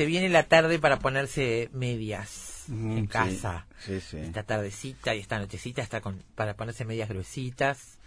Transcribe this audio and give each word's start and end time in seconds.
Se 0.00 0.06
viene 0.06 0.30
la 0.30 0.44
tarde 0.44 0.78
para 0.78 0.98
ponerse 0.98 1.68
medias 1.74 2.64
Mm, 2.68 2.96
en 2.96 3.06
casa. 3.06 3.66
sí, 3.84 4.00
sí. 4.00 4.16
Esta 4.16 4.44
tardecita 4.44 5.14
y 5.14 5.18
esta 5.20 5.38
nochecita 5.38 5.82
está 5.82 6.00
con, 6.00 6.22
para 6.34 6.54
ponerse 6.54 6.86
medias 6.86 7.10
gruesitas 7.10 7.98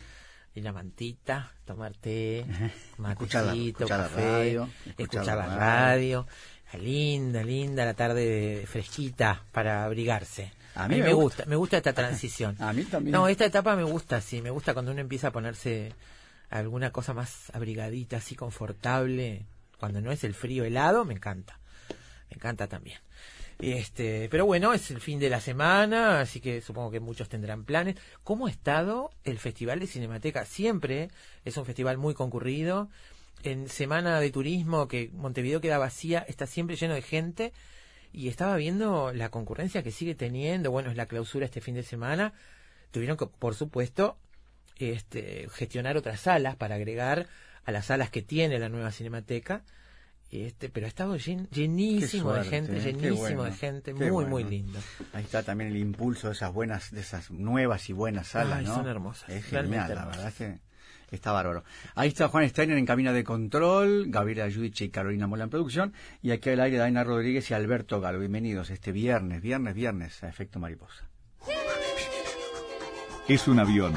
y 0.56 0.62
la 0.62 0.72
mantita, 0.74 1.52
tomar 1.66 1.94
té, 1.94 2.40
Escuchar 3.10 3.44
la- 3.44 3.52
matecito, 3.54 3.84
escuchar 3.84 4.00
la 4.00 4.08
café, 4.08 4.22
radio, 4.22 4.70
escuchar, 4.98 5.38
la 5.38 5.56
radio. 5.56 6.28
Linda, 6.80 7.44
linda 7.44 7.86
la 7.86 7.94
tarde 7.94 8.64
fresquita 8.68 9.44
para 9.52 9.84
abrigarse. 9.86 10.52
A 10.74 10.86
A 10.86 10.88
mí 10.88 10.96
mí, 10.96 11.02
me 11.02 11.08
me 11.10 11.14
gusta. 11.14 11.44
gusta, 11.44 11.50
me 11.50 11.56
gusta 11.56 11.78
esta 11.78 11.94
transición. 11.94 12.56
A 12.60 12.74
mí 12.74 12.84
también. 12.86 13.12
No, 13.12 13.28
esta 13.28 13.46
etapa 13.46 13.76
me 13.76 13.84
gusta, 13.84 14.20
sí, 14.22 14.42
me 14.42 14.50
gusta 14.50 14.74
cuando 14.74 14.92
uno 14.92 15.02
empieza 15.02 15.28
a 15.28 15.32
ponerse 15.32 15.94
alguna 16.50 16.90
cosa 16.92 17.14
más 17.14 17.52
abrigadita, 17.54 18.18
así 18.18 18.34
confortable. 18.36 19.46
Cuando 19.80 20.00
no 20.02 20.12
es 20.12 20.24
el 20.24 20.34
frío 20.34 20.64
helado, 20.64 21.04
me 21.06 21.14
encanta. 21.14 21.60
Me 22.34 22.38
encanta 22.38 22.68
también. 22.68 22.98
Este, 23.60 24.28
pero 24.30 24.48
bueno, 24.48 24.74
es 24.74 24.90
el 24.90 25.00
fin 25.00 25.20
de 25.20 25.30
la 25.30 25.40
semana, 25.40 26.20
así 26.20 26.40
que 26.40 26.62
supongo 26.62 26.90
que 26.90 27.00
muchos 27.00 27.30
tendrán 27.30 27.64
planes. 27.64 27.96
¿Cómo 28.24 28.48
ha 28.48 28.50
estado 28.50 29.12
el 29.24 29.38
Festival 29.38 29.80
de 29.80 29.86
Cinemateca? 29.86 30.46
Siempre 30.46 31.10
es 31.46 31.56
un 31.58 31.66
festival 31.66 32.00
muy 32.00 32.16
concurrido. 32.16 32.90
En 33.44 33.70
semana 33.70 34.20
de 34.20 34.32
turismo, 34.32 34.88
que 34.88 35.12
Montevideo 35.14 35.62
queda 35.62 35.78
vacía, 35.78 36.26
está 36.28 36.48
siempre 36.48 36.76
lleno 36.76 36.96
de 36.96 37.04
gente. 37.04 37.54
Y 38.12 38.30
estaba 38.30 38.56
viendo 38.56 39.14
la 39.14 39.30
concurrencia 39.30 39.84
que 39.84 39.92
sigue 39.92 40.16
teniendo. 40.16 40.72
Bueno, 40.72 40.90
es 40.90 40.98
la 40.98 41.06
clausura 41.06 41.46
este 41.46 41.62
fin 41.62 41.76
de 41.76 41.84
semana. 41.84 42.34
Tuvieron 42.90 43.16
que, 43.16 43.28
por 43.28 43.54
supuesto, 43.54 44.18
este, 44.78 45.48
gestionar 45.52 45.98
otras 45.98 46.22
salas 46.22 46.56
para 46.56 46.76
agregar 46.76 47.28
a 47.64 47.72
las 47.72 47.86
salas 47.86 48.10
que 48.10 48.24
tiene 48.24 48.58
la 48.58 48.70
nueva 48.70 48.92
Cinemateca. 48.92 49.64
Este, 50.36 50.68
pero 50.70 50.88
ha 50.88 50.90
estado 50.90 51.16
llen- 51.16 51.48
llenísimo 51.52 52.34
de 52.34 52.44
gente, 52.44 52.78
¿eh? 52.78 52.82
Llenísimo 52.82 53.18
bueno, 53.18 53.44
de 53.44 53.52
gente, 53.52 53.94
muy, 53.94 54.26
muy 54.26 54.44
lindo. 54.44 54.80
Ahí 55.14 55.24
está 55.24 55.44
también 55.44 55.70
el 55.70 55.78
impulso 55.78 56.26
de 56.28 56.34
esas 56.34 56.52
buenas, 56.52 56.90
de 56.90 57.02
esas 57.02 57.30
nuevas 57.30 57.88
y 57.90 57.94
buenas 57.94 58.30
salas, 58.30 58.58
Ay, 58.60 58.66
¿no? 58.66 58.76
son 58.76 58.88
hermosas, 58.88 59.30
Es 59.30 59.52
realmente 59.52 59.86
genial, 59.90 59.96
la 59.96 60.06
verdad 60.06 60.28
es 60.30 60.34
que 60.34 60.60
está 61.12 61.32
bárbaro. 61.34 61.64
Ahí 61.94 62.08
está 62.08 62.30
Juan 62.30 62.50
Steiner 62.50 62.80
en 62.80 62.86
cabina 62.88 63.14
de 63.14 63.24
control, 63.24 64.06
Gabriela 64.08 64.48
Yudiche 64.48 64.86
y 64.86 64.90
Carolina 64.90 65.28
Mola 65.28 65.44
en 65.44 65.50
producción, 65.52 65.94
y 66.24 66.32
aquí 66.32 66.50
al 66.50 66.62
aire 66.62 66.78
Daina 66.78 67.04
Rodríguez 67.04 67.52
y 67.52 67.54
Alberto 67.54 68.02
Galo. 68.02 68.18
Bienvenidos 68.18 68.72
este 68.72 68.92
viernes, 68.92 69.40
viernes, 69.40 69.76
viernes 69.76 70.24
a 70.24 70.30
Efecto 70.30 70.58
Mariposa. 70.60 71.08
Es 73.28 73.48
un 73.48 73.60
avión. 73.60 73.94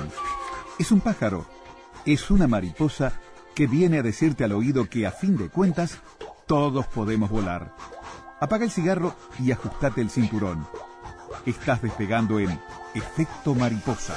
Es 0.78 0.92
un 0.92 1.00
pájaro. 1.00 1.48
Es 2.04 2.30
una 2.30 2.46
mariposa 2.46 3.18
que 3.54 3.66
viene 3.66 4.00
a 4.00 4.02
decirte 4.02 4.44
al 4.44 4.52
oído 4.52 4.86
que 4.88 5.06
a 5.06 5.10
fin 5.10 5.34
de 5.38 5.48
cuentas 5.48 5.98
todos 6.46 6.86
podemos 6.86 7.30
volar. 7.30 7.74
Apaga 8.40 8.64
el 8.64 8.70
cigarro 8.70 9.14
y 9.38 9.52
ajustate 9.52 10.00
el 10.00 10.10
cinturón. 10.10 10.66
Estás 11.44 11.82
despegando 11.82 12.38
en 12.38 12.58
Efecto 12.94 13.54
Mariposa. 13.54 14.16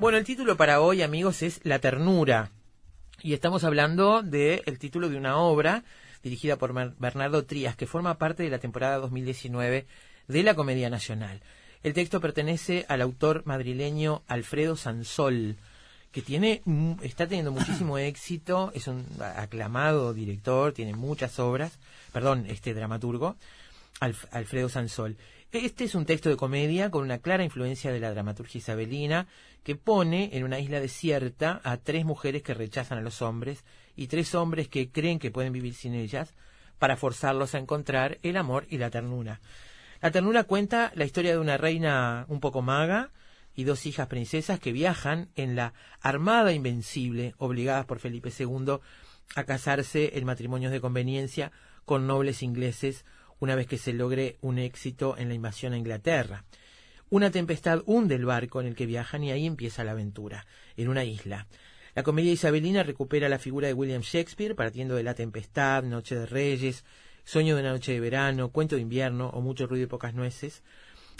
Bueno, 0.00 0.18
el 0.18 0.24
título 0.24 0.56
para 0.56 0.80
hoy, 0.80 1.02
amigos, 1.02 1.42
es 1.42 1.60
La 1.64 1.78
ternura. 1.78 2.50
Y 3.22 3.32
estamos 3.32 3.64
hablando 3.64 4.22
del 4.22 4.78
título 4.78 5.08
de 5.08 5.16
una 5.16 5.38
obra 5.38 5.82
dirigida 6.22 6.56
por 6.56 6.74
Bernardo 6.98 7.44
Trías, 7.44 7.76
que 7.76 7.86
forma 7.86 8.18
parte 8.18 8.42
de 8.42 8.50
la 8.50 8.58
temporada 8.58 8.98
2019 8.98 9.86
de 10.28 10.42
la 10.42 10.54
Comedia 10.54 10.90
Nacional. 10.90 11.40
El 11.84 11.92
texto 11.92 12.20
pertenece 12.20 12.86
al 12.88 13.02
autor 13.02 13.42
madrileño 13.44 14.22
Alfredo 14.26 14.74
Sansol, 14.74 15.56
que 16.12 16.22
tiene, 16.22 16.62
está 17.02 17.26
teniendo 17.26 17.52
muchísimo 17.52 17.98
éxito, 17.98 18.72
es 18.74 18.88
un 18.88 19.04
aclamado 19.36 20.14
director, 20.14 20.72
tiene 20.72 20.94
muchas 20.94 21.38
obras, 21.38 21.78
perdón, 22.12 22.46
este 22.48 22.72
dramaturgo, 22.72 23.36
Alf- 24.00 24.26
Alfredo 24.32 24.68
Sansol. 24.70 25.16
Este 25.52 25.84
es 25.84 25.94
un 25.94 26.06
texto 26.06 26.30
de 26.30 26.36
comedia 26.36 26.90
con 26.90 27.04
una 27.04 27.18
clara 27.18 27.44
influencia 27.44 27.92
de 27.92 28.00
la 28.00 28.10
dramaturgia 28.10 28.58
isabelina 28.58 29.28
que 29.62 29.76
pone 29.76 30.30
en 30.32 30.42
una 30.42 30.58
isla 30.58 30.80
desierta 30.80 31.60
a 31.64 31.76
tres 31.76 32.04
mujeres 32.06 32.42
que 32.42 32.54
rechazan 32.54 32.98
a 32.98 33.02
los 33.02 33.20
hombres 33.22 33.62
y 33.94 34.06
tres 34.08 34.34
hombres 34.34 34.68
que 34.68 34.88
creen 34.88 35.18
que 35.18 35.30
pueden 35.30 35.52
vivir 35.52 35.74
sin 35.74 35.94
ellas 35.94 36.32
para 36.78 36.96
forzarlos 36.96 37.54
a 37.54 37.58
encontrar 37.58 38.18
el 38.22 38.36
amor 38.36 38.66
y 38.68 38.78
la 38.78 38.90
ternura. 38.90 39.40
La 40.04 40.10
ternura 40.10 40.44
cuenta 40.44 40.92
la 40.96 41.06
historia 41.06 41.30
de 41.30 41.38
una 41.38 41.56
reina 41.56 42.26
un 42.28 42.38
poco 42.38 42.60
maga 42.60 43.10
y 43.54 43.64
dos 43.64 43.86
hijas 43.86 44.06
princesas 44.06 44.60
que 44.60 44.70
viajan 44.70 45.30
en 45.34 45.56
la 45.56 45.72
Armada 46.02 46.52
Invencible, 46.52 47.34
obligadas 47.38 47.86
por 47.86 48.00
Felipe 48.00 48.30
II 48.38 48.80
a 49.34 49.44
casarse 49.44 50.18
en 50.18 50.26
matrimonios 50.26 50.72
de 50.72 50.82
conveniencia 50.82 51.52
con 51.86 52.06
nobles 52.06 52.42
ingleses 52.42 53.06
una 53.38 53.54
vez 53.54 53.66
que 53.66 53.78
se 53.78 53.94
logre 53.94 54.36
un 54.42 54.58
éxito 54.58 55.16
en 55.16 55.28
la 55.28 55.36
invasión 55.36 55.72
a 55.72 55.78
Inglaterra. 55.78 56.44
Una 57.08 57.30
tempestad 57.30 57.80
hunde 57.86 58.16
el 58.16 58.26
barco 58.26 58.60
en 58.60 58.66
el 58.66 58.74
que 58.74 58.84
viajan 58.84 59.24
y 59.24 59.32
ahí 59.32 59.46
empieza 59.46 59.84
la 59.84 59.92
aventura, 59.92 60.46
en 60.76 60.88
una 60.88 61.04
isla. 61.04 61.46
La 61.94 62.02
comedia 62.02 62.32
isabelina 62.32 62.82
recupera 62.82 63.30
la 63.30 63.38
figura 63.38 63.68
de 63.68 63.72
William 63.72 64.02
Shakespeare 64.02 64.54
partiendo 64.54 64.96
de 64.96 65.02
La 65.02 65.14
Tempestad, 65.14 65.82
Noche 65.82 66.14
de 66.14 66.26
Reyes, 66.26 66.84
Sueño 67.24 67.54
de 67.54 67.62
una 67.62 67.72
noche 67.72 67.92
de 67.92 68.00
verano, 68.00 68.50
Cuento 68.50 68.76
de 68.76 68.82
invierno 68.82 69.28
o 69.30 69.40
Mucho 69.40 69.66
ruido 69.66 69.84
y 69.84 69.88
pocas 69.88 70.14
nueces. 70.14 70.62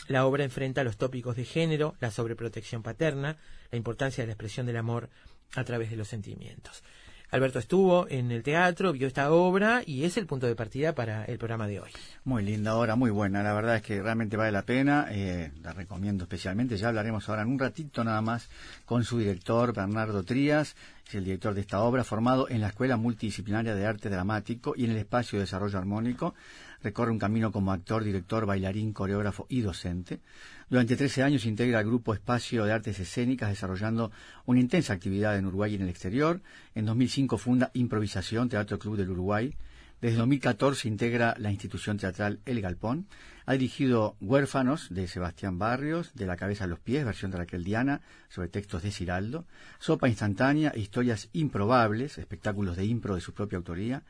La 0.07 0.27
obra 0.27 0.45
enfrenta 0.45 0.85
los 0.85 0.99
tópicos 0.99 1.37
de 1.37 1.45
género, 1.45 1.97
la 2.01 2.11
sobreprotección 2.11 2.83
paterna, 2.83 3.39
la 3.71 3.79
importancia 3.79 4.23
de 4.23 4.27
la 4.27 4.33
expresión 4.33 4.67
del 4.67 4.77
amor 4.77 5.09
a 5.55 5.65
través 5.65 5.91
de 5.91 5.97
los 5.97 6.09
sentimientos. 6.09 6.83
Alberto 7.31 7.59
estuvo 7.59 8.07
en 8.09 8.31
el 8.31 8.43
teatro, 8.43 8.93
vio 8.93 9.09
esta 9.09 9.33
obra 9.33 9.83
y 9.85 10.05
es 10.05 10.17
el 10.17 10.27
punto 10.27 10.47
de 10.47 10.55
partida 10.55 10.95
para 10.95 11.25
el 11.25 11.37
programa 11.37 11.67
de 11.67 11.81
hoy. 11.81 11.91
Muy 12.25 12.45
linda 12.45 12.77
obra, 12.77 12.95
muy 12.95 13.11
buena. 13.11 13.43
La 13.43 13.53
verdad 13.55 13.77
es 13.77 13.83
que 13.83 14.01
realmente 14.01 14.37
vale 14.37 14.53
la 14.53 14.63
pena. 14.63 15.09
eh, 15.11 15.51
la 15.63 15.73
recomiendo 15.73 16.25
especialmente. 16.25 16.77
Ya 16.77 16.89
hablaremos 16.89 17.29
ahora 17.29 17.43
en 17.43 17.49
un 17.49 17.59
ratito 17.59 18.05
nada 18.05 18.21
más 18.23 18.49
con 18.85 19.03
su 19.03 19.19
director, 19.19 19.75
Bernardo 19.75 20.23
Trías, 20.23 20.77
es 21.07 21.15
el 21.15 21.25
director 21.25 21.55
de 21.55 21.61
esta 21.61 21.81
obra, 21.83 22.05
formado 22.05 22.49
en 22.49 22.61
la 22.61 22.69
Escuela 22.69 22.97
Multidisciplinaria 22.97 23.75
de 23.75 23.87
Arte 23.87 24.09
Dramático 24.09 24.75
y 24.77 24.85
en 24.85 24.93
el 24.93 24.97
Espacio 24.99 25.39
de 25.39 25.45
Desarrollo 25.45 25.79
Armónico. 25.79 26.35
Recorre 26.83 27.11
un 27.11 27.19
camino 27.19 27.53
como 27.53 27.73
actor, 27.73 28.05
director, 28.05 28.47
bailarín, 28.47 28.93
coreógrafo 28.93 29.47
y 29.49 29.61
docente. 29.61 30.21
Durante 30.71 30.97
13 30.97 31.23
años 31.23 31.45
integra 31.45 31.81
el 31.81 31.87
Grupo 31.87 32.15
Espacio 32.15 32.65
de 32.65 32.73
Artes 32.73 32.99
Escénicas, 32.99 33.51
desarrollando 33.51 34.11
una 34.47 34.61
intensa 34.61 34.93
actividad 34.93 35.37
en 35.37 35.47
Uruguay 35.47 35.73
y 35.73 35.77
en 35.77 35.83
el 35.83 35.89
exterior. 35.89 36.41
En 36.75 36.87
2005 36.87 37.39
funda 37.39 37.71
Improvisación, 37.75 38.49
Teatro 38.49 38.79
Club 38.79 38.97
del 38.97 39.11
Uruguay. 39.11 39.55
Desde 40.01 40.19
2014 40.19 40.89
integra 40.89 41.35
la 41.39 41.51
institución 41.51 41.97
teatral 41.97 42.41
El 42.45 42.61
Galpón. 42.61 43.07
Ha 43.47 43.53
dirigido 43.53 44.17
Huérfanos 44.21 44.89
de 44.91 45.07
Sebastián 45.07 45.59
Barrios, 45.59 46.13
De 46.15 46.27
la 46.27 46.37
cabeza 46.37 46.65
a 46.65 46.67
los 46.67 46.79
pies, 46.79 47.05
versión 47.05 47.31
de 47.31 47.39
Raquel 47.39 47.65
Diana, 47.65 48.01
sobre 48.29 48.49
textos 48.49 48.83
de 48.83 48.91
Ciraldo. 48.91 49.47
Sopa 49.79 50.09
instantánea, 50.09 50.73
historias 50.77 51.29
improbables, 51.33 52.19
espectáculos 52.19 52.77
de 52.77 52.87
impro 52.87 53.15
de 53.15 53.21
su 53.21 53.33
propia 53.33 53.59
autoría. 53.59 54.03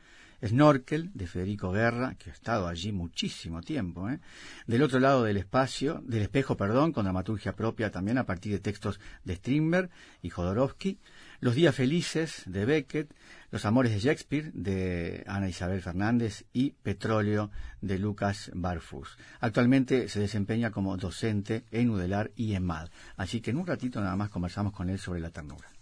Snorkel, 0.45 1.11
de 1.13 1.27
Federico 1.27 1.71
Guerra, 1.71 2.15
que 2.15 2.29
ha 2.29 2.33
estado 2.33 2.67
allí 2.67 2.91
muchísimo 2.91 3.61
tiempo. 3.61 4.09
¿eh? 4.09 4.19
Del 4.67 4.83
otro 4.83 4.99
lado 4.99 5.23
del 5.23 5.37
espacio, 5.37 6.01
del 6.05 6.23
espejo, 6.23 6.55
perdón, 6.55 6.91
con 6.91 7.05
dramaturgia 7.05 7.55
propia 7.55 7.91
también 7.91 8.17
a 8.17 8.25
partir 8.25 8.51
de 8.51 8.59
textos 8.59 8.99
de 9.23 9.35
Strindberg 9.35 9.89
y 10.21 10.29
Jodorowsky. 10.29 10.99
Los 11.39 11.55
días 11.55 11.75
felices, 11.75 12.43
de 12.45 12.65
Beckett. 12.65 13.13
Los 13.51 13.65
amores 13.65 13.91
de 13.91 13.99
Shakespeare, 13.99 14.51
de 14.53 15.23
Ana 15.27 15.49
Isabel 15.49 15.81
Fernández. 15.81 16.45
Y 16.53 16.71
Petróleo, 16.71 17.51
de 17.81 17.99
Lucas 17.99 18.51
Barfus. 18.53 19.17
Actualmente 19.39 20.09
se 20.09 20.19
desempeña 20.19 20.71
como 20.71 20.97
docente 20.97 21.65
en 21.71 21.89
Udelar 21.89 22.31
y 22.35 22.53
en 22.55 22.65
MAD. 22.65 22.89
Así 23.17 23.41
que 23.41 23.51
en 23.51 23.57
un 23.57 23.67
ratito 23.67 23.99
nada 24.01 24.15
más 24.15 24.29
conversamos 24.29 24.73
con 24.73 24.89
él 24.89 24.99
sobre 24.99 25.19
la 25.19 25.29
ternura. 25.29 25.74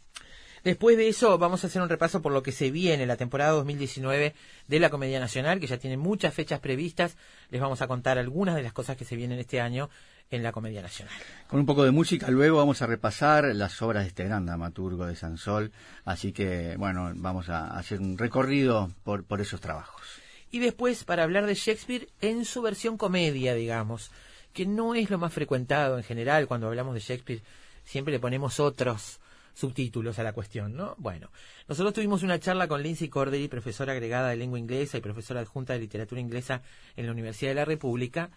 Después 0.64 0.96
de 0.96 1.10
eso 1.10 1.38
vamos 1.38 1.64
a 1.64 1.68
hacer 1.68 1.82
un 1.82 1.90
repaso 1.90 2.22
por 2.22 2.32
lo 2.32 2.42
que 2.42 2.54
se 2.54 2.72
viene 2.72 3.06
la 3.06 3.18
temporada 3.18 3.52
2019 3.52 4.34
de 4.68 4.80
la 4.80 4.90
Comedia 4.90 5.20
Nacional, 5.20 5.60
que 5.60 5.68
ya 5.68 5.78
tiene 5.78 5.98
muchas 5.98 6.34
fechas 6.34 6.62
previstas. 6.62 7.18
Les 7.50 7.60
vamos 7.60 7.82
a 7.82 7.88
contar 7.88 8.18
algunas 8.18 8.56
de 8.56 8.64
las 8.64 8.72
cosas 8.72 8.96
que 8.96 9.04
se 9.04 9.18
vienen 9.18 9.40
este 9.40 9.60
año 9.60 9.90
en 10.32 10.42
la 10.42 10.54
Comedia 10.54 10.82
Nacional. 10.82 11.14
Con 11.50 11.60
un 11.60 11.66
poco 11.66 11.84
de 11.84 11.92
música 11.92 12.32
luego 12.32 12.60
vamos 12.60 12.82
a 12.82 12.88
repasar 12.88 13.54
las 13.54 13.82
obras 13.82 14.04
de 14.04 14.08
este 14.08 14.24
gran 14.24 14.46
dramaturgo 14.46 15.06
de 15.06 15.18
Sansol, 15.18 15.74
así 16.06 16.32
que 16.32 16.76
bueno, 16.78 17.12
vamos 17.16 17.50
a 17.50 17.78
hacer 17.78 18.00
un 18.00 18.18
recorrido 18.18 18.90
por, 19.04 19.26
por 19.26 19.42
esos 19.42 19.60
trabajos. 19.60 20.02
Y 20.50 20.60
después 20.60 21.04
para 21.04 21.24
hablar 21.24 21.46
de 21.46 21.56
Shakespeare 21.56 22.08
en 22.22 22.46
su 22.46 22.62
versión 22.62 22.98
comedia, 22.98 23.54
digamos, 23.54 24.12
que 24.54 24.66
no 24.66 24.96
es 24.96 25.10
lo 25.10 25.18
más 25.18 25.34
frecuentado 25.34 25.98
en 25.98 26.06
general 26.06 26.48
cuando 26.48 26.68
hablamos 26.68 26.94
de 26.94 27.02
Shakespeare, 27.02 27.42
siempre 27.84 28.14
le 28.14 28.20
ponemos 28.22 28.62
otros 28.62 29.20
subtítulos 29.54 30.20
a 30.20 30.24
la 30.24 30.34
cuestión, 30.34 30.76
¿no? 30.76 30.96
Bueno, 30.98 31.30
nosotros 31.68 31.94
tuvimos 31.94 32.24
una 32.24 32.40
charla 32.40 32.68
con 32.68 32.82
Lindsay 32.82 33.10
Cordery, 33.10 33.48
profesora 33.48 33.94
agregada 33.94 34.30
de 34.30 34.38
lengua 34.38 34.60
inglesa 34.60 34.98
y 34.98 35.02
profesora 35.02 35.42
adjunta 35.42 35.74
de 35.74 35.80
literatura 35.80 36.22
inglesa 36.22 36.62
en 36.96 37.06
la 37.06 37.12
Universidad 37.12 37.52
de 37.52 37.56
la 37.56 37.66
República, 37.66 38.30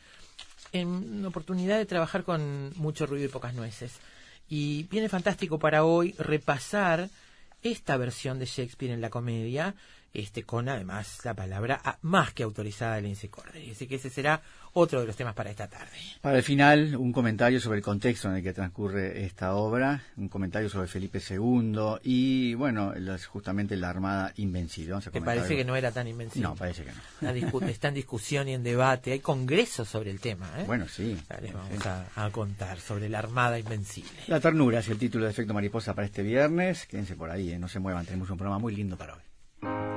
en 0.73 0.89
una 0.89 1.29
oportunidad 1.29 1.79
de 1.79 1.87
trabajar 1.87 2.25
con 2.25 2.73
mucho 2.77 3.07
ruido 3.07 3.27
y 3.27 3.29
pocas 3.29 3.55
nueces. 3.55 3.99
Y 4.49 4.85
viene 4.85 5.09
fantástico 5.09 5.59
para 5.59 5.85
hoy 5.85 6.15
repasar 6.19 7.09
esta 7.63 7.97
versión 7.97 8.39
de 8.39 8.47
Shakespeare 8.47 8.93
en 8.93 9.01
la 9.01 9.11
comedia, 9.11 9.75
este, 10.13 10.45
con 10.45 10.69
además 10.69 11.25
la 11.25 11.35
palabra 11.35 11.99
más 12.03 12.33
que 12.33 12.43
autorizada 12.43 12.97
de 12.97 13.03
Lindsay 13.03 13.29
Cordery. 13.29 13.71
Así 13.71 13.87
que 13.87 13.97
ese 13.97 14.11
será 14.11 14.43
otro 14.79 15.01
de 15.01 15.07
los 15.07 15.17
temas 15.17 15.35
para 15.35 15.51
esta 15.51 15.69
tarde. 15.69 15.97
Para 16.21 16.37
el 16.37 16.43
final, 16.43 16.97
un 16.97 17.11
comentario 17.11 17.61
sobre 17.61 17.79
el 17.79 17.85
contexto 17.85 18.29
en 18.29 18.37
el 18.37 18.43
que 18.43 18.53
transcurre 18.53 19.25
esta 19.25 19.55
obra, 19.55 20.03
un 20.19 20.29
comentario 20.29 20.69
sobre 20.69 20.87
Felipe 20.87 21.19
II 21.19 21.99
y, 22.03 22.53
bueno, 22.55 22.93
justamente 23.27 23.75
la 23.77 23.89
Armada 23.89 24.33
Invencible. 24.37 25.01
¿Te 25.11 25.23
parece 25.23 25.57
que 25.57 25.65
no 25.65 25.77
era 25.77 25.93
tan 25.93 26.07
invencible? 26.07 26.47
No, 26.47 26.55
parece 26.55 26.85
que 26.85 26.93
no. 26.93 27.67
está 27.69 27.89
en 27.89 27.95
discusión 27.95 28.49
y 28.49 28.55
en 28.55 28.63
debate. 28.63 29.13
Hay 29.13 29.21
congresos 29.21 29.89
sobre 29.89 30.11
el 30.11 30.21
tema. 30.21 30.51
¿eh? 30.59 30.65
Bueno, 30.67 30.87
sí. 30.89 31.17
les 31.41 31.53
vamos 31.55 31.71
A, 32.15 32.31
contar 32.31 32.79
sobre 32.79 33.09
la 33.09 33.21
Armada 33.21 33.59
Invencible. 33.59 34.11
La 34.27 34.41
ternura 34.41 34.81
es 34.81 34.89
el 34.89 34.99
título 34.99 35.25
de 35.25 35.31
Efecto 35.31 35.55
Mariposa 35.55 35.95
para 35.95 36.07
este 36.07 36.23
viernes. 36.23 36.87
Quédense 36.87 37.17
por 37.17 37.31
ahí, 37.31 37.53
¿eh? 37.53 37.59
no 37.59 37.69
se 37.69 37.79
muevan. 37.79 38.05
Tenemos 38.05 38.29
un 38.29 38.37
programa 38.37 38.59
muy 38.59 38.77
lindo 38.77 38.99
para 38.99 39.15
hoy. 39.15 39.96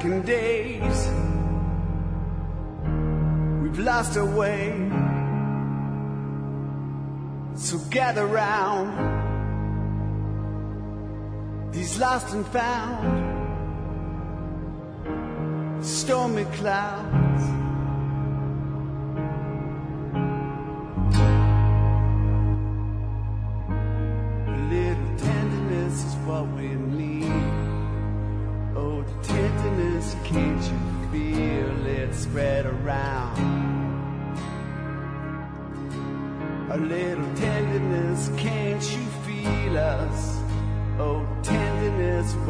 Blackened 0.00 0.24
days. 0.24 1.10
We've 3.62 3.78
lost 3.78 4.16
our 4.16 4.24
way. 4.24 4.90
So 7.54 7.78
gather 7.90 8.26
round 8.26 9.08
these 11.72 11.98
lost 11.98 12.32
and 12.32 12.46
found 12.46 13.28
stormy 15.84 16.44
clouds. 16.44 17.59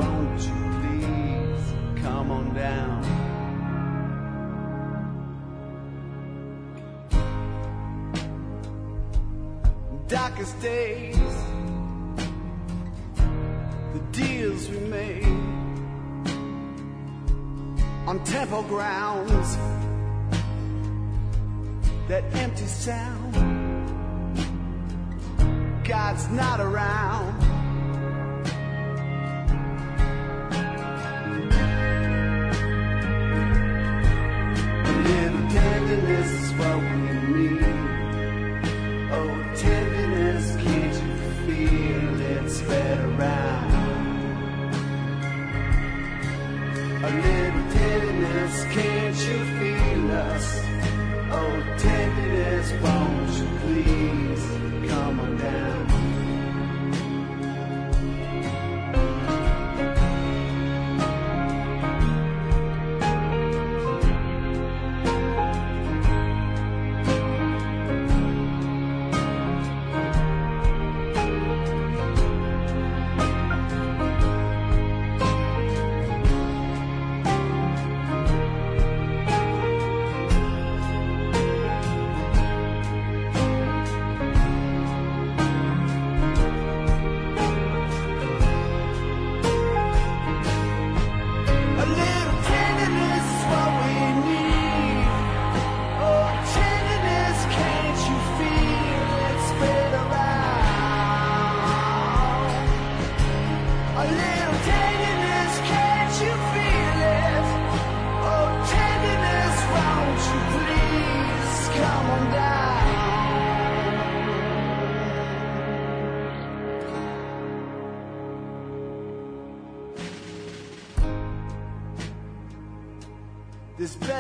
Won't 0.01 0.41
you 0.49 0.59
please 0.81 1.65
come 2.03 2.31
on 2.31 2.55
down? 2.55 3.01
Darkest 10.09 10.61
days, 10.61 11.35
the 13.95 14.01
deals 14.11 14.69
we 14.69 14.79
made 14.79 15.25
on 18.07 18.25
temple 18.25 18.63
grounds, 18.65 19.57
that 22.09 22.25
empty 22.35 22.67
sound. 22.67 23.35
God's 25.85 26.29
not 26.31 26.61
around. 26.61 27.40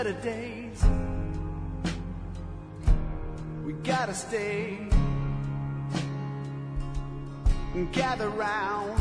Better 0.02 0.19
days. 0.23 0.83
We 3.66 3.75
gotta 3.85 4.14
stay 4.14 4.78
and 7.75 7.92
gather 7.92 8.30
round. 8.30 8.99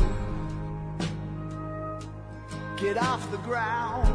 Get 2.76 2.98
off 2.98 3.22
the 3.30 3.38
ground 3.38 4.08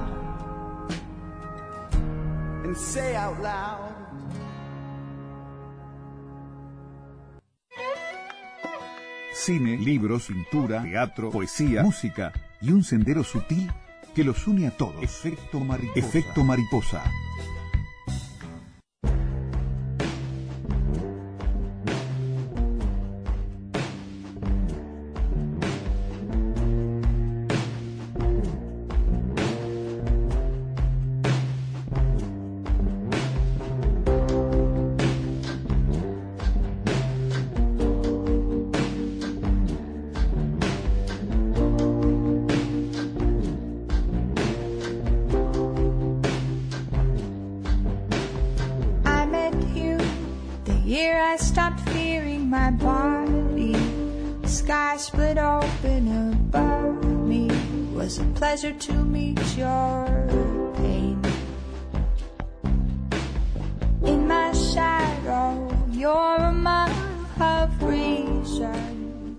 and 2.66 2.78
say 2.78 3.16
out 3.16 3.42
loud. 3.42 3.96
Cine, 9.34 9.78
libros, 9.84 10.28
pintura, 10.28 10.84
teatro, 10.84 11.32
poesía, 11.32 11.82
música 11.82 12.32
y 12.62 12.72
un 12.72 12.84
sendero 12.84 13.24
sutil 13.24 13.72
que 14.16 14.24
los 14.24 14.48
une 14.48 14.66
a 14.66 14.72
todos. 14.72 15.04
Efecto 15.04 15.60
mariposa. 15.60 16.00
Efecto 16.00 16.44
mariposa. 16.44 17.04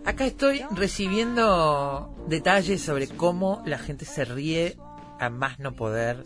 Acá 0.04 0.26
estoy 0.26 0.62
recibiendo 0.70 2.14
detalles 2.28 2.80
sobre 2.80 3.08
cómo 3.08 3.62
la 3.66 3.78
gente 3.78 4.04
se 4.04 4.24
ríe 4.24 4.76
a 5.18 5.28
más 5.28 5.58
no 5.58 5.72
poder 5.72 6.22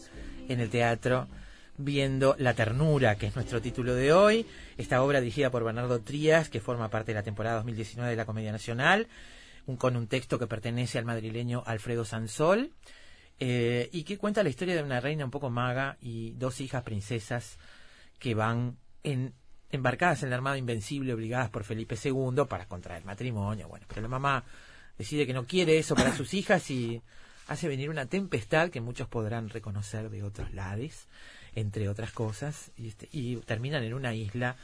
en 0.49 0.61
el 0.61 0.69
teatro 0.69 1.27
viendo 1.79 2.37
La 2.39 2.53
Ternura, 2.53 3.17
que 3.17 3.29
es 3.29 3.35
nuestro 3.35 3.63
título 3.63 3.95
de 3.95 4.13
hoy, 4.13 4.47
esta 4.77 5.03
obra 5.03 5.21
dirigida 5.21 5.51
por 5.51 5.65
Bernardo 5.65 6.01
Trías, 6.01 6.51
que 6.51 6.61
forma 6.61 6.91
parte 6.91 7.13
de 7.13 7.17
la 7.17 7.23
temporada 7.23 7.57
2019 7.57 8.11
de 8.11 8.17
la 8.17 8.27
Comedia 8.27 8.53
Nacional, 8.53 9.09
un, 9.67 9.77
con 9.77 9.97
un 9.97 10.07
texto 10.07 10.39
que 10.39 10.47
pertenece 10.47 10.99
al 10.99 11.05
madrileño 11.05 11.63
Alfredo 11.67 12.05
Sansol, 12.05 12.73
eh, 13.39 13.89
y 13.93 14.05
que 14.05 14.19
cuenta 14.19 14.43
la 14.43 14.51
historia 14.51 14.75
de 14.75 14.83
una 14.83 15.01
reina 15.01 15.25
un 15.25 15.31
poco 15.31 15.49
maga 15.49 15.97
y 16.01 16.33
dos 16.33 16.61
hijas 16.61 16.83
princesas 16.83 17.59
que 18.19 18.35
van 18.35 18.77
en, 19.03 19.33
embarcadas 19.71 20.23
en 20.23 20.29
el 20.29 20.35
armado 20.35 20.57
invencible, 20.57 21.15
obligadas 21.15 21.49
por 21.49 21.65
Felipe 21.65 21.97
II 22.03 22.45
para 22.49 22.67
contraer 22.67 23.05
matrimonio. 23.05 23.67
Bueno, 23.69 23.87
pero 23.89 24.03
la 24.03 24.09
mamá 24.09 24.45
decide 24.99 25.27
que 25.27 25.33
no 25.33 25.47
quiere 25.47 25.79
eso 25.79 25.95
para 25.95 26.15
sus 26.15 26.35
hijas 26.35 26.71
y 26.71 27.01
hace 27.49 27.67
venir 27.67 27.89
una 27.89 28.07
tempestad 28.07 28.69
que 28.69 28.83
muchos 28.83 29.09
podrán 29.09 29.49
reconocer 29.49 30.11
de 30.11 30.23
otros 30.23 30.53
lados, 30.53 31.09
entre 31.55 31.89
otras 31.89 32.13
cosas, 32.13 32.71
este, 32.77 33.09
y 33.11 33.37
terminan 33.39 33.83
en 33.83 33.95
una 33.95 34.15
isla 34.15 34.57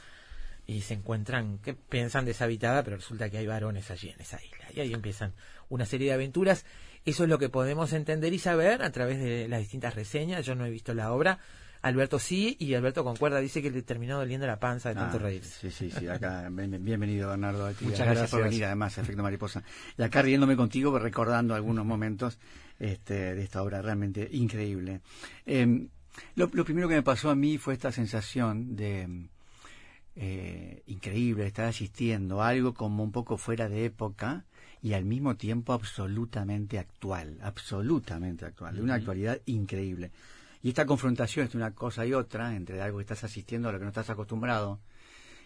y 0.67 0.81
se 0.81 0.93
encuentran, 0.95 1.59
que 1.59 1.73
piensan 1.73 2.25
deshabitada, 2.25 2.83
pero 2.83 2.97
resulta 2.97 3.29
que 3.29 3.37
hay 3.37 3.47
varones 3.47 3.89
allí 3.89 4.09
en 4.09 4.19
esa 4.19 4.37
isla. 4.43 4.65
Y 4.75 4.81
ahí 4.81 4.93
empiezan 4.93 5.33
una 5.69 5.85
serie 5.85 6.07
de 6.09 6.13
aventuras. 6.13 6.65
Eso 7.05 7.23
es 7.23 7.29
lo 7.29 7.39
que 7.39 7.47
podemos 7.49 7.93
entender 7.93 8.33
y 8.33 8.39
saber 8.39 8.83
a 8.83 8.91
través 8.91 9.17
de 9.19 9.47
las 9.47 9.61
distintas 9.61 9.95
reseñas. 9.95 10.45
Yo 10.45 10.55
no 10.55 10.65
he 10.65 10.69
visto 10.69 10.93
la 10.93 11.13
obra. 11.13 11.39
Alberto 11.83 12.19
sí, 12.19 12.57
y 12.59 12.73
Alberto 12.73 13.03
concuerda, 13.05 13.39
dice 13.39 13.61
que 13.61 13.69
le 13.71 13.81
terminó 13.83 14.17
doliendo 14.17 14.45
la 14.47 14.59
panza 14.59 14.89
de 14.89 14.95
tanto 14.95 15.17
Ah, 15.17 15.19
reírse. 15.21 15.69
Sí, 15.69 15.89
sí, 15.89 15.91
sí, 15.99 16.07
acá, 16.07 16.49
bien- 16.51 16.83
bienvenido 16.83 17.29
Bernardo. 17.29 17.67
a 17.67 17.71
ti. 17.71 17.85
Muchas 17.85 18.05
gracias, 18.07 18.31
por 18.31 18.43
venir 18.43 18.65
además, 18.65 18.97
Efecto 18.97 19.21
Mariposa. 19.23 19.63
Y 19.97 20.01
acá 20.01 20.21
riéndome 20.23 20.57
contigo, 20.57 20.97
recordando 20.99 21.53
algunos 21.55 21.85
momentos 21.85 22.39
este, 22.79 23.35
de 23.35 23.43
esta 23.43 23.61
obra 23.63 23.81
realmente 23.81 24.27
increíble. 24.33 24.99
Eh, 25.45 25.87
lo, 26.35 26.49
lo 26.51 26.65
primero 26.65 26.89
que 26.89 26.95
me 26.95 27.03
pasó 27.03 27.29
a 27.29 27.35
mí 27.35 27.57
fue 27.57 27.75
esta 27.75 27.91
sensación 27.91 28.75
de 28.75 29.27
eh, 30.19 30.81
increíble, 30.87 31.45
estar 31.45 31.65
asistiendo 31.65 32.41
a 32.41 32.47
algo 32.47 32.73
como 32.73 33.03
un 33.03 33.11
poco 33.11 33.37
fuera 33.37 33.69
de 33.69 33.85
época 33.85 34.45
y 34.81 34.93
al 34.93 35.05
mismo 35.05 35.35
tiempo 35.35 35.73
absolutamente 35.73 36.79
actual, 36.79 37.37
absolutamente 37.41 38.45
actual, 38.45 38.75
de 38.75 38.81
una 38.81 38.95
actualidad 38.95 39.39
increíble. 39.45 40.11
Y 40.63 40.69
esta 40.69 40.87
confrontación 40.87 41.45
entre 41.45 41.57
una 41.57 41.71
cosa 41.71 42.03
y 42.03 42.13
otra, 42.13 42.55
entre 42.55 42.81
algo 42.81 42.97
que 42.97 43.03
estás 43.03 43.23
asistiendo 43.23 43.69
a 43.69 43.71
lo 43.71 43.77
que 43.77 43.85
no 43.85 43.89
estás 43.89 44.09
acostumbrado, 44.09 44.79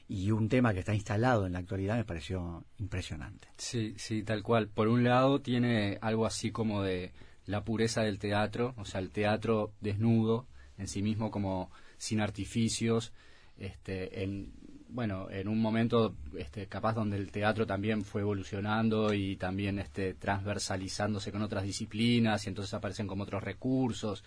y 0.07 0.31
un 0.31 0.47
tema 0.47 0.73
que 0.73 0.79
está 0.79 0.93
instalado 0.93 1.45
en 1.45 1.53
la 1.53 1.59
actualidad 1.59 1.97
me 1.97 2.05
pareció 2.05 2.63
impresionante. 2.79 3.49
Sí, 3.57 3.93
sí, 3.97 4.23
tal 4.23 4.41
cual. 4.41 4.67
Por 4.67 4.87
un 4.87 5.03
lado 5.03 5.41
tiene 5.41 5.97
algo 6.01 6.25
así 6.25 6.51
como 6.51 6.81
de 6.81 7.11
la 7.45 7.63
pureza 7.63 8.03
del 8.03 8.19
teatro, 8.19 8.73
o 8.77 8.85
sea, 8.85 9.01
el 9.01 9.11
teatro 9.11 9.73
desnudo 9.81 10.47
en 10.77 10.87
sí 10.87 11.01
mismo 11.01 11.29
como 11.29 11.71
sin 11.97 12.21
artificios, 12.21 13.13
este, 13.57 14.23
en 14.23 14.51
bueno, 14.91 15.29
en 15.29 15.47
un 15.47 15.59
momento 15.59 16.15
este, 16.37 16.67
capaz 16.67 16.93
donde 16.93 17.17
el 17.17 17.31
teatro 17.31 17.65
también 17.65 18.03
fue 18.03 18.21
evolucionando 18.21 19.13
y 19.13 19.37
también 19.37 19.79
este, 19.79 20.13
transversalizándose 20.13 21.31
con 21.31 21.41
otras 21.41 21.63
disciplinas 21.63 22.45
y 22.45 22.49
entonces 22.49 22.73
aparecen 22.73 23.07
como 23.07 23.23
otros 23.23 23.43
recursos, 23.43 24.23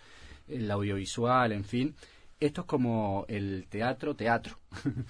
el 0.48 0.70
audiovisual, 0.70 1.52
en 1.52 1.64
fin. 1.64 1.94
Esto 2.40 2.62
es 2.62 2.66
como 2.66 3.24
el 3.28 3.66
teatro, 3.68 4.16
teatro. 4.16 4.58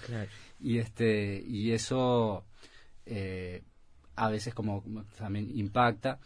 Claro. 0.05 0.29
y 0.59 0.77
este 0.77 1.43
y 1.45 1.71
eso 1.71 2.45
eh, 3.05 3.63
a 4.15 4.29
veces 4.29 4.53
como 4.53 4.83
también 5.17 5.49
impacta 5.57 6.19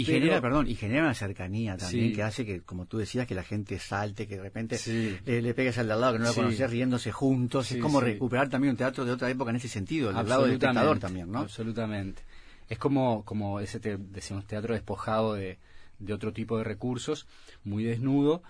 Y 0.00 0.04
Pero- 0.04 0.18
genera, 0.20 0.40
perdón, 0.40 0.68
y 0.68 0.74
genera 0.76 1.02
una 1.02 1.14
cercanía 1.14 1.76
también 1.76 2.08
Sí. 2.10 2.12
que 2.14 2.22
hace 2.22 2.46
que, 2.46 2.60
como 2.62 2.86
tú 2.86 2.98
decías, 2.98 3.26
que 3.26 3.34
la 3.34 3.42
gente 3.42 3.78
salte, 3.78 4.26
que 4.26 4.36
de 4.36 4.42
repente 4.42 4.78
Sí. 4.78 5.16
le, 5.26 5.42
le 5.42 5.54
pegues 5.54 5.76
al 5.78 5.88
de 5.88 5.92
al 5.94 6.00
lado 6.00 6.12
que 6.14 6.18
no 6.20 6.24
lo 6.26 6.32
Sí. 6.32 6.40
conoces 6.40 6.70
riéndose 6.70 7.12
juntos. 7.12 7.70
Es 7.72 7.78
como 7.82 8.00
recuperar 8.00 8.48
también 8.48 8.70
un 8.72 8.76
teatro 8.76 9.04
de 9.04 9.12
otra 9.12 9.28
época 9.30 9.50
en 9.50 9.56
ese 9.56 9.68
sentido, 9.68 10.12
del 10.12 10.28
lado 10.28 10.42
del 10.44 10.52
espectador 10.52 10.98
también, 10.98 11.30
¿no? 11.30 11.40
Absolutamente. 11.40 12.22
Es 12.68 12.78
como, 12.78 13.24
como 13.24 13.60
ese, 13.60 13.80
te- 13.80 13.96
decimos, 13.98 14.46
teatro 14.46 14.74
despojado 14.74 15.34
de, 15.34 15.58
de 15.98 16.12
otro 16.14 16.32
tipo 16.32 16.56
de 16.56 16.64
recursos, 16.64 17.26
muy 17.64 17.82
desnudo, 17.84 18.42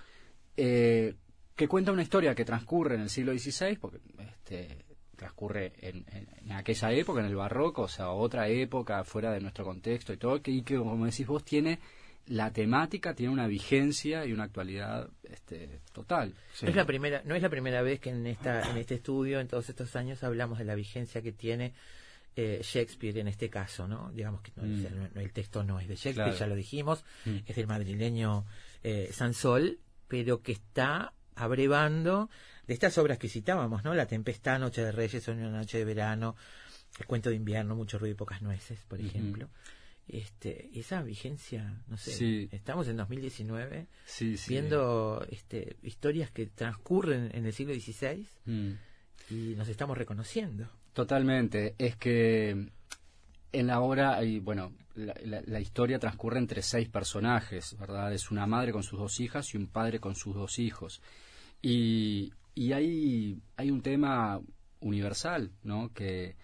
eh, 0.57 1.14
que 1.57 1.69
cuenta 1.69 1.92
una 1.92 2.02
historia 2.02 2.35
que 2.35 2.45
transcurre 2.45 2.95
en 2.95 3.02
el 3.02 3.11
siglo 3.11 3.33
XVI, 3.37 3.76
porque 3.76 3.99
este, 4.19 4.85
transcurre 5.21 5.73
en, 5.81 6.05
en- 6.12 6.29
en 6.45 6.53
aquella 6.53 6.91
época, 6.93 7.21
en 7.21 7.27
el 7.27 7.37
barroco, 7.37 7.83
o 7.83 7.89
sea, 7.89 8.09
otra 8.11 8.49
época 8.49 9.05
fuera 9.05 9.31
de 9.33 9.41
nuestro 9.41 9.65
contexto 9.65 10.12
y 10.12 10.17
todo, 10.17 10.41
que, 10.43 10.50
y 10.50 10.62
que, 10.62 10.77
como 10.77 11.05
decís 11.05 11.27
vos, 11.27 11.45
tiene 11.45 11.79
la 12.27 12.53
temática, 12.53 13.15
tiene 13.15 13.33
una 13.33 13.47
vigencia 13.47 14.25
y 14.25 14.33
una 14.33 14.45
actualidad 14.45 15.09
este, 15.25 15.81
total. 15.93 16.35
Sí. 16.55 16.65
No 16.65 16.71
es 16.71 16.77
la 16.77 16.85
primera, 16.87 17.23
no 17.25 17.35
es 17.35 17.43
la 17.43 17.49
primera 17.50 17.83
vez 17.83 18.00
que 18.00 18.11
en 18.11 18.27
esta, 18.27 18.71
en 18.71 18.77
este 18.79 18.95
estudio, 18.95 19.41
en 19.41 19.49
todos 19.49 19.69
estos 19.69 19.95
años, 19.97 20.23
hablamos 20.25 20.59
de 20.59 20.65
la 20.65 20.75
vigencia 20.75 21.21
que 21.23 21.33
tiene 21.33 21.73
eh, 22.37 22.61
Shakespeare 22.62 23.19
en 23.19 23.27
este 23.29 23.50
caso, 23.50 23.89
¿no? 23.89 24.11
Digamos 24.12 24.41
que 24.43 24.53
no, 24.57 24.62
Mm. 24.62 25.11
no- 25.15 25.21
el 25.21 25.33
texto 25.33 25.65
no 25.65 25.81
es 25.81 25.89
de 25.89 25.97
Shakespeare, 25.97 26.31
Claro. 26.31 26.39
ya 26.39 26.47
lo 26.47 26.55
dijimos, 26.55 27.05
Mm. 27.27 27.37
es 27.47 27.57
del 27.57 27.67
madrileño 27.67 28.47
eh, 28.85 29.11
Sansol, 29.12 29.79
pero 30.09 30.41
que 30.41 30.53
está 30.53 31.12
abrevando 31.35 32.31
de 32.71 32.75
estas 32.75 32.97
obras 32.99 33.19
que 33.19 33.29
citábamos, 33.29 33.83
¿no? 33.83 33.95
La 33.95 34.07
Tempestad, 34.07 34.61
Noche 34.61 34.81
de 34.85 34.93
Reyes, 34.93 35.27
Una 35.27 35.50
Noche 35.50 35.79
de 35.79 35.85
Verano, 35.85 36.37
El 37.00 37.07
Cuento 37.07 37.29
de 37.29 37.35
Invierno, 37.35 37.75
Mucho 37.75 37.99
Ruido 37.99 38.12
y 38.15 38.17
Pocas 38.17 38.43
Nueces, 38.43 38.79
por 38.87 39.00
ejemplo. 39.00 39.49
Este, 40.07 40.71
esa 40.79 41.03
vigencia, 41.03 41.83
no 41.89 41.97
sé, 41.97 42.12
Sí. 42.12 42.49
estamos 42.53 42.87
en 42.87 42.97
2019 42.97 43.89
Sí, 44.07 44.37
sí. 44.37 44.50
viendo 44.50 45.27
este, 45.31 45.79
historias 45.83 46.31
que 46.31 46.47
transcurren 46.47 47.31
en 47.35 47.45
el 47.45 47.53
siglo 47.53 47.75
XVI 47.75 48.25
Mm. 48.47 48.71
y 49.31 49.55
nos 49.57 49.67
estamos 49.69 49.99
reconociendo. 49.99 50.69
Totalmente. 50.93 51.75
Es 51.77 51.97
que 51.97 52.50
en 53.53 53.67
la 53.67 53.81
obra 53.81 54.17
hay, 54.17 54.39
bueno, 54.39 54.73
la, 54.95 55.15
la- 55.25 55.43
la 55.45 55.61
historia 55.61 55.99
transcurre 55.99 56.39
entre 56.39 56.62
seis 56.62 56.89
personajes, 56.89 57.77
¿verdad? 57.81 58.12
Es 58.15 58.31
una 58.31 58.47
madre 58.47 58.71
con 58.71 58.85
sus 58.85 58.97
dos 59.00 59.19
hijas 59.19 59.55
y 59.55 59.57
un 59.57 59.67
padre 59.67 59.99
con 59.99 60.15
sus 60.15 60.37
dos 60.37 60.61
hijos. 60.61 61.03
Y, 61.62 62.33
y 62.54 62.73
hay, 62.73 63.40
hay 63.57 63.71
un 63.71 63.83
tema 63.83 64.40
universal, 64.80 65.52
¿no? 65.62 65.92
Que, 65.92 66.37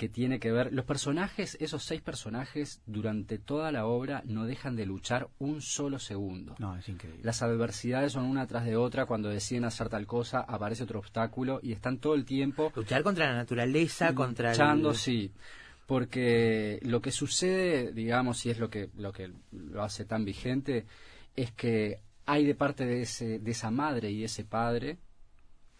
que 0.00 0.08
tiene 0.08 0.40
que 0.40 0.50
ver, 0.50 0.72
los 0.72 0.86
personajes, 0.86 1.58
esos 1.60 1.84
seis 1.84 2.00
personajes, 2.00 2.80
durante 2.86 3.38
toda 3.38 3.70
la 3.70 3.84
obra 3.84 4.22
no 4.24 4.46
dejan 4.46 4.74
de 4.74 4.86
luchar 4.86 5.28
un 5.38 5.60
solo 5.60 5.98
segundo. 5.98 6.56
No, 6.58 6.74
es 6.74 6.88
increíble. 6.88 7.20
Las 7.22 7.42
adversidades 7.42 8.12
son 8.12 8.24
una 8.24 8.46
tras 8.46 8.64
de 8.64 8.76
otra, 8.76 9.04
cuando 9.04 9.28
deciden 9.28 9.66
hacer 9.66 9.90
tal 9.90 10.06
cosa, 10.06 10.40
aparece 10.40 10.84
otro 10.84 11.00
obstáculo 11.00 11.60
y 11.62 11.72
están 11.72 11.98
todo 11.98 12.14
el 12.14 12.24
tiempo 12.24 12.72
Luchar 12.74 13.02
contra 13.02 13.26
la 13.26 13.36
naturaleza, 13.36 14.14
contra 14.14 14.52
luchando, 14.52 14.92
el... 14.92 14.96
sí. 14.96 15.32
Porque 15.84 16.78
lo 16.82 17.02
que 17.02 17.10
sucede, 17.10 17.92
digamos, 17.92 18.46
y 18.46 18.50
es 18.50 18.58
lo 18.58 18.70
que, 18.70 18.88
lo 18.96 19.12
que 19.12 19.30
lo 19.52 19.82
hace 19.82 20.06
tan 20.06 20.24
vigente, 20.24 20.86
es 21.36 21.52
que 21.52 22.00
hay 22.24 22.46
de 22.46 22.54
parte 22.54 22.86
de, 22.86 23.02
ese, 23.02 23.38
de 23.38 23.50
esa 23.50 23.70
madre 23.70 24.10
y 24.10 24.24
ese 24.24 24.44
padre, 24.44 24.96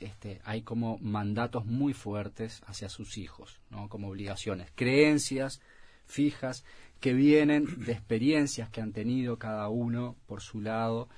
este, 0.00 0.40
hay 0.44 0.62
como 0.62 0.98
mandatos 0.98 1.66
muy 1.66 1.92
fuertes 1.92 2.62
hacia 2.66 2.88
sus 2.88 3.18
hijos, 3.18 3.60
¿no? 3.70 3.88
como 3.88 4.08
obligaciones, 4.08 4.70
creencias 4.74 5.60
fijas 6.06 6.64
que 7.00 7.12
vienen 7.14 7.66
de 7.84 7.92
experiencias 7.92 8.68
que 8.68 8.80
han 8.80 8.92
tenido 8.92 9.38
cada 9.38 9.68
uno 9.68 10.16
por 10.26 10.40
su 10.40 10.60
lado. 10.60 11.08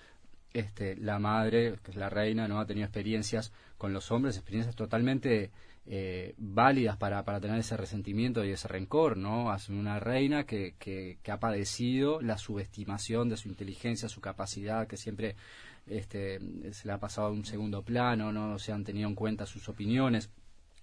Este, 0.53 0.97
la 0.97 1.19
madre, 1.19 1.79
que 1.83 1.93
es 1.93 1.97
la 1.97 2.11
reina, 2.11 2.47
no 2.47 2.61
ha 2.61 2.67
tenido 2.67 2.85
experiencias 2.85 3.53
con 3.79 3.93
los 3.93 4.13
hombres, 4.13 4.37
experiencias 4.37 4.77
totalmente 4.77 5.51
eh, 5.87 6.35
válidas 6.37 6.97
para, 6.99 7.25
para 7.25 7.41
tener 7.41 7.59
ese 7.59 7.77
resentimiento 7.77 8.45
y 8.45 8.51
ese 8.51 8.69
rencor, 8.69 9.17
¿no? 9.17 9.51
Hace 9.51 9.73
una 9.73 9.99
reina 9.99 10.45
que, 10.45 10.75
que, 10.79 11.19
que 11.23 11.33
ha 11.33 11.41
padecido 11.41 12.21
la 12.21 12.37
subestimación 12.37 13.29
de 13.29 13.39
su 13.39 13.49
inteligencia, 13.49 14.09
su 14.09 14.21
capacidad, 14.21 14.87
que 14.87 14.97
siempre 14.97 15.35
este, 15.87 16.41
se 16.73 16.87
le 16.87 16.93
ha 16.93 16.99
pasado 16.99 17.29
a 17.29 17.33
un 17.33 17.45
segundo 17.45 17.83
plano, 17.83 18.33
no 18.33 18.59
se 18.59 18.73
han 18.73 18.85
tenido 18.85 19.09
en 19.09 19.15
cuenta 19.15 19.47
sus 19.47 19.69
opiniones. 19.69 20.31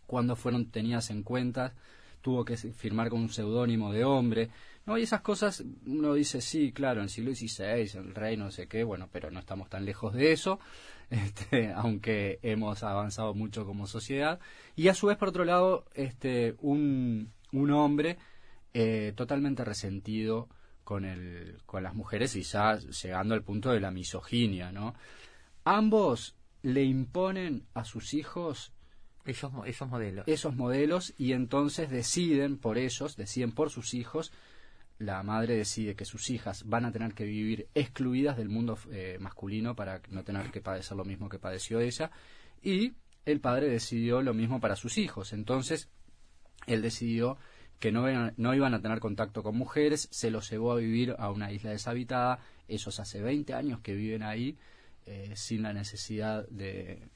Cuando 0.05 0.35
fueron 0.35 0.71
tenidas 0.71 1.09
en 1.09 1.23
cuenta, 1.23 1.73
tuvo 2.21 2.45
que 2.45 2.57
firmar 2.57 3.09
con 3.09 3.21
un 3.21 3.29
seudónimo 3.29 3.93
de 3.93 4.03
hombre. 4.03 4.49
No, 4.85 4.97
y 4.97 5.03
esas 5.03 5.21
cosas 5.21 5.63
uno 5.85 6.13
dice, 6.13 6.41
sí, 6.41 6.71
claro, 6.71 6.99
en 6.99 7.05
el 7.05 7.09
siglo 7.09 7.33
XVI, 7.33 7.99
el 7.99 8.15
rey, 8.15 8.37
no 8.37 8.51
sé 8.51 8.67
qué, 8.67 8.83
bueno, 8.83 9.07
pero 9.11 9.29
no 9.29 9.39
estamos 9.39 9.69
tan 9.69 9.85
lejos 9.85 10.13
de 10.13 10.31
eso, 10.31 10.59
este, 11.09 11.71
aunque 11.73 12.39
hemos 12.41 12.83
avanzado 12.83 13.33
mucho 13.33 13.65
como 13.65 13.87
sociedad. 13.87 14.39
Y 14.75 14.87
a 14.87 14.93
su 14.93 15.07
vez, 15.07 15.17
por 15.17 15.29
otro 15.29 15.45
lado, 15.45 15.85
este, 15.93 16.55
un, 16.59 17.31
un 17.51 17.71
hombre 17.71 18.17
eh, 18.73 19.13
totalmente 19.15 19.63
resentido 19.63 20.49
con, 20.89 21.05
el, 21.05 21.61
con 21.67 21.83
las 21.83 21.93
mujeres 21.93 22.35
y 22.35 22.41
ya 22.41 22.79
llegando 22.79 23.35
al 23.35 23.43
punto 23.43 23.69
de 23.69 23.79
la 23.79 23.91
misoginia, 23.91 24.71
¿no? 24.71 24.95
Ambos 25.63 26.35
le 26.63 26.83
imponen 26.83 27.67
a 27.75 27.85
sus 27.85 28.15
hijos 28.15 28.73
Esos, 29.23 29.51
esos 29.67 29.87
modelos. 29.87 30.27
esos 30.27 30.55
modelos 30.55 31.13
y 31.15 31.33
entonces 31.33 31.91
deciden 31.91 32.57
por 32.57 32.79
ellos, 32.79 33.15
deciden 33.17 33.51
por 33.51 33.69
sus 33.69 33.93
hijos, 33.93 34.31
la 34.97 35.21
madre 35.21 35.57
decide 35.57 35.95
que 35.95 36.05
sus 36.05 36.31
hijas 36.31 36.63
van 36.65 36.85
a 36.85 36.91
tener 36.91 37.13
que 37.13 37.25
vivir 37.25 37.67
excluidas 37.75 38.35
del 38.35 38.49
mundo 38.49 38.75
eh, 38.91 39.17
masculino 39.19 39.75
para 39.75 40.01
no 40.09 40.23
tener 40.23 40.49
que 40.49 40.59
padecer 40.59 40.97
lo 40.97 41.05
mismo 41.05 41.29
que 41.29 41.37
padeció 41.37 41.79
ella 41.81 42.09
y 42.63 42.93
el 43.25 43.41
padre 43.41 43.69
decidió 43.69 44.23
lo 44.23 44.33
mismo 44.33 44.59
para 44.59 44.75
sus 44.75 44.97
hijos. 44.97 45.33
Entonces, 45.33 45.87
él 46.65 46.81
decidió 46.81 47.37
que 47.79 47.91
no, 47.91 48.09
iban- 48.09 48.33
no 48.37 48.53
iban 48.53 48.73
a 48.73 48.81
tener 48.81 48.99
contacto 48.99 49.41
con 49.43 49.55
mujeres, 49.57 50.07
se 50.11 50.31
los 50.31 50.49
llevó 50.49 50.73
a 50.73 50.77
vivir 50.77 51.15
a 51.17 51.31
una 51.31 51.51
isla 51.51 51.71
deshabitada, 51.71 52.39
ellos 52.67 52.99
hace 52.99 53.21
20 53.21 53.53
años 53.53 53.79
que 53.81 53.95
viven 53.95 54.21
ahí 54.23 54.57
eh, 55.05 55.31
sin 55.35 55.63
la 55.63 55.73
necesidad 55.73 56.47
de, 56.49 57.07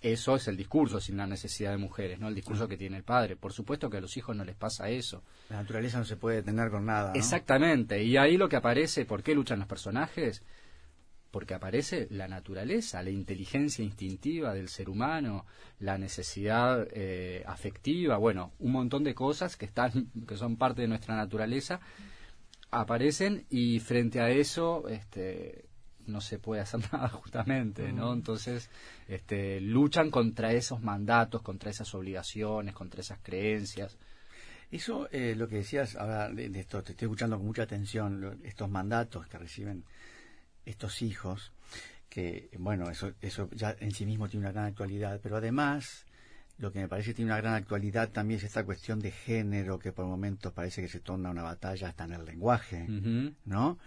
eso 0.00 0.34
es 0.34 0.48
el 0.48 0.56
discurso 0.56 1.00
sin 1.00 1.16
la 1.16 1.26
necesidad 1.28 1.70
de 1.70 1.76
mujeres, 1.76 2.18
¿no? 2.18 2.26
El 2.26 2.34
discurso 2.34 2.66
que 2.66 2.76
tiene 2.76 2.96
el 2.96 3.04
padre. 3.04 3.36
Por 3.36 3.52
supuesto 3.52 3.88
que 3.88 3.98
a 3.98 4.00
los 4.00 4.16
hijos 4.16 4.34
no 4.34 4.44
les 4.44 4.56
pasa 4.56 4.88
eso. 4.88 5.22
La 5.48 5.56
naturaleza 5.58 5.98
no 5.98 6.04
se 6.04 6.16
puede 6.16 6.36
detener 6.38 6.70
con 6.70 6.86
nada. 6.86 7.10
¿no? 7.10 7.14
Exactamente. 7.14 8.02
Y 8.02 8.16
ahí 8.16 8.36
lo 8.36 8.48
que 8.48 8.56
aparece, 8.56 9.04
¿por 9.04 9.22
qué 9.22 9.32
luchan 9.34 9.60
los 9.60 9.68
personajes? 9.68 10.42
Porque 11.32 11.54
aparece 11.54 12.06
la 12.10 12.28
naturaleza, 12.28 13.02
la 13.02 13.10
inteligencia 13.10 13.82
instintiva 13.84 14.54
del 14.54 14.68
ser 14.68 14.88
humano, 14.88 15.44
la 15.80 15.98
necesidad 15.98 16.86
eh, 16.92 17.42
afectiva, 17.46 18.18
bueno, 18.18 18.52
un 18.60 18.70
montón 18.70 19.02
de 19.02 19.14
cosas 19.14 19.56
que 19.56 19.64
están, 19.64 19.90
que 20.28 20.36
son 20.36 20.56
parte 20.56 20.82
de 20.82 20.88
nuestra 20.88 21.16
naturaleza, 21.16 21.80
aparecen 22.70 23.44
y 23.50 23.80
frente 23.80 24.20
a 24.20 24.30
eso, 24.30 24.88
este, 24.88 25.64
no 26.06 26.20
se 26.20 26.38
puede 26.38 26.62
hacer 26.62 26.80
nada 26.92 27.08
justamente, 27.08 27.92
¿no? 27.92 28.12
Entonces, 28.12 28.70
este, 29.08 29.60
luchan 29.60 30.10
contra 30.10 30.52
esos 30.52 30.80
mandatos, 30.82 31.42
contra 31.42 31.70
esas 31.70 31.94
obligaciones, 31.94 32.74
contra 32.74 33.00
esas 33.00 33.18
creencias. 33.22 33.98
Eso, 34.70 35.06
eh, 35.12 35.34
lo 35.36 35.48
que 35.48 35.56
decías, 35.56 35.96
ahora 35.96 36.30
de, 36.30 36.48
de 36.48 36.60
esto, 36.60 36.82
te 36.82 36.92
estoy 36.92 37.06
escuchando 37.06 37.36
con 37.36 37.46
mucha 37.46 37.62
atención, 37.64 38.20
lo- 38.22 38.32
estos 38.42 38.70
mandatos 38.70 39.26
que 39.28 39.36
reciben 39.38 39.84
estos 40.66 41.02
hijos, 41.02 41.52
que, 42.08 42.50
bueno, 42.58 42.90
eso, 42.90 43.12
eso 43.20 43.48
ya 43.52 43.74
en 43.80 43.92
sí 43.92 44.04
mismo 44.06 44.28
tiene 44.28 44.44
una 44.46 44.52
gran 44.52 44.66
actualidad, 44.66 45.18
pero 45.22 45.36
además, 45.38 46.04
lo 46.58 46.70
que 46.70 46.80
me 46.80 46.88
parece 46.88 47.10
que 47.10 47.14
tiene 47.14 47.30
una 47.30 47.40
gran 47.40 47.54
actualidad 47.54 48.10
también 48.10 48.38
es 48.38 48.44
esta 48.44 48.64
cuestión 48.64 49.00
de 49.00 49.10
género, 49.10 49.78
que 49.78 49.92
por 49.92 50.06
momentos 50.06 50.52
parece 50.52 50.82
que 50.82 50.88
se 50.88 51.00
torna 51.00 51.30
una 51.30 51.42
batalla 51.42 51.88
hasta 51.88 52.04
en 52.04 52.12
el 52.12 52.24
lenguaje. 52.24 52.86
¿no? 53.46 53.78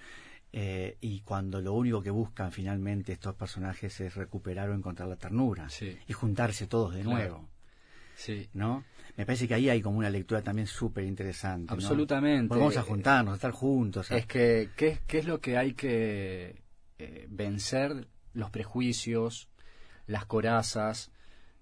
Eh, 0.52 0.98
y 1.02 1.20
cuando 1.22 1.60
lo 1.62 1.74
único 1.74 2.02
que 2.02 2.10
buscan 2.12 2.52
finalmente 2.52 3.12
estos 3.12 3.36
personajes 3.36 4.00
es 4.00 4.16
recuperar 4.16 4.70
o 4.70 4.74
encontrar 4.74 5.08
la 5.10 5.18
ternura 5.18 5.68
Sí. 5.70 5.98
y 6.08 6.14
juntarse 6.14 6.66
todos 6.66 6.94
de 6.96 7.02
Claro. 7.02 7.16
nuevo. 7.18 7.50
Sí. 8.16 8.50
¿no? 8.54 8.86
Me 9.18 9.26
parece 9.26 9.48
que 9.48 9.54
ahí 9.54 9.70
hay 9.70 9.82
como 9.82 9.98
una 10.00 10.10
lectura 10.10 10.42
también 10.42 10.68
súper 10.68 11.04
interesante. 11.04 11.68
¿no? 11.68 11.74
Absolutamente. 11.74 12.48
Porque 12.48 12.60
Vamos 12.62 12.78
a 12.78 12.82
juntarnos, 12.84 13.34
a 13.34 13.36
estar 13.36 13.52
juntos. 13.52 14.10
Es 14.12 14.26
que, 14.26 14.70
¿qué, 14.78 15.00
qué 15.06 15.20
es 15.20 15.26
lo 15.26 15.40
que 15.42 15.58
hay 15.58 15.74
que 15.74 16.56
eh, 17.00 17.28
vencer? 17.30 18.08
Los 18.34 18.50
prejuicios, 18.50 19.50
las 20.08 20.26
corazas, 20.26 21.12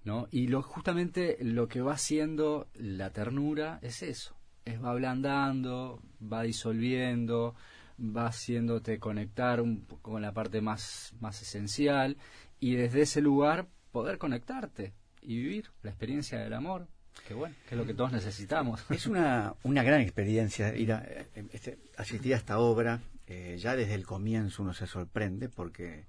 ¿no? 0.03 0.27
Y 0.31 0.47
lo, 0.47 0.61
justamente 0.61 1.37
lo 1.41 1.67
que 1.67 1.81
va 1.81 1.93
haciendo 1.93 2.67
la 2.73 3.11
ternura 3.11 3.79
es 3.81 4.03
eso. 4.03 4.35
Es 4.65 4.83
va 4.83 4.91
ablandando, 4.91 6.01
va 6.21 6.43
disolviendo, 6.43 7.55
va 7.99 8.27
haciéndote 8.27 8.99
conectar 8.99 9.61
un 9.61 9.85
con 10.01 10.21
la 10.21 10.33
parte 10.33 10.61
más, 10.61 11.13
más 11.19 11.41
esencial 11.41 12.17
y 12.59 12.75
desde 12.75 13.01
ese 13.01 13.21
lugar 13.21 13.67
poder 13.91 14.17
conectarte 14.17 14.93
y 15.21 15.37
vivir 15.37 15.71
la 15.83 15.91
experiencia 15.91 16.39
del 16.39 16.53
amor, 16.53 16.87
que 17.27 17.33
bueno, 17.33 17.55
que 17.67 17.75
es 17.75 17.79
lo 17.79 17.85
que 17.85 17.93
todos 17.93 18.11
necesitamos. 18.11 18.83
Es 18.89 19.07
una, 19.07 19.53
una 19.63 19.83
gran 19.83 20.01
experiencia 20.01 20.75
ir 20.75 20.91
a, 20.93 21.05
este, 21.51 21.79
asistir 21.97 22.33
a 22.33 22.37
esta 22.37 22.59
obra. 22.59 22.99
Eh, 23.25 23.57
ya 23.59 23.75
desde 23.75 23.93
el 23.95 24.05
comienzo 24.05 24.63
uno 24.63 24.73
se 24.73 24.85
sorprende 24.85 25.47
porque, 25.47 26.05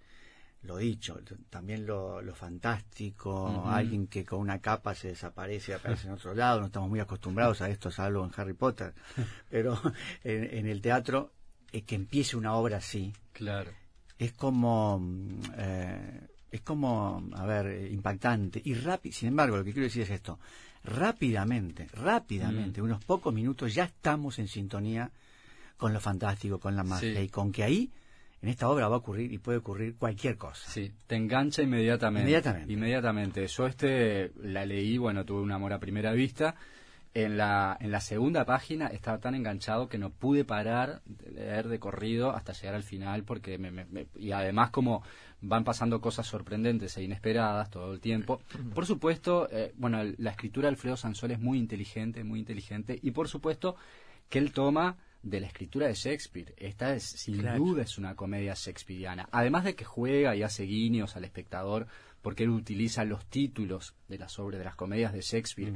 lo 0.62 0.77
dicho, 0.79 1.20
también 1.48 1.87
lo, 1.87 2.20
lo 2.20 2.35
fantástico, 2.35 3.64
alguien 3.66 4.09
que 4.09 4.24
con 4.24 4.40
una 4.40 4.59
capa 4.61 4.94
se 4.94 5.09
desaparece 5.09 5.72
y 5.72 5.74
aparece 5.77 6.09
en 6.09 6.14
otro 6.14 6.35
lado, 6.35 6.61
no 6.61 6.66
estamos 6.66 6.88
muy 6.90 6.98
acostumbrados 7.00 7.61
a 7.62 7.70
esto, 7.70 7.90
salvo 7.90 8.24
en 8.24 8.33
Harry 8.37 8.55
Potter, 8.55 8.94
pero 9.50 9.81
en, 10.24 10.59
en 10.59 10.66
el 10.66 10.81
teatro, 10.81 11.33
eh, 11.72 11.83
que 11.83 11.94
empiece 11.94 12.37
una 12.37 12.55
obra 12.55 12.79
así, 12.79 13.12
Claro. 13.33 13.70
es 14.18 14.33
como 14.33 14.98
mm, 14.98 15.40
eh, 15.57 16.20
es 16.50 16.61
como 16.62 17.29
a 17.35 17.46
ver 17.46 17.90
impactante 17.90 18.61
y 18.64 18.74
rápido 18.74 19.12
sin 19.12 19.29
embargo 19.29 19.57
lo 19.57 19.64
que 19.64 19.72
quiero 19.72 19.87
decir 19.87 20.03
es 20.03 20.11
esto 20.11 20.38
rápidamente 20.85 21.88
rápidamente 21.92 22.81
Mm. 22.81 22.85
unos 22.85 23.05
pocos 23.05 23.33
minutos 23.35 23.75
ya 23.75 23.85
estamos 23.85 24.38
en 24.38 24.49
sintonía 24.49 25.11
con 25.77 25.92
lo 25.92 26.01
fantástico 26.01 26.59
con 26.61 26.77
la 26.77 26.85
magia 26.85 27.14
Sí. 27.18 27.20
y 27.25 27.29
con 27.29 27.51
que 27.53 27.64
ahí 27.64 27.90
en 28.42 28.49
esta 28.51 28.68
obra 28.68 28.88
va 28.88 28.97
a 28.97 28.99
ocurrir 28.99 29.33
y 29.33 29.38
puede 29.38 29.59
ocurrir 29.59 29.97
cualquier 29.97 30.37
cosa 30.37 30.68
Sí, 30.70 30.92
te 31.07 31.16
engancha 31.16 31.62
inmediatamente. 31.62 32.23
Inmediatamente. 32.29 32.73
Inmediatamente. 32.73 33.47
Yo 33.47 33.66
este 33.66 34.33
la 34.42 34.66
leí, 34.66 34.99
bueno, 34.99 35.25
tuve 35.25 35.40
un 35.40 35.51
amor 35.53 35.73
a 35.73 35.79
primera 35.81 36.12
vista. 36.12 36.55
En 37.16 37.37
la, 37.37 37.77
en 37.81 37.92
la 37.92 38.01
segunda 38.01 38.44
página 38.44 38.88
estaba 38.88 39.18
tan 39.18 39.37
enganchado 39.37 39.88
que 39.88 39.99
no 39.99 40.11
pude 40.11 40.44
parar 40.44 41.01
de 41.07 41.31
leer 41.31 41.68
de 41.68 41.79
corrido 41.79 42.33
hasta 42.35 42.53
llegar 42.53 42.75
al 42.75 42.83
final 42.83 43.23
porque 43.23 43.57
me, 43.57 43.70
me- 43.70 43.85
me- 43.85 44.09
y 44.16 44.33
además 44.33 44.70
como 44.70 45.05
van 45.46 45.64
pasando 45.64 46.00
cosas 46.00 46.26
sorprendentes 46.26 46.96
e 46.96 47.02
inesperadas 47.02 47.70
todo 47.70 47.92
el 47.92 48.00
tiempo. 48.00 48.40
Por 48.74 48.87
supuesto, 48.87 49.48
eh, 49.50 49.72
bueno, 49.76 49.98
la 50.18 50.30
escritura 50.30 50.66
de 50.68 50.70
Alfredo 50.74 50.96
Sansol 50.96 51.33
es 51.33 51.38
muy 51.40 51.59
inteligente, 51.59 52.24
muy 52.24 52.40
inteligente 52.40 52.98
y 53.02 53.11
por 53.11 53.28
supuesto 53.28 53.76
que 54.28 54.38
él 54.38 54.52
toma 54.52 54.96
de 55.22 55.40
la 55.40 55.46
escritura 55.46 55.87
de 55.87 55.94
Shakespeare. 55.94 56.54
Esta 56.57 56.94
es 56.94 57.02
sin 57.04 57.38
Claro. 57.38 57.59
duda 57.64 57.83
es 57.83 57.96
una 57.98 58.14
comedia 58.14 58.54
shakespeariana. 58.54 59.28
Además 59.33 59.64
de 59.64 59.74
que 59.74 59.85
juega 59.85 60.37
y 60.37 60.42
hace 60.42 60.64
guiños 60.64 61.16
al 61.16 61.24
espectador, 61.24 61.87
porque 62.20 62.42
él 62.44 62.50
utiliza 62.50 63.04
los 63.04 63.24
títulos 63.26 63.94
de 64.09 64.18
las 64.18 64.38
obras 64.38 64.59
de 64.59 64.64
las 64.64 64.76
comedias 64.76 65.12
de 65.12 65.20
Shakespeare 65.20 65.72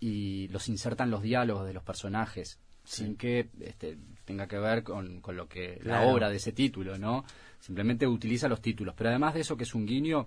y 0.00 0.48
los 0.48 0.68
inserta 0.68 1.04
en 1.04 1.10
los 1.10 1.22
diálogos 1.22 1.66
de 1.66 1.72
los 1.74 1.82
personajes, 1.82 2.58
sin 2.84 3.16
que 3.16 3.48
este, 3.60 3.98
tenga 4.24 4.46
que 4.46 4.58
ver 4.58 4.82
con, 4.82 5.20
con 5.20 5.36
lo 5.36 5.48
que 5.48 5.80
la 5.82 6.02
obra 6.02 6.28
de 6.30 6.36
ese 6.36 6.52
título, 6.52 6.98
¿no? 6.98 7.24
Simplemente 7.60 8.06
utiliza 8.06 8.48
los 8.48 8.60
títulos. 8.60 8.94
Pero 8.96 9.10
además 9.10 9.34
de 9.34 9.40
eso, 9.40 9.56
que 9.56 9.64
es 9.64 9.74
un 9.74 9.86
guiño, 9.86 10.26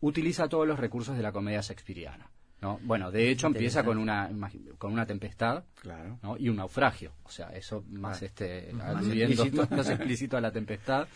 utiliza 0.00 0.48
todos 0.48 0.66
los 0.66 0.78
recursos 0.78 1.16
de 1.16 1.22
la 1.22 1.32
comedia 1.32 1.60
shakespeariana. 1.60 2.30
¿no? 2.60 2.80
Bueno, 2.82 3.10
de 3.10 3.30
hecho 3.30 3.46
empieza 3.46 3.84
con 3.84 3.98
una 3.98 4.30
con 4.78 4.92
una 4.92 5.04
tempestad 5.04 5.64
Claro. 5.82 6.18
¿no? 6.22 6.36
y 6.38 6.48
un 6.48 6.56
naufragio. 6.56 7.12
O 7.24 7.30
sea, 7.30 7.48
eso 7.48 7.84
más 7.90 8.22
este 8.22 8.72
Más 8.72 9.06
explícito. 9.06 9.66
más 9.70 9.88
explícito 9.90 10.36
a 10.36 10.40
la 10.40 10.50
tempestad, 10.50 11.06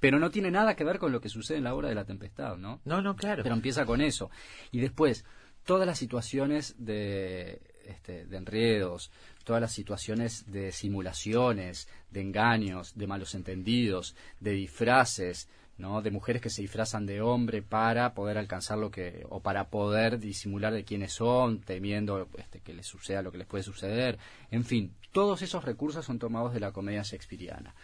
pero 0.00 0.18
no 0.18 0.30
tiene 0.30 0.50
nada 0.50 0.74
que 0.74 0.84
ver 0.84 0.98
con 0.98 1.12
lo 1.12 1.20
que 1.20 1.28
sucede 1.28 1.58
en 1.58 1.64
la 1.64 1.74
obra 1.74 1.88
de 1.88 1.94
la 1.94 2.04
tempestad, 2.04 2.56
¿no? 2.56 2.80
No, 2.84 3.02
no, 3.02 3.16
claro. 3.16 3.42
Pero 3.42 3.54
empieza 3.54 3.84
con 3.84 4.00
eso. 4.00 4.30
Y 4.70 4.80
después, 4.80 5.24
todas 5.64 5.86
las 5.86 5.98
situaciones 5.98 6.74
de, 6.78 7.60
este, 7.86 8.26
de 8.26 8.36
enredos, 8.36 9.10
todas 9.44 9.60
las 9.60 9.72
situaciones 9.72 10.50
de 10.50 10.72
simulaciones, 10.72 11.88
de 12.10 12.20
engaños, 12.20 12.96
de 12.96 13.06
malos 13.06 13.34
entendidos, 13.34 14.14
de 14.40 14.52
disfraces, 14.52 15.48
¿no? 15.76 16.02
de 16.02 16.10
mujeres 16.10 16.40
que 16.40 16.50
se 16.50 16.62
disfrazan 16.62 17.06
de 17.06 17.20
hombre 17.20 17.62
para 17.62 18.14
poder 18.14 18.38
alcanzar 18.38 18.78
lo 18.78 18.90
que, 18.90 19.26
o 19.28 19.40
para 19.40 19.68
poder 19.70 20.18
disimular 20.18 20.72
de 20.72 20.84
quiénes 20.84 21.12
son, 21.12 21.60
temiendo 21.60 22.28
este, 22.38 22.60
que 22.60 22.74
les 22.74 22.86
suceda 22.86 23.22
lo 23.22 23.32
que 23.32 23.38
les 23.38 23.46
puede 23.46 23.64
suceder. 23.64 24.18
En 24.50 24.64
fin, 24.64 24.94
todos 25.12 25.42
esos 25.42 25.64
recursos 25.64 26.04
son 26.04 26.18
tomados 26.18 26.54
de 26.54 26.60
la 26.60 26.72
comedia 26.72 27.02
shakespeariana 27.02 27.74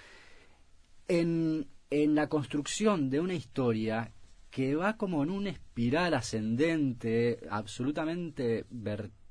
en, 1.10 1.66
en 1.90 2.14
la 2.14 2.28
construcción 2.28 3.10
de 3.10 3.18
una 3.18 3.34
historia 3.34 4.12
que 4.50 4.76
va 4.76 4.96
como 4.96 5.24
en 5.24 5.30
una 5.30 5.50
espiral 5.50 6.14
ascendente, 6.14 7.40
absolutamente 7.50 8.64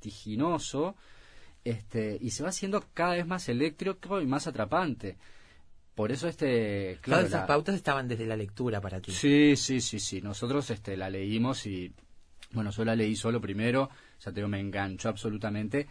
vertiginoso, 0.10 0.96
este, 1.64 2.18
y 2.22 2.32
se 2.32 2.44
va 2.44 2.50
haciendo 2.50 2.84
cada 2.94 3.16
vez 3.16 3.28
más 3.28 3.50
eléctrico 3.50 4.22
y 4.22 4.26
más 4.26 4.48
atrapante. 4.48 5.18
Por 5.94 6.12
eso 6.14 6.28
este, 6.30 6.98
claro, 7.02 7.22
Todas 7.24 7.26
esas 7.28 7.42
la- 7.42 7.48
pautas 7.48 7.76
estaban 7.76 8.08
desde 8.08 8.26
la 8.26 8.38
lectura 8.38 8.80
para 8.80 9.02
ti. 9.02 9.12
Sí, 9.12 9.56
sí, 9.58 9.82
sí, 9.82 10.00
sí. 10.00 10.22
Nosotros 10.22 10.70
este, 10.70 10.96
la 10.96 11.10
leímos 11.10 11.66
y, 11.66 11.92
bueno, 12.54 12.72
yo 12.72 12.86
la 12.86 12.96
leí 12.96 13.16
solo 13.18 13.42
primero, 13.42 13.90
ya 14.22 14.32
te 14.32 14.36
digo, 14.40 14.48
me 14.48 14.62
enganchó 14.62 15.10
absolutamente. 15.10 15.88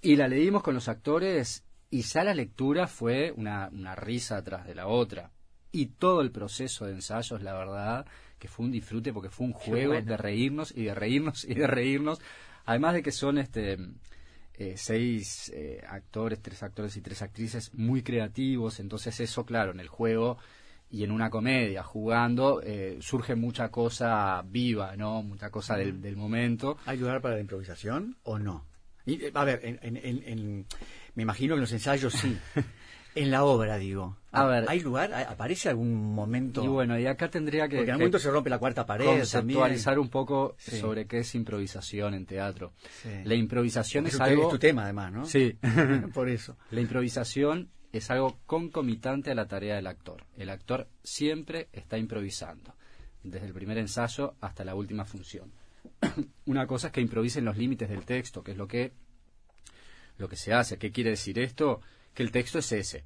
Y 0.00 0.14
la 0.16 0.28
leímos 0.28 0.62
con 0.62 0.74
los 0.74 0.88
actores 0.88 1.64
y 1.90 2.02
ya 2.02 2.22
la 2.22 2.34
lectura 2.34 2.86
fue 2.86 3.32
una, 3.36 3.68
una 3.72 3.96
risa 3.96 4.36
atrás 4.36 4.64
de 4.66 4.76
la 4.76 4.86
otra. 4.86 5.32
Y 5.72 5.86
todo 5.86 6.20
el 6.20 6.30
proceso 6.30 6.84
de 6.86 6.92
ensayos, 6.92 7.42
la 7.42 7.54
verdad, 7.54 8.06
que 8.38 8.46
fue 8.46 8.64
un 8.66 8.70
disfrute 8.72 9.12
porque 9.12 9.30
fue 9.30 9.46
un 9.46 9.52
juego 9.54 9.94
bueno. 9.94 10.06
de 10.06 10.16
reírnos 10.16 10.72
y 10.76 10.84
de 10.84 10.94
reírnos 10.94 11.44
y 11.44 11.54
de 11.54 11.66
reírnos. 11.66 12.20
Además 12.64 12.94
de 12.94 13.02
que 13.02 13.12
son 13.12 13.38
este 13.38 13.78
eh, 14.54 14.74
seis 14.76 15.50
eh, 15.54 15.82
actores, 15.88 16.40
tres 16.40 16.62
actores 16.62 16.96
y 16.96 17.00
tres 17.00 17.22
actrices 17.22 17.72
muy 17.74 18.02
creativos, 18.02 18.80
entonces 18.80 19.18
eso, 19.20 19.44
claro, 19.46 19.72
en 19.72 19.80
el 19.80 19.88
juego 19.88 20.38
y 20.90 21.04
en 21.04 21.10
una 21.10 21.30
comedia, 21.30 21.82
jugando, 21.82 22.60
eh, 22.62 22.98
surge 23.00 23.34
mucha 23.34 23.70
cosa 23.70 24.42
viva, 24.46 24.94
¿no? 24.96 25.22
Mucha 25.22 25.50
cosa 25.50 25.76
del, 25.76 26.02
del 26.02 26.16
momento. 26.16 26.76
¿Hay 26.84 26.98
lugar 26.98 27.22
para 27.22 27.36
la 27.36 27.40
improvisación 27.40 28.18
o 28.24 28.38
no? 28.38 28.66
Y, 29.06 29.14
eh, 29.24 29.30
a 29.34 29.44
ver, 29.44 29.60
en, 29.64 29.78
en- 29.82 29.96
en- 29.96 30.22
en- 30.28 30.66
me 31.14 31.22
imagino 31.22 31.54
que 31.54 31.56
en 31.56 31.60
los 31.62 31.72
ensayos 31.72 32.12
sí. 32.12 32.36
en 33.14 33.30
la 33.30 33.44
obra, 33.44 33.76
digo. 33.78 34.16
A 34.30 34.46
ver. 34.46 34.64
¿Hay 34.68 34.80
lugar? 34.80 35.12
¿Hay- 35.12 35.24
¿Aparece 35.28 35.68
algún 35.68 36.14
momento? 36.14 36.64
Y 36.64 36.68
bueno, 36.68 36.98
y 36.98 37.06
acá 37.06 37.28
tendría 37.30 37.68
que, 37.68 37.76
Porque 37.76 37.84
en 37.84 37.90
algún 37.90 38.02
momento 38.04 38.18
se 38.18 38.30
rompe 38.30 38.48
la 38.50 38.58
cuarta 38.58 38.86
pared 38.86 39.04
también. 39.04 39.20
conceptualizar 39.58 39.98
un 39.98 40.08
poco 40.08 40.54
Sí. 40.58 40.78
sobre 40.78 41.06
qué 41.06 41.18
es 41.18 41.34
improvisación 41.34 42.14
en 42.14 42.24
teatro. 42.26 42.72
Sí. 43.02 43.10
La 43.24 43.34
improvisación 43.34 44.04
Porque 44.04 44.14
es 44.16 44.20
algo... 44.20 44.42
es 44.44 44.48
tu 44.48 44.58
tema, 44.58 44.84
además, 44.84 45.12
¿no? 45.12 45.24
Sí. 45.26 45.58
Por 46.14 46.28
eso. 46.30 46.56
La 46.70 46.80
improvisación 46.80 47.68
es 47.92 48.10
algo 48.10 48.38
concomitante 48.46 49.30
a 49.30 49.34
la 49.34 49.46
tarea 49.46 49.74
del 49.76 49.86
actor. 49.86 50.24
El 50.38 50.48
actor 50.48 50.88
siempre 51.04 51.68
está 51.72 51.98
improvisando, 51.98 52.74
desde 53.22 53.46
el 53.46 53.52
primer 53.52 53.76
ensayo 53.76 54.34
hasta 54.40 54.64
la 54.64 54.74
última 54.74 55.04
función. 55.04 55.52
Una 56.46 56.66
cosa 56.66 56.86
es 56.86 56.92
que 56.94 57.02
improvisen 57.02 57.44
los 57.44 57.58
límites 57.58 57.90
del 57.90 58.06
texto, 58.06 58.42
que 58.42 58.52
es 58.52 58.56
lo 58.56 58.66
que, 58.66 58.92
lo 60.16 60.26
que 60.28 60.36
se 60.36 60.54
hace. 60.54 60.78
¿Qué 60.78 60.90
quiere 60.90 61.10
decir 61.10 61.38
esto? 61.38 61.82
Que 62.14 62.22
el 62.22 62.30
texto 62.30 62.58
es 62.58 62.72
ese. 62.72 63.04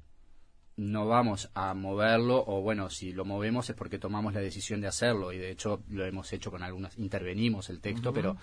No 0.75 1.07
vamos 1.07 1.49
a 1.55 1.73
moverlo, 1.73 2.43
o 2.45 2.61
bueno, 2.61 2.89
si 2.89 3.11
lo 3.11 3.25
movemos 3.25 3.69
es 3.69 3.75
porque 3.75 3.97
tomamos 3.97 4.33
la 4.33 4.41
decisión 4.41 4.79
de 4.79 4.87
hacerlo, 4.87 5.33
y 5.33 5.37
de 5.37 5.49
hecho 5.49 5.83
lo 5.89 6.05
hemos 6.05 6.31
hecho 6.33 6.51
con 6.51 6.61
algunas, 6.61 6.97
intervenimos 6.99 7.69
el 7.69 7.81
texto, 7.81 8.13
pero, 8.13 8.37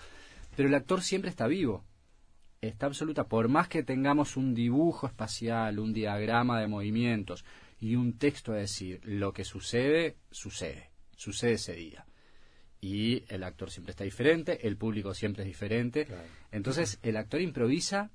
pero 0.55 0.67
el 0.67 0.75
actor 0.75 1.01
siempre 1.01 1.29
está 1.29 1.47
vivo 1.47 1.85
está 2.67 2.87
absoluta. 2.87 3.27
Por 3.27 3.47
más 3.47 3.67
que 3.67 3.83
tengamos 3.83 4.37
un 4.37 4.53
dibujo 4.53 5.07
espacial, 5.07 5.79
un 5.79 5.93
diagrama 5.93 6.59
de 6.59 6.67
movimientos 6.67 7.45
y 7.79 7.95
un 7.95 8.17
texto 8.17 8.53
a 8.53 8.57
decir, 8.57 9.01
lo 9.03 9.33
que 9.33 9.43
sucede, 9.43 10.17
sucede. 10.31 10.91
Sucede 11.15 11.53
ese 11.53 11.73
día. 11.73 12.05
Y 12.81 13.23
el 13.33 13.43
actor 13.43 13.71
siempre 13.71 13.91
está 13.91 14.03
diferente, 14.03 14.67
el 14.67 14.77
público 14.77 15.13
siempre 15.13 15.43
es 15.43 15.47
diferente. 15.47 16.07
Entonces, 16.51 16.99
el 17.01 17.17
actor 17.17 17.41
improvisa 17.41 18.11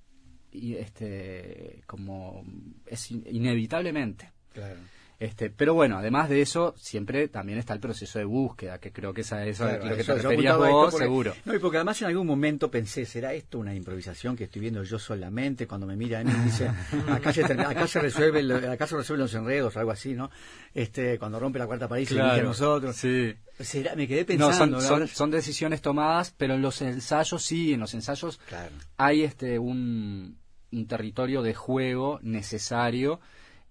y 0.52 0.76
este 0.76 1.82
como 1.86 2.44
es 2.86 3.10
in- 3.10 3.24
inevitablemente. 3.30 4.30
Claro. 4.52 4.76
Este, 5.18 5.50
pero 5.50 5.74
bueno, 5.74 5.98
además 5.98 6.30
de 6.30 6.40
eso, 6.40 6.74
siempre 6.78 7.28
también 7.28 7.58
está 7.58 7.74
el 7.74 7.80
proceso 7.80 8.18
de 8.18 8.24
búsqueda, 8.24 8.78
que 8.78 8.90
creo 8.90 9.12
que 9.12 9.20
esa 9.20 9.44
es 9.44 9.60
a 9.60 9.68
Claro, 9.68 9.84
lo 9.90 9.94
que 9.94 10.00
eso- 10.00 10.14
te 10.14 10.22
referías 10.22 10.56
vos, 10.56 10.90
porque- 10.92 11.04
seguro. 11.04 11.34
No, 11.44 11.54
y 11.54 11.58
porque 11.58 11.76
además 11.76 12.00
en 12.00 12.08
algún 12.08 12.26
momento 12.26 12.70
pensé, 12.70 13.04
¿será 13.04 13.34
esto 13.34 13.58
una 13.58 13.74
improvisación 13.74 14.34
que 14.34 14.44
estoy 14.44 14.62
viendo 14.62 14.82
yo 14.82 14.98
solamente? 14.98 15.66
Cuando 15.66 15.86
me 15.86 15.94
mira 15.94 16.24
mí 16.24 16.32
y 16.34 16.44
dice, 16.46 16.68
acá 17.10 17.34
se, 17.34 17.44
acá 17.44 17.86
se 17.86 18.00
resuelve, 18.00 18.40
el- 18.40 18.66
acá 18.70 18.86
se 18.86 18.96
resuelven 18.96 19.24
los 19.24 19.34
enredos, 19.34 19.76
algo 19.76 19.90
así, 19.90 20.14
¿no? 20.14 20.30
Este, 20.72 21.18
cuando 21.18 21.38
rompe 21.38 21.58
la 21.58 21.66
cuarta 21.66 21.86
pared 21.86 22.00
y 22.04 22.06
se 22.06 22.14
dirige 22.14 22.40
a 22.40 22.42
nosotros. 22.42 22.96
Sí. 22.96 23.34
¿Será? 23.58 23.94
Me 23.96 24.08
quedé 24.08 24.22
No, 24.38 24.48
pensando. 24.48 24.80
son, 24.80 24.92
ahora- 24.94 25.06
son, 25.06 25.14
son 25.16 25.30
decisiones 25.30 25.82
tomadas, 25.82 26.32
pero 26.34 26.54
en 26.54 26.62
los 26.62 26.80
ensayos 26.80 27.44
sí, 27.44 27.74
en 27.74 27.80
los 27.80 27.92
ensayos 27.92 28.40
Claro. 28.48 28.72
hay 28.96 29.24
este 29.24 29.58
un, 29.58 30.38
un 30.72 30.86
territorio 30.86 31.42
de 31.42 31.54
juego 31.54 32.18
necesario 32.22 33.20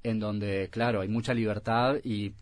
en 0.03 0.19
donde, 0.19 0.69
claro, 0.71 1.01
hay 1.01 1.07
mucha 1.07 1.33
libertad 1.33 1.97
y 2.03 2.33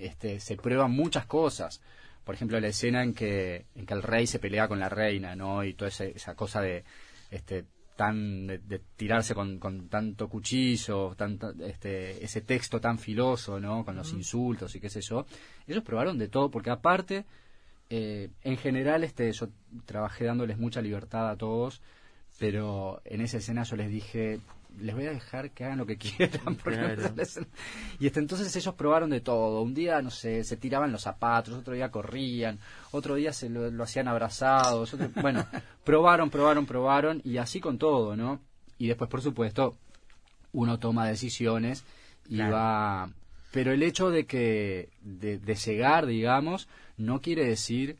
este, 0.00 0.40
se 0.40 0.56
prueban 0.56 0.92
muchas 0.92 1.26
cosas. 1.26 1.80
Por 2.24 2.34
ejemplo, 2.34 2.58
la 2.60 2.68
escena 2.68 3.02
en 3.02 3.14
que, 3.14 3.66
en 3.74 3.84
que 3.84 3.94
el 3.94 4.02
rey 4.02 4.26
se 4.26 4.38
pelea 4.38 4.68
con 4.68 4.78
la 4.78 4.88
reina, 4.88 5.34
¿no? 5.34 5.64
Y 5.64 5.74
toda 5.74 5.88
esa, 5.88 6.04
esa 6.04 6.34
cosa 6.34 6.60
de, 6.60 6.84
este, 7.30 7.64
tan, 7.96 8.46
de, 8.46 8.58
de 8.58 8.80
tirarse 8.96 9.34
con, 9.34 9.58
con 9.58 9.88
tanto 9.88 10.28
cuchillo, 10.28 11.14
tanto, 11.16 11.52
este, 11.60 12.24
ese 12.24 12.40
texto 12.42 12.80
tan 12.80 12.98
filoso, 12.98 13.60
¿no? 13.60 13.84
Con 13.84 13.96
los 13.96 14.12
insultos 14.12 14.74
y 14.74 14.80
qué 14.80 14.88
sé 14.88 15.00
yo. 15.00 15.26
Ellos 15.66 15.82
probaron 15.82 16.18
de 16.18 16.28
todo, 16.28 16.50
porque 16.50 16.70
aparte, 16.70 17.24
eh, 17.90 18.30
en 18.42 18.56
general, 18.56 19.04
este, 19.04 19.30
yo 19.32 19.48
trabajé 19.84 20.24
dándoles 20.24 20.58
mucha 20.58 20.80
libertad 20.80 21.28
a 21.28 21.36
todos, 21.36 21.82
pero 22.42 23.00
en 23.04 23.20
esa 23.20 23.36
escena 23.36 23.62
yo 23.62 23.76
les 23.76 23.88
dije, 23.88 24.40
les 24.80 24.96
voy 24.96 25.06
a 25.06 25.12
dejar 25.12 25.52
que 25.52 25.62
hagan 25.64 25.78
lo 25.78 25.86
que 25.86 25.96
quieran. 25.98 26.56
Claro. 26.56 27.14
Y 28.00 28.06
este, 28.08 28.18
entonces 28.18 28.54
ellos 28.56 28.74
probaron 28.74 29.10
de 29.10 29.20
todo. 29.20 29.62
Un 29.62 29.74
día, 29.74 30.02
no 30.02 30.10
sé, 30.10 30.42
se 30.42 30.56
tiraban 30.56 30.90
los 30.90 31.02
zapatos, 31.02 31.54
otro 31.54 31.74
día 31.74 31.92
corrían, 31.92 32.58
otro 32.90 33.14
día 33.14 33.32
se 33.32 33.48
lo, 33.48 33.70
lo 33.70 33.84
hacían 33.84 34.08
abrazados. 34.08 34.92
otro- 34.92 35.08
bueno, 35.22 35.46
probaron, 35.84 36.30
probaron, 36.30 36.66
probaron, 36.66 37.20
y 37.24 37.36
así 37.36 37.60
con 37.60 37.78
todo, 37.78 38.16
¿no? 38.16 38.40
Y 38.76 38.88
después, 38.88 39.08
por 39.08 39.22
supuesto, 39.22 39.76
uno 40.52 40.80
toma 40.80 41.06
decisiones 41.06 41.84
y 42.28 42.36
Claro. 42.38 42.52
va... 42.56 43.10
Pero 43.52 43.70
el 43.72 43.84
hecho 43.84 44.10
de 44.10 44.24
que, 44.26 44.88
de, 45.02 45.38
de 45.38 45.54
llegar, 45.54 46.06
digamos, 46.06 46.66
no 46.96 47.20
quiere 47.20 47.44
decir 47.44 47.98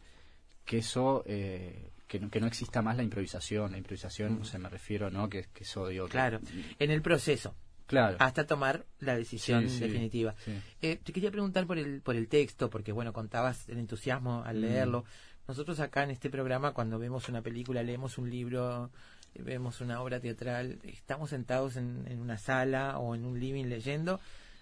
que 0.65 0.79
eso, 0.79 1.23
eh, 1.27 1.91
que, 2.13 2.21
no, 2.21 2.29
que 2.31 2.41
no 2.41 2.47
exista 2.47 2.83
más 2.83 2.95
la 2.99 3.03
improvisación. 3.03 3.73
La 3.73 3.79
improvisación, 3.79 4.39
o 4.43 4.45
sea, 4.45 4.61
me 4.61 4.69
refiero, 4.69 5.11
¿no? 5.11 5.31
Que, 5.31 5.47
que 5.55 5.65
eso, 5.65 5.89
digo, 5.89 6.05
que- 6.07 6.13
Claro. 6.13 6.41
En 6.79 6.91
el 6.91 7.01
proceso, 7.01 7.55
Claro. 7.87 8.17
hasta 8.21 8.47
tomar 8.47 8.85
la 9.01 9.17
decisión 9.17 9.69
Sí, 9.71 9.81
definitiva. 9.81 10.35
sí. 10.45 10.53
Eh, 10.83 11.01
te 11.03 11.13
quería 11.15 11.31
preguntar 11.31 11.67
por 11.67 11.79
el, 11.79 12.03
por 12.03 12.15
el 12.17 12.29
texto, 12.29 12.69
porque 12.69 12.93
bueno, 12.93 13.15
contabas 13.15 13.67
el 13.71 13.79
entusiasmo 13.79 14.43
al 14.45 14.59
Mm. 14.59 14.61
leerlo. 14.61 15.05
Nosotros 15.49 15.81
acá 15.81 16.05
en 16.05 16.11
este 16.11 16.29
programa, 16.29 16.73
cuando 16.73 16.99
vemos 16.99 17.29
una 17.31 17.41
película, 17.41 17.83
leemos 17.83 18.19
un 18.19 18.29
libro, 18.31 18.91
vemos 19.35 19.81
una 19.81 20.03
obra 20.03 20.21
teatral, 20.21 20.79
estamos 20.85 21.31
sentados 21.31 21.77
en, 21.77 22.05
en 22.09 22.21
una 22.21 22.37
sala 22.37 22.99
o 22.99 23.15
en 23.15 23.25
un 23.25 23.41
living 23.41 23.65
leyendo 23.65 24.21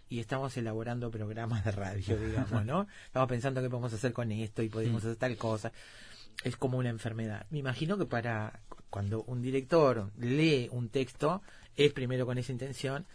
y 0.08 0.20
estamos 0.20 0.56
elaborando 0.56 1.10
programas 1.10 1.64
de 1.64 1.70
radio, 1.72 2.16
digamos, 2.16 2.64
¿no? 2.64 2.86
Estamos 3.06 3.28
pensando 3.28 3.60
qué 3.62 3.68
podemos 3.70 3.92
hacer 3.92 4.12
con 4.12 4.30
esto 4.32 4.62
y 4.62 4.68
podemos 4.68 5.04
hacer 5.04 5.16
tal 5.16 5.36
cosa. 5.36 5.70
Es 6.44 6.56
como 6.56 6.78
una 6.78 6.90
enfermedad. 6.90 7.46
Me 7.50 7.58
imagino 7.58 7.98
que 7.98 8.06
para 8.06 8.60
cuando 8.88 9.22
un 9.24 9.40
director 9.40 10.10
lee 10.18 10.68
un 10.72 10.88
texto, 10.88 11.42
es 11.76 11.92
primero 11.92 12.26
con 12.26 12.38
esa 12.38 12.52
intención 12.52 13.06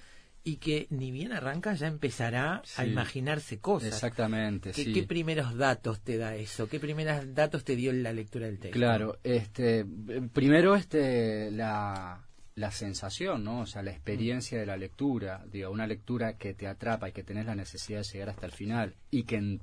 y 0.44 0.58
que 0.58 0.86
ni 0.92 1.10
bien 1.10 1.34
arranca 1.34 1.74
ya 1.74 1.88
empezará 1.88 2.62
a 2.78 2.86
imaginarse 2.86 3.60
cosas. 3.60 3.90
Exactamente, 3.90 4.72
¿Qué, 4.72 4.84
sí. 4.84 4.94
qué 4.94 5.04
primeros 5.04 5.58
datos 5.58 6.02
te 6.02 6.18
da 6.18 6.36
eso? 6.36 6.70
¿Qué 6.70 6.80
primeros 6.80 7.34
datos 7.34 7.64
te 7.64 7.76
dio 7.76 7.92
la 7.92 8.14
lectura 8.14 8.46
del 8.46 8.60
texto? 8.60 8.78
Claro, 8.78 9.18
este, 9.24 9.86
primero 10.32 10.76
este, 10.76 11.50
la, 11.50 12.25
la 12.56 12.72
sensación, 12.72 13.44
¿no? 13.44 13.62
O 13.62 13.66
sea, 13.66 13.84
la 13.84 13.92
experiencia 13.92 14.58
de 14.58 14.66
la 14.66 14.78
lectura, 14.78 15.44
digo, 15.52 15.70
una 15.72 15.86
lectura 15.86 16.38
que 16.38 16.54
te 16.54 16.68
atrapa 16.68 17.10
y 17.10 17.12
que 17.12 17.24
tenés 17.24 17.46
la 17.46 17.54
necesidad 17.54 18.00
de 18.00 18.06
llegar 18.06 18.30
hasta 18.30 18.46
el 18.46 18.54
final 18.54 18.96
y 19.12 19.24
que, 19.24 19.60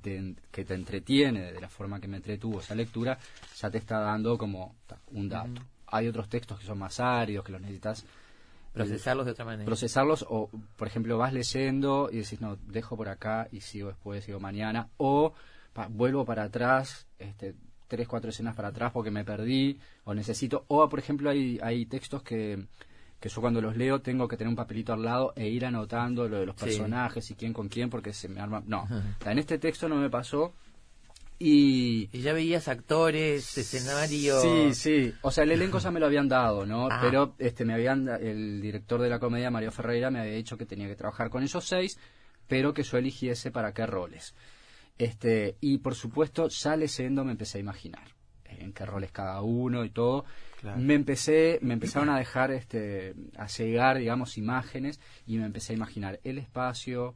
te 0.51 0.73
entretiene 0.73 1.51
de 1.51 1.59
la 1.59 1.69
forma 1.69 1.99
que 1.99 2.07
me 2.07 2.17
entretuvo 2.17 2.59
esa 2.59 2.75
lectura, 2.75 3.17
ya 3.57 3.71
te 3.71 3.79
está 3.79 3.99
dando 3.99 4.37
como 4.37 4.75
un 5.07 5.27
dato. 5.27 5.61
Hay 5.87 6.07
otros 6.07 6.29
textos 6.29 6.59
que 6.59 6.65
son 6.67 6.77
más 6.77 6.99
áridos, 6.99 7.43
que 7.43 7.51
los 7.51 7.61
necesitas 7.61 8.05
Procesarlos 8.73 9.25
de 9.25 9.31
otra 9.33 9.45
manera. 9.45 9.65
procesarlos 9.65 10.25
o, 10.27 10.49
por 10.77 10.87
ejemplo, 10.87 11.17
vas 11.17 11.31
leyendo 11.31 12.09
y 12.11 12.17
decís, 12.17 12.41
no, 12.41 12.55
dejo 12.55 12.97
por 12.97 13.07
acá 13.07 13.47
y 13.51 13.61
sigo 13.61 13.89
después, 13.89 14.23
sigo 14.23 14.39
mañana, 14.39 14.89
o 14.97 15.33
pa- 15.73 15.87
vuelvo 15.87 16.25
para 16.25 16.43
atrás, 16.43 17.05
este, 17.19 17.53
tres, 17.95 18.07
cuatro 18.07 18.31
escenas 18.31 18.55
para 18.55 18.69
atrás 18.69 18.91
porque 18.91 19.11
me 19.11 19.23
perdí, 19.23 19.77
o 20.05 20.15
necesito, 20.15 20.65
o 20.67 20.89
por 20.89 20.97
ejemplo 20.97 21.29
hay, 21.29 21.59
hay 21.61 21.85
textos 21.85 22.23
que, 22.23 22.65
que 23.19 23.29
yo 23.29 23.39
cuando 23.39 23.61
los 23.61 23.77
leo 23.77 24.01
tengo 24.01 24.27
que 24.27 24.35
tener 24.35 24.49
un 24.49 24.55
papelito 24.55 24.93
al 24.93 25.03
lado 25.03 25.31
e 25.35 25.47
ir 25.47 25.63
anotando 25.63 26.27
lo 26.27 26.39
de 26.39 26.47
los 26.47 26.55
Sí. 26.57 26.65
personajes 26.65 27.29
y 27.29 27.35
quién 27.35 27.53
con 27.53 27.69
quién 27.69 27.91
porque 27.91 28.11
se 28.11 28.29
me 28.29 28.41
arma... 28.41 28.63
No, 28.65 28.87
en 29.23 29.37
este 29.37 29.59
texto 29.59 29.87
no 29.87 29.97
me 29.97 30.09
pasó 30.09 30.53
y... 31.37 32.09
Y 32.11 32.21
ya 32.21 32.33
veías 32.33 32.67
actores, 32.67 33.57
escenario. 33.57 34.39
Sí, 34.41 34.73
sí. 34.73 35.13
O 35.21 35.29
sea, 35.29 35.43
el 35.43 35.51
elenco 35.51 35.77
ya 35.77 35.91
me 35.91 35.99
lo 35.99 36.07
habían 36.07 36.27
dado, 36.27 36.65
¿no? 36.65 36.87
Ah. 36.89 36.99
Pero 37.01 37.35
este, 37.37 37.63
me 37.63 37.73
habían, 37.75 38.07
el 38.07 38.59
director 38.59 38.99
de 39.01 39.09
la 39.09 39.19
comedia, 39.19 39.51
Mario 39.51 39.71
Ferreira, 39.71 40.09
me 40.09 40.19
había 40.19 40.33
dicho 40.33 40.57
que 40.57 40.65
tenía 40.65 40.87
que 40.87 40.95
trabajar 40.95 41.29
con 41.29 41.43
esos 41.43 41.65
seis, 41.67 41.99
pero 42.47 42.73
que 42.73 42.83
yo 42.83 42.97
eligiese 42.97 43.51
para 43.51 43.71
qué 43.73 43.85
roles. 43.85 44.33
Este, 44.97 45.57
y 45.59 45.79
por 45.79 45.95
supuesto, 45.95 46.47
ya 46.47 46.75
leyendo 46.75 47.23
me 47.23 47.31
empecé 47.31 47.57
a 47.57 47.61
imaginar 47.61 48.07
en 48.45 48.73
qué 48.73 48.85
roles 48.85 49.11
cada 49.11 49.41
uno 49.41 49.83
y 49.83 49.89
todo. 49.89 50.25
Claro. 50.61 50.79
Me 50.79 50.93
empecé, 50.93 51.59
me 51.61 51.73
empezaron 51.73 52.09
a 52.09 52.17
dejar, 52.17 52.51
este, 52.51 53.15
a 53.37 53.47
llegar, 53.47 53.97
digamos, 53.97 54.37
imágenes 54.37 54.99
y 55.25 55.37
me 55.37 55.45
empecé 55.45 55.73
a 55.73 55.75
imaginar 55.75 56.19
el 56.23 56.37
espacio, 56.37 57.15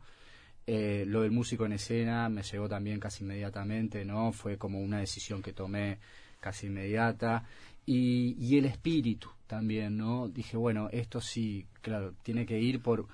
eh, 0.66 1.06
lo 1.08 1.22
del 1.22 1.32
músico 1.32 1.66
en 1.66 1.72
escena 1.72 2.28
me 2.28 2.44
llegó 2.44 2.68
también 2.68 3.00
casi 3.00 3.24
inmediatamente, 3.24 4.04
¿no? 4.04 4.34
Fue 4.34 4.58
como 4.58 4.82
una 4.82 5.00
decisión 5.00 5.42
que 5.42 5.54
tomé 5.54 6.00
casi 6.42 6.68
inmediata. 6.68 7.46
Y, 7.86 8.36
y 8.38 8.58
el 8.58 8.66
espíritu 8.66 9.30
también, 9.48 9.96
¿no? 9.98 10.28
Dije, 10.28 10.58
bueno, 10.58 10.90
esto 10.92 11.22
sí, 11.22 11.66
claro, 11.82 12.14
tiene 12.22 12.46
que 12.46 12.60
ir 12.60 12.82
por, 12.82 13.08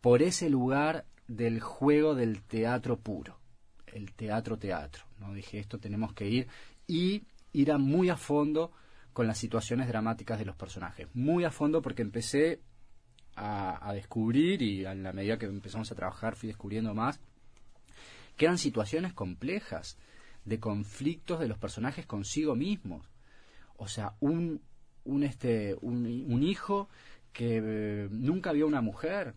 por 0.00 0.22
ese 0.22 0.48
lugar 0.48 1.04
del 1.26 1.58
juego 1.60 2.14
del 2.14 2.42
teatro 2.42 2.98
puro, 3.00 3.36
el 3.96 4.12
teatro-teatro, 4.12 5.04
¿no? 5.18 5.32
Dije, 5.34 5.58
esto 5.58 5.78
tenemos 5.78 6.12
que 6.12 6.28
ir 6.28 6.48
y 6.86 7.24
ir 7.52 7.72
a 7.72 7.78
muy 7.78 8.10
a 8.10 8.16
fondo 8.16 8.72
con 9.12 9.26
las 9.26 9.38
situaciones 9.38 9.88
dramáticas 9.88 10.38
de 10.38 10.44
los 10.44 10.56
personajes. 10.56 11.08
Muy 11.14 11.44
a 11.44 11.50
fondo 11.50 11.80
porque 11.80 12.02
empecé 12.02 12.60
a, 13.34 13.88
a 13.88 13.92
descubrir 13.94 14.62
y 14.62 14.84
a 14.84 14.94
la 14.94 15.12
medida 15.12 15.38
que 15.38 15.46
empezamos 15.46 15.90
a 15.90 15.94
trabajar 15.94 16.36
fui 16.36 16.48
descubriendo 16.48 16.94
más 16.94 17.20
que 18.36 18.44
eran 18.44 18.58
situaciones 18.58 19.12
complejas 19.12 19.96
de 20.44 20.60
conflictos 20.60 21.40
de 21.40 21.48
los 21.48 21.58
personajes 21.58 22.06
consigo 22.06 22.54
mismos 22.54 23.08
o 23.76 23.88
sea 23.88 24.14
un 24.20 24.62
un 25.04 25.22
este 25.22 25.76
un, 25.80 26.06
un 26.28 26.42
hijo 26.42 26.88
que 27.32 27.60
eh, 27.62 28.08
nunca 28.10 28.52
vio 28.52 28.66
una 28.66 28.80
mujer 28.80 29.34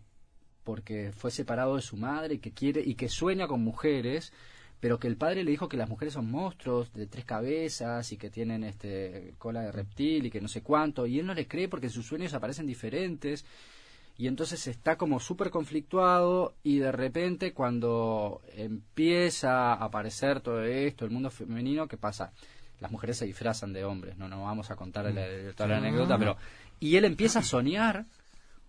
porque 0.64 1.12
fue 1.16 1.30
separado 1.30 1.76
de 1.76 1.82
su 1.82 1.96
madre 1.96 2.34
y 2.34 2.38
que 2.38 2.52
quiere 2.52 2.80
y 2.84 2.94
que 2.94 3.08
sueña 3.08 3.46
con 3.46 3.60
mujeres 3.62 4.32
pero 4.80 4.98
que 4.98 5.08
el 5.08 5.16
padre 5.18 5.44
le 5.44 5.50
dijo 5.50 5.68
que 5.68 5.76
las 5.76 5.90
mujeres 5.90 6.14
son 6.14 6.30
monstruos 6.30 6.90
de 6.94 7.06
tres 7.06 7.26
cabezas 7.26 8.12
y 8.12 8.16
que 8.16 8.30
tienen 8.30 8.64
este 8.64 9.34
cola 9.36 9.60
de 9.60 9.72
reptil 9.72 10.24
y 10.24 10.30
que 10.30 10.40
no 10.40 10.48
sé 10.48 10.62
cuánto 10.62 11.06
y 11.06 11.18
él 11.18 11.26
no 11.26 11.34
le 11.34 11.46
cree 11.46 11.68
porque 11.68 11.86
en 11.88 11.92
sus 11.92 12.06
sueños 12.06 12.32
aparecen 12.32 12.66
diferentes 12.66 13.44
y 14.16 14.26
entonces 14.26 14.66
está 14.66 14.96
como 14.96 15.20
súper 15.20 15.50
conflictuado 15.50 16.54
y 16.62 16.78
de 16.78 16.92
repente 16.92 17.52
cuando 17.52 18.40
empieza 18.54 19.72
a 19.74 19.84
aparecer 19.84 20.40
todo 20.40 20.62
esto, 20.64 21.04
el 21.04 21.10
mundo 21.10 21.30
femenino, 21.30 21.86
¿qué 21.88 21.96
pasa? 21.96 22.32
Las 22.80 22.90
mujeres 22.90 23.18
se 23.18 23.26
disfrazan 23.26 23.72
de 23.74 23.84
hombres, 23.84 24.16
no 24.16 24.28
no 24.28 24.42
vamos 24.44 24.70
a 24.70 24.76
contar 24.76 25.12
la- 25.12 25.52
toda 25.54 25.68
la 25.68 25.76
anécdota, 25.78 26.16
pero... 26.18 26.36
Y 26.80 26.96
él 26.96 27.04
empieza 27.04 27.40
a 27.40 27.42
soñar 27.42 28.06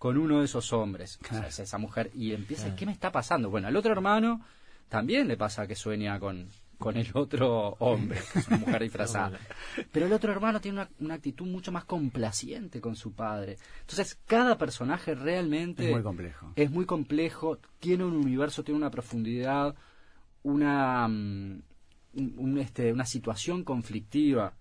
con 0.01 0.17
uno 0.17 0.39
de 0.39 0.45
esos 0.45 0.73
hombres, 0.73 1.19
o 1.23 1.27
sea, 1.27 1.45
es 1.45 1.59
esa 1.59 1.77
mujer, 1.77 2.09
y 2.15 2.33
empieza, 2.33 2.75
¿qué 2.75 2.87
me 2.87 2.91
está 2.91 3.11
pasando? 3.11 3.51
Bueno, 3.51 3.67
al 3.67 3.75
otro 3.75 3.91
hermano 3.91 4.41
también 4.89 5.27
le 5.27 5.37
pasa 5.37 5.67
que 5.67 5.75
sueña 5.75 6.19
con, 6.19 6.47
con 6.79 6.97
el 6.97 7.07
otro 7.13 7.75
hombre, 7.77 8.19
que 8.33 8.39
es 8.39 8.47
una 8.47 8.57
mujer 8.57 8.81
disfrazada. 8.81 9.37
Pero 9.91 10.07
el 10.07 10.13
otro 10.13 10.31
hermano 10.31 10.59
tiene 10.59 10.79
una, 10.79 10.89
una 11.01 11.13
actitud 11.13 11.45
mucho 11.45 11.71
más 11.71 11.85
complaciente 11.85 12.81
con 12.81 12.95
su 12.95 13.13
padre. 13.13 13.57
Entonces, 13.81 14.17
cada 14.25 14.57
personaje 14.57 15.13
realmente 15.13 15.85
Es 15.85 15.91
muy 15.91 16.01
complejo. 16.01 16.51
es 16.55 16.71
muy 16.71 16.85
complejo, 16.87 17.59
tiene 17.79 18.03
un 18.03 18.15
universo, 18.15 18.63
tiene 18.63 18.79
una 18.79 18.89
profundidad, 18.89 19.75
una, 20.41 21.07
mm, 21.07 21.61
un, 22.15 22.57
este, 22.57 22.91
una 22.91 23.05
situación 23.05 23.63
conflictiva 23.63 24.55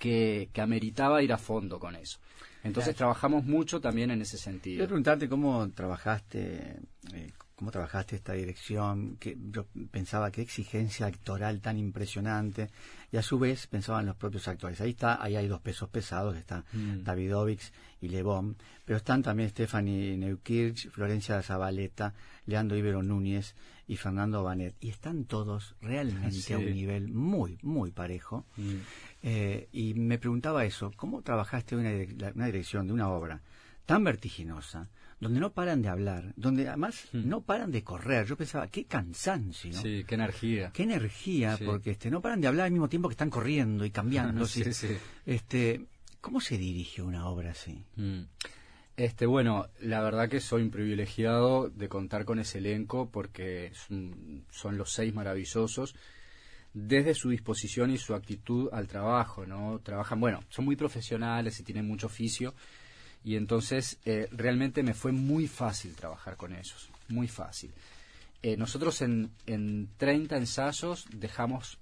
que, 0.00 0.50
que 0.52 0.60
ameritaba 0.60 1.22
ir 1.22 1.32
a 1.32 1.38
fondo 1.38 1.78
con 1.78 1.94
eso. 1.94 2.18
Entonces 2.66 2.94
trabajamos 2.96 3.44
mucho 3.44 3.80
también 3.80 4.10
en 4.10 4.22
ese 4.22 4.36
Quiero 4.36 4.44
sentido. 4.52 4.86
preguntarte 4.86 5.28
cómo 5.28 5.68
trabajaste, 5.70 6.80
eh, 7.14 7.32
cómo 7.54 7.70
trabajaste 7.70 8.16
esta 8.16 8.34
dirección, 8.34 9.16
que 9.18 9.36
yo 9.50 9.66
pensaba 9.90 10.30
qué 10.30 10.42
exigencia 10.42 11.06
actoral 11.06 11.60
tan 11.60 11.78
impresionante, 11.78 12.68
y 13.10 13.16
a 13.16 13.22
su 13.22 13.38
vez 13.38 13.66
pensaba 13.66 14.00
en 14.00 14.06
los 14.06 14.16
propios 14.16 14.46
actores. 14.48 14.80
Ahí 14.80 14.90
está, 14.90 15.22
ahí 15.22 15.36
hay 15.36 15.48
dos 15.48 15.60
pesos 15.60 15.88
pesados, 15.88 16.36
está 16.36 16.64
Mm. 16.72 17.02
Davidovix 17.04 17.72
y 18.00 18.08
Lebón, 18.08 18.56
pero 18.84 18.98
están 18.98 19.22
también 19.22 19.48
Stephanie 19.48 20.16
Neukirch, 20.18 20.90
Florencia 20.90 21.40
Zabaleta, 21.42 22.12
Leandro 22.44 22.76
Ibero 22.76 23.02
Núñez 23.02 23.54
y 23.88 23.96
Fernando 23.96 24.42
Banet, 24.42 24.74
y 24.80 24.88
están 24.90 25.24
todos 25.24 25.76
realmente 25.80 26.54
a 26.54 26.58
un 26.58 26.66
nivel 26.72 27.08
muy, 27.08 27.58
muy 27.62 27.90
parejo. 27.92 28.44
Mm. 28.56 28.74
Eh, 29.22 29.68
y 29.72 29.94
me 29.94 30.18
preguntaba 30.18 30.64
eso, 30.64 30.92
¿cómo 30.96 31.22
trabajaste 31.22 31.76
una, 31.76 32.46
dirección 32.46 32.86
de 32.86 32.92
una 32.92 33.08
obra 33.10 33.42
tan 33.84 34.02
vertiginosa, 34.02 34.88
donde 35.20 35.38
no 35.40 35.52
paran 35.52 35.80
de 35.82 35.88
hablar, 35.88 36.32
donde 36.36 36.66
además 36.68 37.06
Mm. 37.12 37.28
no 37.28 37.40
paran 37.42 37.70
de 37.70 37.84
correr? 37.84 38.26
Yo 38.26 38.36
pensaba, 38.36 38.66
qué 38.68 38.84
cansancio, 38.84 39.72
Sí, 39.72 40.04
qué 40.06 40.14
energía. 40.16 40.70
qué 40.74 40.82
energía, 40.82 41.56
Sí. 41.56 41.64
porque 41.64 41.92
este, 41.92 42.10
no 42.10 42.20
paran 42.20 42.40
de 42.40 42.48
hablar 42.48 42.66
al 42.66 42.72
mismo 42.72 42.88
tiempo 42.88 43.08
que 43.08 43.12
están 43.14 43.30
corriendo 43.30 43.84
y 43.84 43.90
cambiando. 44.42 44.46
Sí, 44.46 44.64
sí. 44.72 44.88
Este, 45.24 45.86
¿Cómo 46.20 46.40
se 46.40 46.58
dirige 46.58 47.02
una 47.02 47.28
obra 47.28 47.52
así? 47.52 47.84
Mm. 47.94 48.22
Este, 48.96 49.26
bueno, 49.26 49.68
la 49.80 50.00
verdad 50.00 50.28
que 50.30 50.40
soy 50.40 50.66
privilegiado 50.70 51.68
de 51.68 51.88
contar 51.88 52.24
con 52.24 52.38
ese 52.38 52.58
elenco 52.58 53.10
porque 53.10 53.70
son, 53.74 54.46
son 54.50 54.78
los 54.78 54.92
seis 54.92 55.12
maravillosos 55.12 55.94
desde 56.72 57.14
su 57.14 57.28
disposición 57.28 57.90
y 57.90 57.98
su 57.98 58.14
actitud 58.14 58.70
al 58.72 58.86
trabajo, 58.86 59.46
¿no? 59.46 59.80
Trabajan, 59.80 60.20
bueno, 60.20 60.44
son 60.48 60.64
muy 60.64 60.76
profesionales 60.76 61.60
y 61.60 61.62
tienen 61.62 61.86
mucho 61.86 62.06
oficio 62.06 62.54
y 63.22 63.36
entonces 63.36 63.98
eh, 64.04 64.28
realmente 64.30 64.82
me 64.82 64.94
fue 64.94 65.12
muy 65.12 65.46
fácil 65.46 65.94
trabajar 65.94 66.36
con 66.36 66.52
ellos, 66.52 66.90
muy 67.08 67.28
fácil. 67.28 67.72
Eh, 68.42 68.56
nosotros 68.56 69.02
en, 69.02 69.30
en 69.46 69.90
30 69.98 70.36
ensayos 70.36 71.06
dejamos 71.12 71.78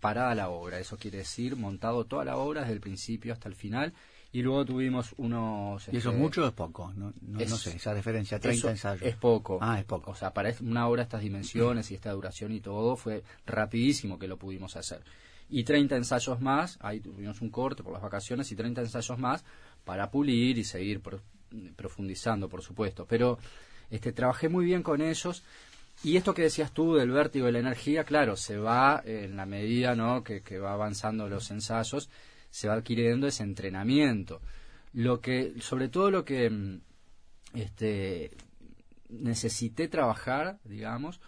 parada 0.00 0.34
la 0.34 0.48
obra, 0.48 0.78
eso 0.78 0.96
quiere 0.96 1.18
decir 1.18 1.56
montado 1.56 2.04
toda 2.04 2.24
la 2.24 2.36
obra 2.36 2.62
desde 2.62 2.74
el 2.74 2.80
principio 2.80 3.32
hasta 3.34 3.48
el 3.48 3.54
final 3.54 3.92
y 4.34 4.42
luego 4.42 4.64
tuvimos 4.66 5.14
unos... 5.16 5.86
¿Y 5.88 5.96
eso 5.96 6.08
es 6.10 6.14
este, 6.14 6.18
mucho 6.18 6.44
o 6.44 6.48
es 6.48 6.52
poco? 6.52 6.92
No, 6.96 7.12
no, 7.22 7.40
es- 7.40 7.48
no 7.50 7.56
sé, 7.56 7.76
esa 7.76 7.94
diferencia, 7.94 8.38
30 8.38 8.58
eso 8.58 8.68
ensayos. 8.70 9.02
Es 9.02 9.16
poco. 9.16 9.58
Ah, 9.62 9.78
es 9.78 9.84
poco. 9.86 10.10
O 10.10 10.14
sea, 10.14 10.34
para 10.34 10.50
es- 10.50 10.60
una 10.60 10.86
obra 10.88 11.02
de 11.02 11.04
estas 11.04 11.22
dimensiones 11.22 11.90
y 11.90 11.94
esta 11.94 12.10
duración 12.12 12.52
y 12.52 12.60
todo, 12.60 12.96
fue 12.96 13.22
rapidísimo 13.46 14.18
que 14.18 14.28
lo 14.28 14.36
pudimos 14.36 14.76
hacer. 14.76 15.02
Y 15.48 15.64
30 15.64 15.96
ensayos 15.96 16.40
más, 16.40 16.78
ahí 16.80 17.00
tuvimos 17.00 17.40
un 17.40 17.50
corte 17.50 17.82
por 17.82 17.92
las 17.92 18.02
vacaciones, 18.02 18.50
y 18.50 18.56
30 18.56 18.80
ensayos 18.82 19.18
más 19.18 19.44
para 19.84 20.10
pulir 20.10 20.58
y 20.58 20.64
seguir 20.64 21.00
pro- 21.00 21.20
profundizando, 21.76 22.48
por 22.48 22.62
supuesto. 22.62 23.06
Pero 23.06 23.38
este 23.90 24.12
trabajé 24.12 24.48
muy 24.48 24.64
bien 24.64 24.82
con 24.82 25.00
ellos. 25.00 25.42
Y 26.02 26.16
esto 26.16 26.34
que 26.34 26.42
decías 26.42 26.72
tú 26.72 26.94
del 26.96 27.12
vértigo 27.12 27.48
y 27.48 27.52
la 27.52 27.60
energía, 27.60 28.02
claro, 28.04 28.36
se 28.36 28.56
va 28.58 29.00
en 29.06 29.36
la 29.36 29.46
medida 29.46 29.94
¿no? 29.94 30.24
que, 30.24 30.40
que 30.42 30.58
va 30.58 30.72
avanzando 30.72 31.28
los 31.28 31.50
ensayos, 31.52 32.10
se 32.54 32.68
va 32.68 32.74
adquiriendo 32.74 33.26
ese 33.26 33.42
entrenamiento. 33.42 34.40
Lo 34.92 35.20
que, 35.20 35.54
sobre 35.60 35.88
todo 35.88 36.12
lo 36.12 36.24
que 36.24 36.48
mm, 36.48 36.80
este, 37.54 38.30
necesité 39.08 39.88
trabajar, 39.88 40.60
digamos, 40.62 41.20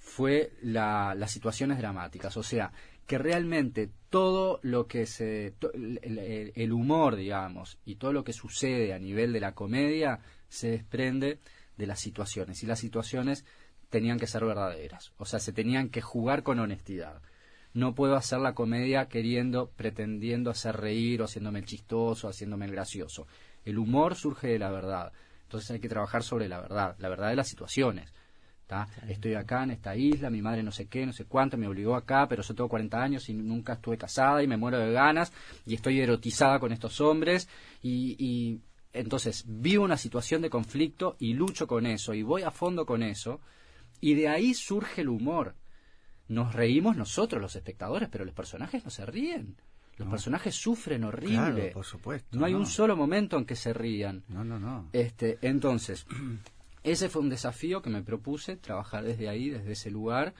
fue 0.00 0.50
la- 0.60 1.14
las 1.14 1.30
situaciones 1.30 1.78
dramáticas. 1.78 2.36
O 2.36 2.42
sea, 2.42 2.72
que 3.06 3.16
realmente 3.16 3.90
todo 4.10 4.58
lo 4.62 4.88
que 4.88 5.06
se. 5.06 5.54
el- 5.72 6.52
el 6.56 6.72
humor, 6.72 7.14
digamos, 7.14 7.78
y 7.84 7.94
todo 7.94 8.12
lo 8.12 8.24
que 8.24 8.32
sucede 8.32 8.92
a 8.92 8.98
nivel 8.98 9.32
de 9.32 9.38
la 9.40 9.54
comedia 9.54 10.18
se 10.48 10.68
desprende 10.72 11.38
de 11.76 11.86
las 11.86 12.00
situaciones. 12.00 12.60
Y 12.64 12.66
las 12.66 12.80
situaciones 12.80 13.44
tenían 13.88 14.18
que 14.18 14.26
ser 14.26 14.44
verdaderas. 14.44 15.12
O 15.16 15.26
sea, 15.26 15.38
se 15.38 15.52
tenían 15.52 15.90
que 15.90 16.00
jugar 16.00 16.42
con 16.42 16.58
honestidad. 16.58 17.22
No 17.74 17.94
puedo 17.94 18.16
hacer 18.16 18.40
la 18.40 18.54
comedia 18.54 19.06
queriendo, 19.06 19.70
pretendiendo 19.76 20.50
hacer 20.50 20.76
reír 20.76 21.22
o 21.22 21.24
haciéndome 21.24 21.60
el 21.60 21.64
chistoso, 21.64 22.28
haciéndome 22.28 22.66
el 22.66 22.72
gracioso. 22.72 23.26
El 23.64 23.78
humor 23.78 24.14
surge 24.14 24.48
de 24.48 24.58
la 24.58 24.70
verdad. 24.70 25.12
Entonces 25.44 25.70
hay 25.70 25.80
que 25.80 25.88
trabajar 25.88 26.22
sobre 26.22 26.48
la 26.48 26.60
verdad, 26.60 26.96
la 26.98 27.08
verdad 27.08 27.30
de 27.30 27.36
las 27.36 27.48
situaciones. 27.48 28.12
¿tá? 28.66 28.88
Estoy 29.08 29.34
acá 29.34 29.64
en 29.64 29.72
esta 29.72 29.94
isla, 29.96 30.30
mi 30.30 30.40
madre 30.40 30.62
no 30.62 30.72
sé 30.72 30.86
qué, 30.86 31.04
no 31.04 31.12
sé 31.12 31.26
cuánto, 31.26 31.58
me 31.58 31.66
obligó 31.66 31.94
acá, 31.94 32.26
pero 32.28 32.42
yo 32.42 32.54
tengo 32.54 32.68
40 32.68 33.02
años 33.02 33.28
y 33.28 33.34
nunca 33.34 33.74
estuve 33.74 33.98
casada 33.98 34.42
y 34.42 34.46
me 34.46 34.56
muero 34.56 34.78
de 34.78 34.92
ganas 34.92 35.32
y 35.66 35.74
estoy 35.74 36.00
erotizada 36.00 36.58
con 36.58 36.72
estos 36.72 37.00
hombres 37.00 37.48
y, 37.82 38.16
y 38.18 38.60
entonces 38.94 39.44
vivo 39.46 39.84
una 39.84 39.96
situación 39.96 40.42
de 40.42 40.50
conflicto 40.50 41.16
y 41.18 41.34
lucho 41.34 41.66
con 41.66 41.86
eso 41.86 42.14
y 42.14 42.22
voy 42.22 42.42
a 42.42 42.50
fondo 42.50 42.86
con 42.86 43.02
eso 43.02 43.40
y 44.00 44.14
de 44.14 44.28
ahí 44.28 44.54
surge 44.54 45.02
el 45.02 45.08
humor. 45.08 45.54
Nos 46.32 46.54
reímos 46.54 46.96
nosotros 46.96 47.42
los 47.42 47.56
espectadores, 47.56 48.08
pero 48.10 48.24
los 48.24 48.34
personajes 48.34 48.82
no 48.84 48.90
se 48.90 49.04
ríen. 49.04 49.56
Los 49.98 50.08
personajes 50.08 50.54
sufren 50.54 51.04
horrible. 51.04 51.36
Claro, 51.36 51.72
por 51.74 51.84
supuesto. 51.84 52.38
No 52.38 52.46
hay 52.46 52.54
no. 52.54 52.60
un 52.60 52.66
solo 52.66 52.96
momento 52.96 53.36
en 53.36 53.44
que 53.44 53.54
se 53.54 53.74
rían. 53.74 54.24
No, 54.28 54.42
no, 54.42 54.58
no. 54.58 54.88
Este, 54.94 55.38
entonces, 55.42 56.06
ese 56.82 57.10
fue 57.10 57.20
un 57.20 57.28
desafío 57.28 57.82
que 57.82 57.90
me 57.90 58.02
propuse, 58.02 58.56
trabajar 58.56 59.04
desde 59.04 59.28
ahí, 59.28 59.50
desde 59.50 59.72
ese 59.72 59.90
lugar, 59.90 60.32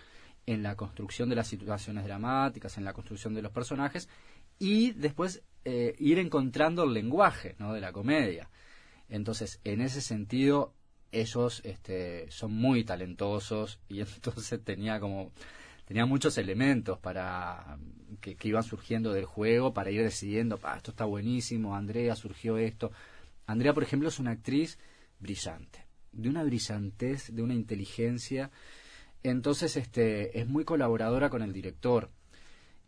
en 0.47 0.63
la 0.63 0.77
construcción 0.77 1.29
de 1.29 1.37
las 1.37 1.49
situaciones 1.49 2.05
dramáticas, 2.05 2.79
en 2.79 2.85
la 2.85 2.95
construcción 2.95 3.35
de 3.35 3.43
los 3.43 3.53
personajes, 3.53 4.09
y 4.59 4.93
después 4.93 5.43
eh, 5.67 5.95
ir 5.99 6.19
encontrando 6.19 6.85
el 6.85 6.95
lenguaje 6.95 7.55
¿no? 7.59 7.75
de 7.75 7.83
la 7.83 7.93
comedia. 7.93 8.49
Entonces, 9.11 9.61
en 9.65 9.83
ese 9.83 10.01
sentido, 10.01 10.73
ellos 11.13 11.61
este, 11.65 12.31
son 12.31 12.55
muy 12.55 12.83
talentosos 12.83 13.79
y 13.89 14.01
entonces 14.01 14.65
tenía 14.65 14.99
como 14.99 15.33
tenía 15.85 16.07
muchos 16.07 16.39
elementos 16.39 16.99
para 16.99 17.79
que, 18.21 18.37
iban 18.49 18.63
surgiendo 18.63 19.13
del 19.13 19.25
juego 19.25 19.75
para 19.75 19.91
ir 19.91 20.03
decidiendo, 20.03 20.59
"Pa, 20.59 20.77
esto 20.77 20.91
está 20.93 21.05
buenísimo, 21.05 21.77
Andrea 21.77 22.15
surgió 22.17 22.59
esto. 22.59 22.93
Andrea, 23.47 23.75
por 23.75 23.83
ejemplo, 23.83 24.09
es 24.09 24.19
una 24.19 24.33
actriz 24.33 24.79
brillante, 25.19 25.87
de 26.13 26.29
una 26.29 26.45
brillantez, 26.45 27.35
de 27.35 27.43
una 27.43 27.55
inteligencia. 27.55 28.51
Entonces, 29.23 29.77
este, 29.77 30.39
es 30.39 30.49
muy 30.49 30.65
colaboradora 30.65 31.31
con 31.31 31.43
el 31.43 31.53
director. 31.53 32.11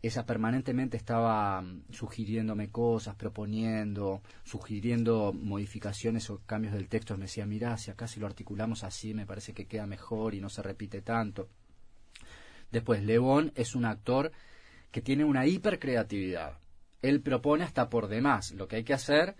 Ella 0.01 0.25
permanentemente 0.25 0.97
estaba 0.97 1.61
mm, 1.61 1.85
sugiriéndome 1.91 2.69
cosas, 2.69 3.15
proponiendo, 3.15 4.21
sugiriendo 4.43 5.33
modificaciones 5.33 6.29
o 6.29 6.41
cambios 6.45 6.73
del 6.73 6.89
texto. 6.89 7.17
Me 7.17 7.23
decía, 7.25 7.45
mirá, 7.45 7.77
si 7.77 7.89
acá 7.91 8.07
si 8.07 8.19
lo 8.19 8.27
articulamos 8.27 8.83
así, 8.83 9.13
me 9.13 9.25
parece 9.25 9.53
que 9.53 9.65
queda 9.65 9.87
mejor 9.87 10.35
y 10.35 10.41
no 10.41 10.49
se 10.49 10.61
repite 10.61 11.01
tanto. 11.01 11.49
Después, 12.71 13.03
León 13.03 13.51
es 13.55 13.75
un 13.75 13.85
actor 13.85 14.31
que 14.91 15.01
tiene 15.01 15.23
una 15.23 15.45
hipercreatividad. 15.45 16.57
Él 17.01 17.21
propone 17.21 17.63
hasta 17.63 17.89
por 17.89 18.07
demás. 18.07 18.51
Lo 18.51 18.67
que 18.67 18.77
hay 18.77 18.83
que 18.83 18.93
hacer 18.93 19.35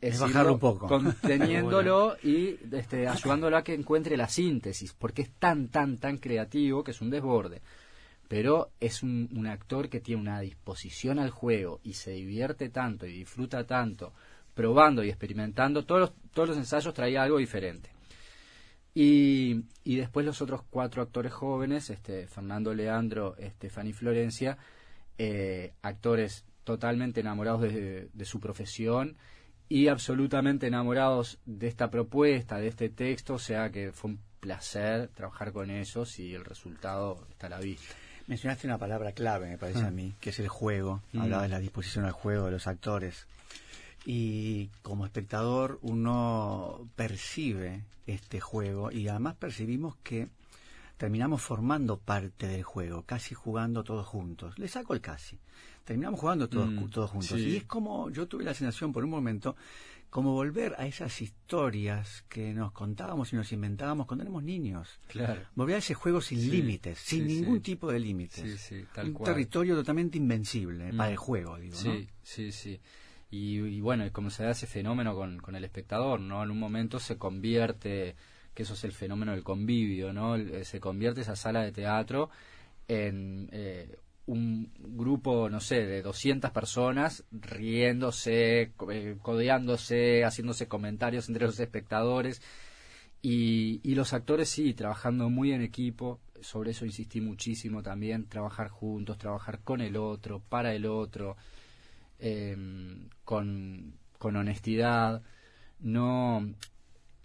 es, 0.00 0.14
Es 0.14 0.20
bajarlo 0.20 0.54
un 0.54 0.58
poco. 0.58 0.88
conteniéndolo 0.88 2.16
y 2.22 2.58
este, 2.72 3.06
ayudándolo 3.06 3.56
a 3.56 3.64
que 3.64 3.74
encuentre 3.74 4.16
la 4.16 4.28
síntesis, 4.28 4.94
porque 4.94 5.22
es 5.22 5.30
tan, 5.32 5.68
tan, 5.68 5.98
tan 5.98 6.18
creativo 6.18 6.82
que 6.82 6.90
es 6.92 7.00
un 7.00 7.10
desborde. 7.10 7.62
Pero 8.28 8.70
es 8.80 9.02
un, 9.02 9.28
un 9.36 9.46
actor 9.46 9.88
que 9.88 10.00
tiene 10.00 10.22
una 10.22 10.40
disposición 10.40 11.18
al 11.18 11.30
juego 11.30 11.80
y 11.82 11.94
se 11.94 12.12
divierte 12.12 12.70
tanto 12.70 13.06
y 13.06 13.12
disfruta 13.12 13.64
tanto 13.66 14.12
probando 14.54 15.02
y 15.02 15.08
experimentando. 15.08 15.84
Todos 15.84 16.00
los, 16.00 16.12
todos 16.32 16.50
los 16.50 16.58
ensayos 16.58 16.94
traía 16.94 17.22
algo 17.22 17.38
diferente. 17.38 17.90
Y, 18.94 19.64
y 19.84 19.96
después 19.96 20.26
los 20.26 20.42
otros 20.42 20.62
cuatro 20.68 21.02
actores 21.02 21.32
jóvenes, 21.32 21.88
este, 21.90 22.26
Fernando 22.26 22.74
Leandro, 22.74 23.36
este, 23.38 23.70
Fanny 23.70 23.92
Florencia, 23.92 24.58
eh, 25.18 25.72
actores 25.82 26.44
totalmente 26.64 27.20
enamorados 27.20 27.62
de, 27.62 28.08
de 28.12 28.24
su 28.24 28.38
profesión 28.38 29.16
y 29.68 29.88
absolutamente 29.88 30.66
enamorados 30.66 31.38
de 31.46 31.68
esta 31.68 31.90
propuesta, 31.90 32.58
de 32.58 32.68
este 32.68 32.90
texto, 32.90 33.34
o 33.34 33.38
sea 33.38 33.70
que 33.70 33.92
fue 33.92 34.10
un 34.12 34.20
placer 34.40 35.08
trabajar 35.08 35.52
con 35.52 35.70
ellos 35.70 36.18
y 36.18 36.34
el 36.34 36.44
resultado 36.44 37.26
está 37.30 37.46
a 37.46 37.50
la 37.50 37.60
vista. 37.60 37.94
Mencionaste 38.26 38.66
una 38.66 38.78
palabra 38.78 39.12
clave, 39.12 39.48
me 39.48 39.58
parece 39.58 39.80
Ah. 39.80 39.88
a 39.88 39.90
mí, 39.90 40.14
que 40.20 40.30
es 40.30 40.38
el 40.38 40.48
juego. 40.48 41.00
Mm. 41.12 41.20
Hablaba 41.22 41.42
de 41.44 41.48
la 41.48 41.58
disposición 41.58 42.04
al 42.04 42.12
juego 42.12 42.46
de 42.46 42.52
los 42.52 42.66
actores. 42.66 43.26
Y 44.04 44.68
como 44.82 45.04
espectador 45.04 45.78
uno 45.82 46.88
percibe 46.96 47.84
este 48.06 48.40
juego 48.40 48.90
y 48.90 49.06
además 49.08 49.36
percibimos 49.36 49.96
que 50.02 50.28
terminamos 50.96 51.40
formando 51.42 51.98
parte 51.98 52.46
del 52.48 52.62
juego, 52.62 53.02
casi 53.04 53.34
jugando 53.34 53.84
todos 53.84 54.06
juntos. 54.06 54.58
Le 54.58 54.68
saco 54.68 54.94
el 54.94 55.00
casi. 55.00 55.38
Terminamos 55.84 56.20
jugando 56.20 56.48
todos, 56.48 56.70
Mm, 56.70 56.88
todos 56.90 57.10
juntos. 57.10 57.40
sí. 57.40 57.48
Y 57.50 57.56
es 57.56 57.64
como, 57.64 58.10
yo 58.10 58.26
tuve 58.28 58.44
la 58.44 58.54
sensación 58.54 58.92
por 58.92 59.02
un 59.04 59.10
momento, 59.10 59.56
como 60.10 60.32
volver 60.32 60.74
a 60.78 60.86
esas 60.86 61.20
historias 61.22 62.24
que 62.28 62.52
nos 62.54 62.70
contábamos 62.72 63.32
y 63.32 63.36
nos 63.36 63.50
inventábamos 63.52 64.06
cuando 64.06 64.22
éramos 64.22 64.44
niños. 64.44 65.00
Claro. 65.08 65.42
Volver 65.56 65.76
a 65.76 65.78
ese 65.78 65.94
juego 65.94 66.20
sin 66.20 66.38
Sí, 66.40 66.50
límites, 66.50 66.98
sin 66.98 67.26
sí, 67.28 67.34
ningún 67.34 67.62
tipo 67.62 67.90
de 67.90 67.98
límites. 67.98 68.42
Sí, 68.42 68.58
sí, 68.58 68.84
tal 68.94 69.06
un 69.08 69.12
cual. 69.14 69.32
territorio 69.32 69.74
totalmente 69.74 70.18
invencible 70.18 70.92
Mm. 70.92 70.96
para 70.96 71.10
el 71.10 71.16
juego, 71.16 71.56
digo, 71.58 71.76
Sí, 71.76 71.88
¿no? 71.88 71.94
sí, 72.22 72.52
sí. 72.52 72.78
Y, 73.34 73.80
bueno, 73.80 74.04
y 74.04 74.10
como 74.10 74.28
se 74.28 74.44
da 74.44 74.50
ese 74.50 74.66
fenómeno 74.66 75.14
con, 75.14 75.38
con 75.38 75.56
el 75.56 75.64
espectador, 75.64 76.20
¿no? 76.20 76.44
En 76.44 76.50
un 76.50 76.58
momento 76.58 76.98
se 76.98 77.16
convierte, 77.16 78.14
que 78.52 78.62
eso 78.62 78.74
es 78.74 78.84
el 78.84 78.92
fenómeno 78.92 79.32
del 79.32 79.42
convivio, 79.42 80.12
¿no? 80.12 80.36
Eh, 80.36 80.66
Se 80.66 80.80
convierte 80.80 81.22
esa 81.22 81.34
sala 81.34 81.62
de 81.62 81.72
teatro 81.72 82.28
en 82.88 83.48
eh, 83.50 83.96
un 84.26 84.70
grupo, 84.78 85.48
no 85.48 85.60
sé, 85.60 85.86
de 85.86 86.02
200 86.02 86.50
personas 86.50 87.24
riéndose, 87.32 88.72
eh, 88.90 89.16
codeándose, 89.22 90.24
haciéndose 90.26 90.68
comentarios 90.68 91.28
entre 91.30 91.46
los 91.46 91.58
espectadores. 91.58 92.42
Y, 93.22 93.80
y 93.82 93.94
los 93.94 94.12
actores 94.12 94.50
sí, 94.50 94.74
trabajando 94.74 95.30
muy 95.30 95.52
en 95.52 95.62
equipo, 95.62 96.20
sobre 96.42 96.72
eso 96.72 96.84
insistí 96.84 97.22
muchísimo 97.22 97.82
también, 97.82 98.28
trabajar 98.28 98.68
juntos, 98.68 99.16
trabajar 99.16 99.60
con 99.60 99.80
el 99.80 99.96
otro, 99.96 100.42
para 100.50 100.74
el 100.74 100.84
otro, 100.84 101.38
eh, 102.18 102.56
con, 103.24 103.94
con 104.18 104.36
honestidad. 104.36 105.22
No, 105.80 106.54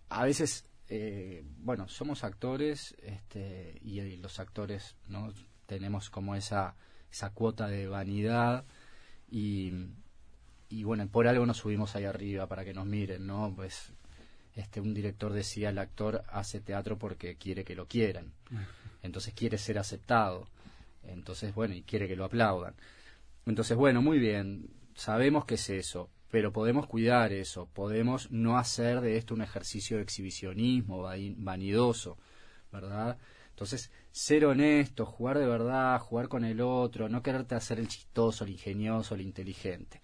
a 0.09 0.23
veces, 0.23 0.65
eh, 0.89 1.43
bueno, 1.59 1.87
somos 1.87 2.23
actores 2.23 2.95
este, 3.03 3.79
y, 3.83 3.99
y 3.99 4.17
los 4.17 4.39
actores 4.39 4.95
no 5.07 5.33
tenemos 5.65 6.09
como 6.09 6.35
esa, 6.35 6.75
esa 7.11 7.31
cuota 7.31 7.67
de 7.67 7.87
vanidad 7.87 8.65
y, 9.29 9.73
y 10.69 10.83
bueno, 10.83 11.07
por 11.07 11.27
algo 11.27 11.45
nos 11.45 11.57
subimos 11.57 11.95
ahí 11.95 12.05
arriba 12.05 12.47
para 12.47 12.65
que 12.65 12.73
nos 12.73 12.85
miren, 12.85 13.27
¿no? 13.27 13.53
Pues 13.55 13.91
este 14.55 14.81
un 14.81 14.93
director 14.93 15.33
decía 15.33 15.69
el 15.69 15.77
actor 15.77 16.23
hace 16.29 16.61
teatro 16.61 16.97
porque 16.97 17.35
quiere 17.35 17.63
que 17.63 17.75
lo 17.75 17.87
quieran 17.87 18.33
entonces 19.03 19.33
quiere 19.33 19.57
ser 19.57 19.79
aceptado. 19.79 20.47
Entonces 21.03 21.53
bueno 21.53 21.73
y 21.73 21.83
quiere 21.83 22.07
que 22.07 22.15
lo 22.15 22.25
aplaudan. 22.25 22.75
Entonces 23.45 23.77
bueno 23.77 24.01
muy 24.01 24.19
bien 24.19 24.69
sabemos 24.97 25.45
que 25.45 25.55
es 25.55 25.69
eso 25.69 26.09
pero 26.31 26.51
podemos 26.51 26.87
cuidar 26.87 27.31
eso 27.31 27.69
podemos 27.71 28.31
no 28.31 28.57
hacer 28.57 28.99
de 28.99 29.15
esto 29.17 29.35
un 29.35 29.41
ejercicio 29.41 29.97
de 29.97 30.03
exhibicionismo 30.03 31.03
vanidoso 31.37 32.17
verdad 32.71 33.17
entonces 33.51 33.91
ser 34.11 34.45
honesto 34.45 35.05
jugar 35.05 35.37
de 35.37 35.45
verdad 35.45 35.99
jugar 35.99 36.27
con 36.27 36.43
el 36.43 36.61
otro 36.61 37.09
no 37.09 37.21
quererte 37.21 37.53
hacer 37.55 37.79
el 37.79 37.87
chistoso 37.87 38.43
el 38.43 38.51
ingenioso 38.51 39.13
el 39.13 39.21
inteligente. 39.21 40.01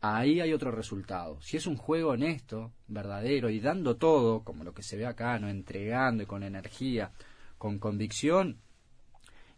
Ahí 0.00 0.40
hay 0.40 0.52
otro 0.52 0.70
resultado. 0.70 1.40
Si 1.40 1.56
es 1.56 1.66
un 1.66 1.76
juego 1.76 2.10
honesto, 2.10 2.72
verdadero 2.86 3.50
y 3.50 3.58
dando 3.58 3.96
todo, 3.96 4.44
como 4.44 4.62
lo 4.62 4.72
que 4.72 4.84
se 4.84 4.96
ve 4.96 5.06
acá, 5.06 5.38
no 5.40 5.48
entregando 5.48 6.22
y 6.22 6.26
con 6.26 6.44
energía, 6.44 7.10
con 7.58 7.80
convicción, 7.80 8.60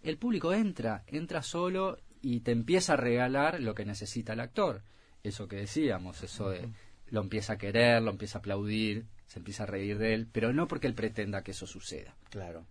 el 0.03 0.17
público 0.17 0.55
entra, 0.55 1.05
entra 1.09 1.43
solo 1.43 1.99
y 2.21 2.41
te 2.41 2.53
empieza 2.53 2.95
a 2.95 2.97
regalar 2.97 3.61
lo 3.61 3.75
que 3.75 3.85
necesita 3.85 4.33
el 4.33 4.41
actor. 4.41 4.83
Eso 5.23 5.49
que 5.49 5.57
decíamos, 5.57 6.23
eso 6.23 6.51
de 6.51 6.69
lo 7.11 7.21
empieza 7.21 7.55
a 7.55 7.59
querer, 7.59 8.03
lo 8.03 8.11
empieza 8.11 8.39
a 8.39 8.41
aplaudir, 8.41 9.07
se 9.27 9.39
empieza 9.39 9.65
a 9.65 9.67
reír 9.67 9.99
de 9.99 10.15
él, 10.15 10.29
pero 10.31 10.53
no 10.53 10.69
porque 10.69 10.87
él 10.87 10.95
pretenda 10.95 11.43
que 11.43 11.51
eso 11.51 11.67
suceda. 11.67 12.17
Claro. 12.31 12.67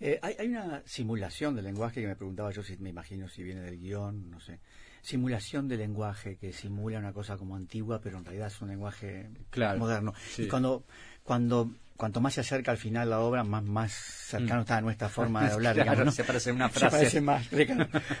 Eh, 0.00 0.18
hay, 0.22 0.34
hay 0.38 0.48
una 0.48 0.82
simulación 0.84 1.54
del 1.54 1.64
lenguaje 1.64 2.00
que 2.00 2.06
me 2.06 2.16
preguntaba 2.16 2.50
yo, 2.50 2.62
si 2.62 2.76
me 2.76 2.90
imagino 2.90 3.28
si 3.28 3.42
viene 3.42 3.62
del 3.62 3.78
guion, 3.78 4.30
no 4.30 4.40
sé. 4.40 4.60
Simulación 5.06 5.68
de 5.68 5.76
lenguaje 5.76 6.36
que 6.36 6.52
simula 6.52 6.98
una 6.98 7.12
cosa 7.12 7.36
como 7.36 7.54
antigua, 7.54 8.00
pero 8.02 8.18
en 8.18 8.24
realidad 8.24 8.48
es 8.48 8.60
un 8.60 8.68
lenguaje 8.70 9.30
Claro, 9.50 9.78
moderno. 9.78 10.12
sí. 10.30 10.42
Y 10.42 10.48
cuando, 10.48 10.82
cuando, 11.22 11.70
cuanto 11.96 12.20
más 12.20 12.34
se 12.34 12.40
acerca 12.40 12.72
al 12.72 12.76
final 12.76 13.10
la 13.10 13.20
obra, 13.20 13.44
más, 13.44 13.62
más 13.62 13.92
cercano 13.92 14.58
Mm. 14.58 14.62
está 14.62 14.76
a 14.78 14.80
nuestra 14.80 15.08
forma 15.08 15.44
de 15.46 15.52
hablar. 15.52 15.74
Claro, 15.76 15.90
digamos, 15.92 16.06
¿no? 16.06 16.10
se 16.10 16.24
parece 16.24 16.50
una 16.50 16.68
Se 16.70 16.80
frase. 16.80 16.96
parece 16.96 17.20
más, 17.20 17.46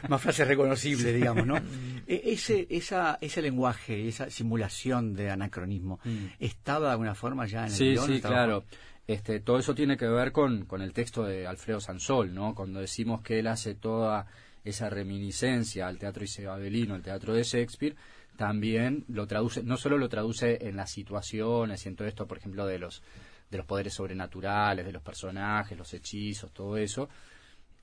más 0.08 0.22
frase 0.22 0.44
reconocible, 0.44 1.12
digamos, 1.12 1.44
¿no? 1.44 1.56
E- 2.06 2.22
ese, 2.32 2.68
esa, 2.70 3.18
ese 3.20 3.42
lenguaje, 3.42 4.06
esa 4.06 4.30
simulación 4.30 5.12
de 5.14 5.30
anacronismo, 5.32 5.98
Mm. 6.04 6.26
¿estaba 6.38 6.86
de 6.86 6.92
alguna 6.92 7.16
forma 7.16 7.46
ya 7.46 7.62
en 7.62 7.64
el 7.66 7.70
Sí, 7.72 7.90
guion? 7.90 8.06
sí, 8.06 8.12
¿Estaba- 8.14 8.34
claro. 8.34 8.64
Este, 9.08 9.40
todo 9.40 9.58
eso 9.58 9.74
tiene 9.74 9.96
que 9.96 10.06
ver 10.06 10.30
con, 10.30 10.66
con 10.66 10.82
el 10.82 10.92
texto 10.92 11.24
de 11.24 11.48
Alfredo 11.48 11.80
Sansol, 11.80 12.32
¿no? 12.32 12.54
Cuando 12.54 12.78
decimos 12.80 13.22
que 13.22 13.40
él 13.40 13.48
hace 13.48 13.74
toda 13.74 14.26
esa 14.66 14.90
reminiscencia 14.90 15.86
al 15.86 15.98
teatro 15.98 16.24
isabelino, 16.24 16.94
al 16.94 17.02
teatro 17.02 17.32
de 17.34 17.42
Shakespeare, 17.42 17.96
también 18.36 19.04
lo 19.08 19.26
traduce, 19.26 19.62
no 19.62 19.76
solo 19.76 19.98
lo 19.98 20.08
traduce 20.08 20.68
en 20.68 20.76
las 20.76 20.90
situaciones 20.90 21.84
y 21.84 21.88
en 21.88 21.96
todo 21.96 22.06
esto, 22.08 22.26
por 22.26 22.38
ejemplo, 22.38 22.66
de 22.66 22.78
los, 22.78 23.02
de 23.50 23.58
los 23.58 23.66
poderes 23.66 23.94
sobrenaturales, 23.94 24.84
de 24.84 24.92
los 24.92 25.02
personajes, 25.02 25.76
los 25.76 25.92
hechizos, 25.94 26.52
todo 26.52 26.76
eso, 26.76 27.08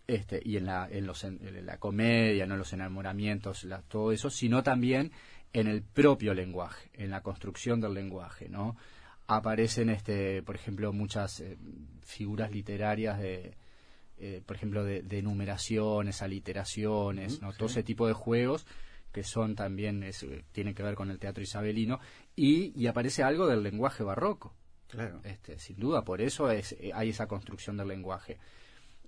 este, 0.05 0.41
y 0.43 0.57
en 0.57 0.65
la, 0.65 0.87
en 0.89 1.07
los, 1.07 1.23
en, 1.23 1.65
la 1.65 1.77
comedia, 1.77 2.45
no 2.45 2.57
los 2.57 2.73
enamoramientos, 2.73 3.65
todo 3.87 4.11
eso, 4.11 4.29
sino 4.29 4.61
también 4.61 5.11
en 5.53 5.67
el 5.67 5.81
propio 5.81 6.33
lenguaje, 6.33 6.89
en 6.93 7.09
la 7.09 7.21
construcción 7.21 7.79
del 7.79 7.93
lenguaje, 7.93 8.49
¿no? 8.49 8.75
Aparecen, 9.27 9.89
este, 9.89 10.43
por 10.43 10.55
ejemplo, 10.55 10.91
muchas 10.91 11.39
eh, 11.39 11.57
figuras 12.01 12.51
literarias 12.51 13.19
de, 13.19 13.55
eh, 14.23 14.41
por 14.45 14.55
ejemplo, 14.55 14.85
de, 14.85 15.01
de 15.01 15.21
numeraciones, 15.21 16.21
aliteraciones, 16.21 17.41
¿no? 17.41 17.51
Todo 17.51 17.67
ese 17.67 17.83
tipo 17.83 18.07
de 18.07 18.13
juegos 18.13 18.65
que 19.11 19.23
son 19.23 19.53
también, 19.55 20.01
es, 20.01 20.23
eh, 20.23 20.45
tiene 20.53 20.73
que 20.73 20.81
ver 20.81 20.95
con 20.95 21.11
el 21.11 21.19
teatro 21.19 21.43
isabelino, 21.43 21.99
y, 22.35 22.73
y 22.75 22.87
aparece 22.87 23.21
algo 23.21 23.47
del 23.47 23.61
lenguaje 23.61 24.01
barroco. 24.01 24.55
Claro. 24.87 25.19
Este, 25.23 25.59
sin 25.59 25.77
duda, 25.77 26.03
por 26.03 26.21
eso 26.21 26.49
es, 26.49 26.75
hay 26.93 27.09
esa 27.09 27.27
construcción 27.27 27.75
del 27.75 27.89
lenguaje, 27.89 28.39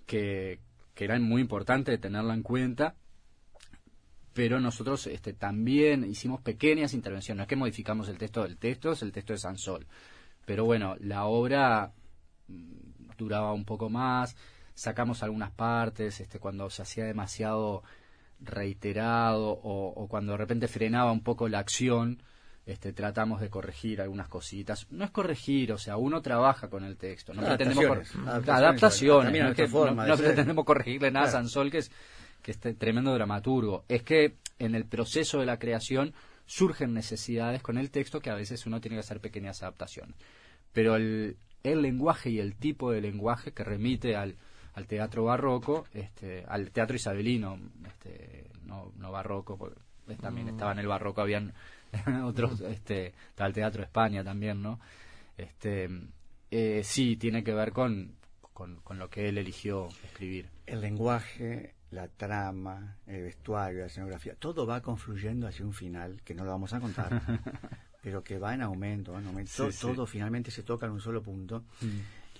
que, 0.06 0.60
que 0.94 1.06
era 1.06 1.18
muy 1.18 1.42
importante 1.42 1.98
tenerla 1.98 2.34
en 2.34 2.44
cuenta, 2.44 2.96
pero 4.34 4.60
nosotros 4.60 5.08
este, 5.08 5.32
también 5.32 6.04
hicimos 6.04 6.42
pequeñas 6.42 6.94
intervenciones, 6.94 7.38
no 7.38 7.44
es 7.44 7.50
que 7.50 7.56
modificamos 7.56 8.10
el 8.10 8.18
texto 8.18 8.44
del 8.44 8.58
texto, 8.58 8.92
es 8.92 9.02
el 9.02 9.14
texto 9.14 9.32
de 9.32 9.40
Sansol, 9.40 9.88
pero 10.46 10.66
bueno, 10.66 10.98
la 11.00 11.26
obra 11.26 11.94
mm, 12.48 13.16
duraba 13.18 13.54
un 13.54 13.64
poco 13.66 13.90
más, 13.90 14.36
sacamos 14.76 15.24
algunas 15.24 15.50
partes, 15.52 16.20
este, 16.20 16.38
cuando 16.40 16.70
se 16.70 16.84
hacía 16.84 17.06
demasiado 17.06 17.82
reiterado 18.42 19.50
o, 19.52 19.88
o, 19.96 20.08
cuando 20.08 20.34
de 20.34 20.38
repente 20.38 20.68
frenaba 20.68 21.12
un 21.12 21.22
poco 21.24 21.48
la 21.50 21.60
acción, 21.60 22.22
este, 22.66 22.94
tratamos 22.94 23.42
de 23.42 23.50
corregir 23.50 24.02
algunas 24.02 24.28
cositas. 24.28 24.88
No 24.92 25.06
es 25.06 25.12
corregir, 25.12 25.72
o 25.72 25.78
sea, 25.78 25.98
uno 25.98 26.22
trabaja 26.22 26.70
con 26.70 26.84
el 26.84 26.98
texto. 26.98 27.34
No 27.34 27.44
pretendemos 27.44 27.86
adaptaciones, 27.86 28.50
adaptaciones, 28.50 29.42
no, 29.44 29.50
es 29.50 29.56
que 29.56 29.68
forma 29.68 29.96
no- 29.96 30.04
de 30.04 30.10
no 30.10 30.18
ser. 30.18 30.26
pretendemos 30.28 30.66
corregirle 30.66 31.12
nada 31.12 31.26
Claro. 31.26 31.38
a 31.38 31.42
Sansol, 31.42 31.72
que 31.72 31.78
es, 31.80 31.92
que 32.42 32.52
es 32.52 32.60
tremendo 32.78 33.14
dramaturgo. 33.14 33.84
Es 33.88 34.04
que 34.04 34.36
en 34.60 34.76
el 34.76 34.86
proceso 34.86 35.40
de 35.40 35.46
la 35.46 35.60
creación 35.60 36.14
surgen 36.48 36.94
necesidades 36.94 37.62
con 37.62 37.78
el 37.78 37.90
texto 37.92 38.20
que 38.20 38.30
a 38.30 38.36
veces 38.36 38.66
uno 38.66 38.80
tiene 38.82 38.96
que 38.98 39.02
hacer 39.02 39.20
pequeñas 39.20 39.62
adaptaciones. 39.64 40.16
Pero 40.74 40.96
el, 40.96 41.38
el 41.64 41.82
lenguaje 41.82 42.30
y 42.30 42.40
el 42.40 42.56
tipo 42.56 42.92
de 42.92 43.02
lenguaje 43.02 43.52
que 43.52 43.64
remite 43.64 44.16
al, 44.16 44.36
al 44.76 44.86
teatro 44.88 45.24
barroco, 45.26 45.86
este, 45.94 46.44
al 46.48 46.72
teatro 46.72 46.96
isabelino, 46.96 47.58
este, 47.88 48.50
no, 48.64 48.92
no 48.98 49.12
barroco, 49.12 49.58
porque 49.58 49.80
también 50.22 50.50
estaba 50.50 50.72
en 50.74 50.80
el 50.80 50.88
barroco, 50.88 51.22
habían 51.22 51.54
otros, 52.26 52.62
este, 52.62 53.08
estaba 53.30 53.48
el 53.48 53.54
teatro 53.54 53.82
de 53.82 53.86
España 53.86 54.24
también, 54.24 54.62
¿no? 54.62 54.80
Este, 55.38 55.90
eh, 56.52 56.82
sí, 56.84 57.16
tiene 57.18 57.44
que 57.44 57.54
ver 57.54 57.72
con, 57.72 58.16
con, 58.54 58.78
con 58.82 59.00
lo 59.00 59.10
que 59.10 59.28
él 59.30 59.38
eligió 59.38 59.88
escribir. 60.04 60.50
El 60.66 60.82
lenguaje, 60.82 61.74
la 61.92 62.08
trama, 62.08 62.98
el 63.08 63.24
vestuario, 63.24 63.80
la 63.82 63.86
escenografía, 63.88 64.36
todo 64.36 64.66
va 64.66 64.82
confluyendo 64.82 65.48
hacia 65.48 65.66
un 65.66 65.74
final 65.74 66.22
que 66.24 66.34
no 66.34 66.44
lo 66.44 66.52
vamos 66.52 66.74
a 66.74 66.80
contar, 66.80 67.22
pero 68.02 68.24
que 68.24 68.38
va 68.40 68.54
en 68.54 68.62
aumento, 68.62 69.18
en 69.18 69.26
aumento. 69.28 69.52
Sí, 69.52 69.58
To- 69.58 69.72
sí. 69.72 69.80
Todo 69.82 70.06
finalmente 70.06 70.52
se 70.52 70.64
toca 70.64 70.86
en 70.86 70.92
un 70.94 71.02
solo 71.02 71.22
punto. 71.22 71.64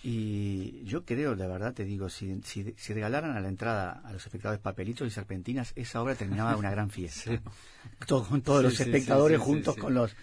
Y 0.08 0.84
yo 0.86 1.04
creo, 1.04 1.36
de 1.36 1.48
verdad 1.48 1.74
te 1.74 1.84
digo, 1.84 2.10
si, 2.10 2.40
si, 2.44 2.76
si 2.78 2.94
regalaran 2.94 3.36
a 3.36 3.40
la 3.40 3.48
entrada 3.48 4.02
a 4.06 4.14
los 4.14 4.24
espectadores 4.24 4.62
papelitos 4.62 5.08
y 5.08 5.10
serpentinas, 5.10 5.74
esa 5.76 6.00
obra 6.00 6.14
terminaba 6.14 6.56
una 6.58 6.70
gran 6.70 6.92
fiesta. 6.92 7.42
Todo- 8.06 8.24
con 8.28 8.42
todos 8.44 8.60
Sí, 8.62 8.66
los 8.66 8.80
espectadores 8.82 9.40
sí, 9.40 9.44
juntos 9.46 9.76
con 9.78 9.96
los, 9.96 10.16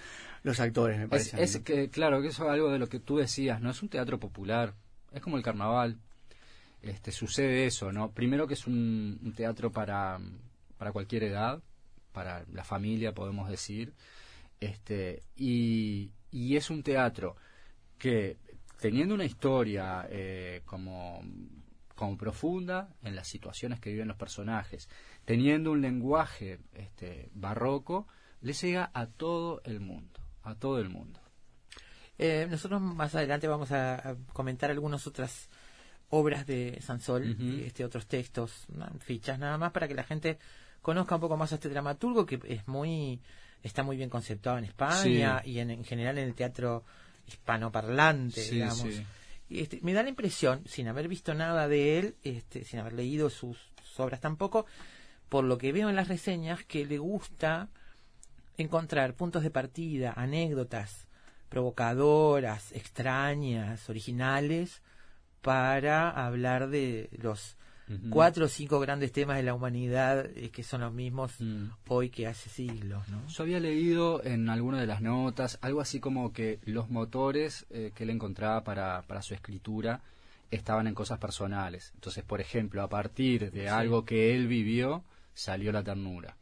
los 0.45 0.61
actores, 0.61 0.99
me 1.01 1.09
parece. 1.09 1.43
es 1.43 1.57
que, 1.59 1.89
claro, 1.91 2.23
que 2.23 2.29
eso 2.29 2.45
es 2.45 2.51
algo 2.51 2.71
de 2.71 2.79
lo 2.79 2.89
que 2.89 3.01
tú 3.01 3.17
decías, 3.17 3.61
¿no? 3.61 3.71
Es 3.71 3.83
un 3.83 3.89
teatro 3.89 4.21
popular, 4.21 4.75
es 5.13 5.21
como 5.21 5.37
el 5.37 5.43
carnaval. 5.43 5.99
Este, 6.83 7.11
sucede 7.13 7.67
eso, 7.67 7.93
¿no? 7.93 8.11
Primero 8.13 8.47
que 8.47 8.55
es 8.55 8.67
un, 8.69 9.19
un 9.23 9.33
teatro 9.33 9.71
para, 9.73 10.21
para 10.79 10.93
cualquier 10.93 11.25
edad, 11.25 11.61
para 12.13 12.45
la 12.53 12.63
familia, 12.65 13.13
podemos 13.15 13.49
decir. 13.49 13.93
Este, 14.61 15.23
y, 15.37 16.11
y 16.31 16.57
es 16.57 16.71
un 16.71 16.83
teatro 16.83 17.37
que, 17.99 18.37
teniendo 18.83 19.15
una 19.15 19.25
historia 19.25 20.09
eh, 20.11 20.63
como, 20.65 21.23
como 21.95 22.19
profunda 22.19 22.89
en 23.05 23.15
las 23.15 23.29
situaciones 23.29 23.79
que 23.79 23.93
viven 23.93 24.09
los 24.09 24.17
personajes, 24.17 24.89
teniendo 25.25 25.71
un 25.71 25.81
lenguaje 25.81 26.59
este, 26.75 27.31
barroco, 27.33 28.09
le 28.41 28.53
llega 28.53 28.91
a 28.93 29.07
todo 29.07 29.63
el 29.65 29.79
mundo, 29.79 30.19
a 30.43 30.57
todo 30.57 30.81
el 30.81 30.89
mundo. 30.89 31.21
Eh, 32.19 32.49
nosotros 32.51 32.81
más 32.81 33.15
adelante 33.15 33.47
vamos 33.47 33.71
a, 33.71 33.95
a 34.11 34.17
comentar 34.33 34.73
algunas 34.73 35.07
otras 35.07 35.49
obras 36.09 36.45
de 36.45 36.81
Sansol, 36.81 37.37
y 37.41 37.63
este, 37.63 37.85
otros 37.85 38.09
textos, 38.09 38.67
fichas 38.99 39.39
nada 39.39 39.59
más 39.59 39.71
para 39.71 39.87
que 39.87 39.95
la 39.95 40.03
gente 40.03 40.39
conozca 40.83 41.15
un 41.15 41.21
poco 41.21 41.37
más 41.37 41.53
a 41.53 41.55
este 41.55 41.69
dramaturgo 41.69 42.27
que 42.27 42.41
es 42.49 42.67
muy 42.67 43.21
está 43.63 43.85
muy 43.85 43.97
bien 43.97 44.11
conceptuado 44.11 44.59
en 44.59 44.65
España 44.65 45.41
y 45.45 45.61
en, 45.61 45.71
en 45.71 45.85
general 45.85 46.19
en 46.19 46.25
el 46.27 46.35
teatro 46.35 46.85
hispanoparlante, 47.27 48.43
Sí, 48.43 48.55
digamos. 48.55 48.79
sí. 48.81 49.07
Este, 49.51 49.81
me 49.83 49.93
da 49.93 50.03
la 50.03 50.09
impresión, 50.09 50.63
sin 50.67 50.89
haber 50.89 51.09
visto 51.09 51.35
nada 51.35 51.69
de 51.69 51.99
él, 51.99 52.17
este, 52.23 52.65
sin 52.65 52.81
haber 52.81 52.95
leído 52.95 53.29
sus, 53.29 53.59
sus 53.85 54.01
obras 54.01 54.21
tampoco, 54.21 54.65
por 55.29 55.45
lo 55.45 55.59
que 55.59 55.73
veo 55.73 55.91
en 55.91 55.97
las 55.97 56.09
reseñas, 56.09 56.65
que 56.65 56.87
le 56.87 56.99
gusta 56.99 57.69
encontrar 58.57 59.15
puntos 59.15 59.43
de 59.43 59.51
partida, 59.51 60.13
anécdotas 60.17 61.07
provocadoras, 61.49 62.73
extrañas, 62.73 63.89
originales, 63.91 64.81
para 65.43 66.09
hablar 66.11 66.69
de 66.71 67.11
los 67.13 67.57
Cuatro 68.11 68.47
o 68.47 68.49
cinco 68.49 68.81
grandes 68.81 69.13
temas 69.13 69.37
de 69.37 69.43
la 69.43 69.55
humanidad 69.55 70.27
eh, 70.37 70.51
que 70.51 70.63
son 70.63 70.81
los 70.83 70.93
mismos 70.93 71.33
Mm. 71.41 71.67
hoy 71.89 72.11
que 72.11 72.27
hace 72.27 72.49
siglos, 72.51 73.09
¿no? 73.09 73.27
Yo 73.29 73.43
había 73.43 73.61
leído 73.61 74.23
en 74.25 74.49
alguna 74.49 74.81
de 74.81 74.87
las 74.87 75.01
notas 75.03 75.59
algo 75.63 75.81
así 75.81 76.01
como 76.01 76.33
que 76.33 76.59
los 76.65 76.91
motores 76.91 77.67
eh, 77.71 77.93
que 77.95 78.05
él 78.05 78.11
encontraba 78.11 78.65
para, 78.65 79.03
para 79.03 79.23
su 79.23 79.35
escritura 79.35 80.01
estaban 80.51 80.87
en 80.87 80.95
cosas 80.95 81.19
personales. 81.19 81.93
Entonces, 81.95 82.25
por 82.25 82.41
ejemplo, 82.41 82.83
a 82.83 82.89
partir 82.89 83.51
de 83.53 83.69
algo 83.69 84.05
que 84.05 84.35
él 84.35 84.47
vivió, 84.49 85.03
salió 85.35 85.73
la 85.73 85.83
ternura. 85.83 86.37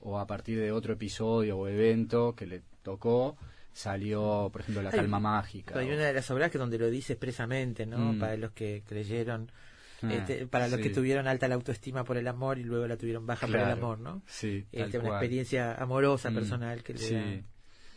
O 0.00 0.18
a 0.18 0.26
partir 0.26 0.58
de 0.58 0.72
otro 0.72 0.94
episodio 0.94 1.56
o 1.58 1.68
evento 1.68 2.34
que 2.34 2.46
le 2.46 2.62
tocó, 2.82 3.36
salió, 3.72 4.50
por 4.52 4.62
ejemplo, 4.62 4.82
la 4.82 4.90
Hay- 4.90 4.96
calma 4.96 5.20
mágica. 5.20 5.78
Hay 5.78 5.90
o- 5.90 5.94
una 5.94 6.06
de 6.06 6.12
las 6.12 6.30
obras 6.30 6.50
que 6.50 6.58
donde 6.58 6.78
lo 6.78 6.90
dice 6.90 7.12
expresamente, 7.14 7.86
¿no? 7.86 7.98
Mm. 8.14 8.18
Para 8.18 8.36
los 8.36 8.50
que 8.52 8.82
creyeron, 8.86 9.50
Ah, 10.02 10.12
este, 10.14 10.46
para 10.46 10.68
los 10.68 10.76
sí. 10.78 10.82
que 10.82 10.90
tuvieron 10.90 11.26
alta 11.28 11.46
la 11.48 11.54
autoestima 11.54 12.04
por 12.04 12.16
el 12.16 12.26
amor 12.28 12.58
y 12.58 12.64
luego 12.64 12.86
la 12.86 12.96
tuvieron 12.96 13.26
baja 13.26 13.46
por 13.46 13.56
el 13.56 13.62
Claro. 13.62 13.80
amor, 13.80 14.00
¿no? 14.00 14.22
Sí, 14.26 14.66
Este, 14.72 14.98
una 14.98 15.08
cual. 15.08 15.20
experiencia 15.22 15.74
amorosa, 15.74 16.30
Mm, 16.30 16.34
personal 16.34 16.82
que 16.82 16.92
le 16.94 16.98
sí, 16.98 17.14
da. 17.14 17.42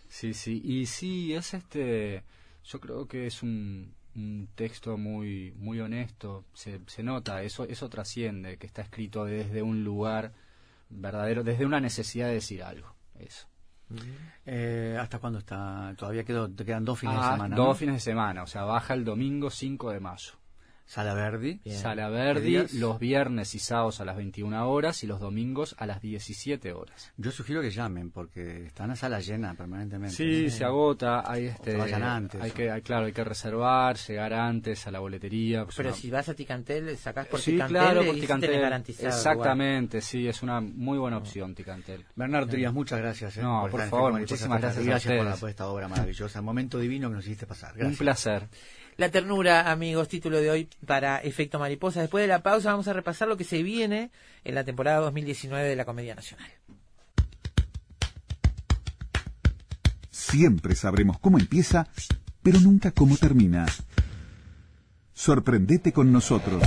sí, 0.07 0.33
sí. 0.33 0.61
Y 0.63 0.85
sí, 0.85 1.33
es 1.33 1.53
este. 1.53 2.23
Yo 2.63 2.79
creo 2.79 3.07
que 3.07 3.27
es 3.27 3.41
un, 3.43 3.93
un 4.15 4.49
texto 4.55 4.97
muy, 4.97 5.51
muy 5.57 5.79
honesto. 5.79 6.45
Se, 6.53 6.79
se 6.87 7.03
nota, 7.03 7.41
eso, 7.43 7.63
eso 7.65 7.89
trasciende, 7.89 8.57
que 8.57 8.67
está 8.67 8.81
escrito 8.81 9.25
desde 9.25 9.61
un 9.61 9.83
lugar 9.83 10.33
verdadero, 10.89 11.43
desde 11.43 11.65
una 11.65 11.79
necesidad 11.79 12.27
de 12.27 12.35
decir 12.35 12.63
algo. 12.63 12.95
Eso. 13.19 13.47
Eh, 14.45 14.97
¿Hasta 14.99 15.19
cuándo 15.19 15.39
está? 15.39 15.93
Todavía 15.97 16.23
quedó, 16.23 16.49
te 16.49 16.65
quedan 16.65 16.85
dos 16.85 16.99
fines 16.99 17.17
Ah, 17.19 17.25
de 17.29 17.35
semana. 17.35 17.55
dos 17.55 17.67
¿no? 17.67 17.75
fines 17.75 17.95
de 17.95 17.99
semana, 18.01 18.43
o 18.43 18.47
sea, 18.47 18.63
baja 18.63 18.93
el 18.93 19.05
domingo 19.05 19.49
5 19.49 19.91
de 19.91 19.99
mayo. 19.99 20.33
Sala 20.87 21.15
Verdi. 21.15 21.59
Bien. 21.65 21.77
Sala 21.77 22.07
¿Qué 22.09 22.13
Verdi, 22.13 22.47
días? 22.47 22.73
los 22.73 22.99
viernes 22.99 23.55
y 23.55 23.59
sábados 23.59 24.01
a 24.01 24.05
las 24.05 24.15
21 24.17 24.69
horas 24.69 25.03
y 25.03 25.07
los 25.07 25.19
domingos 25.19 25.75
a 25.79 25.87
las 25.87 25.99
17 25.99 26.73
horas. 26.73 27.11
Yo 27.17 27.31
sugiero 27.31 27.61
que 27.61 27.71
llamen 27.71 28.11
porque 28.11 28.67
están 28.67 28.91
a 28.91 28.95
sala 28.95 29.19
llena 29.19 29.55
permanentemente. 29.55 30.15
Sí, 30.15 30.43
¿no? 30.45 30.49
se 30.51 30.63
agota, 30.63 31.23
hay 31.29 31.45
este, 31.47 31.71
que 31.71 31.77
vayan 31.77 32.03
antes, 32.03 32.39
hay 32.39 32.51
o- 32.51 32.53
que, 32.53 32.69
hay- 32.69 32.81
claro, 32.83 33.07
hay 33.07 33.13
que 33.13 33.23
reservar, 33.23 33.97
llegar 33.97 34.33
antes 34.33 34.85
a 34.85 34.91
la 34.91 34.99
boletería. 34.99 35.63
pues 35.65 35.75
Pero 35.75 35.89
una- 35.89 35.97
si 35.97 36.11
vas 36.11 36.29
a 36.29 36.33
Ticantel, 36.35 36.95
sacás 36.97 37.25
por 37.27 37.39
sí, 37.39 37.53
Ticantel 37.53 37.77
claro, 37.77 38.03
y 38.03 38.05
por 38.05 38.15
Ticantel. 38.15 38.61
garantizado. 38.61 39.07
Exactamente, 39.07 40.01
sí, 40.01 40.27
es 40.27 40.43
una 40.43 40.61
muy 40.61 40.99
buena 40.99 41.17
opción 41.17 41.55
Ticantel. 41.55 42.05
Bernardo 42.15 42.47
Trías, 42.49 42.71
muchas 42.73 42.99
gracias. 42.99 43.37
eh, 43.37 43.41
No, 43.41 43.67
por 43.71 43.81
en 43.81 43.89
favor, 43.89 44.13
muchísimas 44.19 44.61
gracias 44.61 44.85
a 44.85 44.87
Gracias 44.87 45.11
por, 45.13 45.15
la- 45.17 45.21
ustedes. 45.31 45.39
por 45.41 45.49
esta 45.49 45.67
obra 45.67 45.87
maravillosa. 45.87 46.41
Momento 46.43 46.77
divino 46.77 47.09
que 47.09 47.15
nos 47.15 47.25
hiciste 47.25 47.47
pasar. 47.47 47.71
Gracias. 47.73 47.91
Un 47.91 47.97
placer. 47.97 48.47
La 48.97 49.11
ternura, 49.11 49.69
amigos, 49.69 50.07
título 50.07 50.39
de 50.39 50.49
hoy 50.49 50.69
para 50.85 51.17
Efecto 51.17 51.59
Mariposa. 51.59 51.99
Después 51.99 52.21
de 52.21 52.29
la 52.29 52.41
pausa 52.41 52.71
vamos 52.71 52.87
a 52.87 52.93
repasar 52.93 53.27
lo 53.27 53.35
que 53.35 53.43
se 53.43 53.61
viene 53.61 54.09
en 54.45 54.55
la 54.55 54.63
temporada 54.63 54.99
2019 54.99 55.67
de 55.67 55.75
la 55.75 55.83
Comedia 55.83 56.15
Nacional. 56.15 56.49
Siempre 60.09 60.75
sabremos 60.75 61.19
cómo 61.19 61.37
empieza, 61.37 61.89
pero 62.41 62.61
nunca 62.61 62.91
cómo 62.91 63.17
termina. 63.17 63.65
Sorprendete 65.13 65.91
con 65.91 66.13
nosotros. 66.13 66.63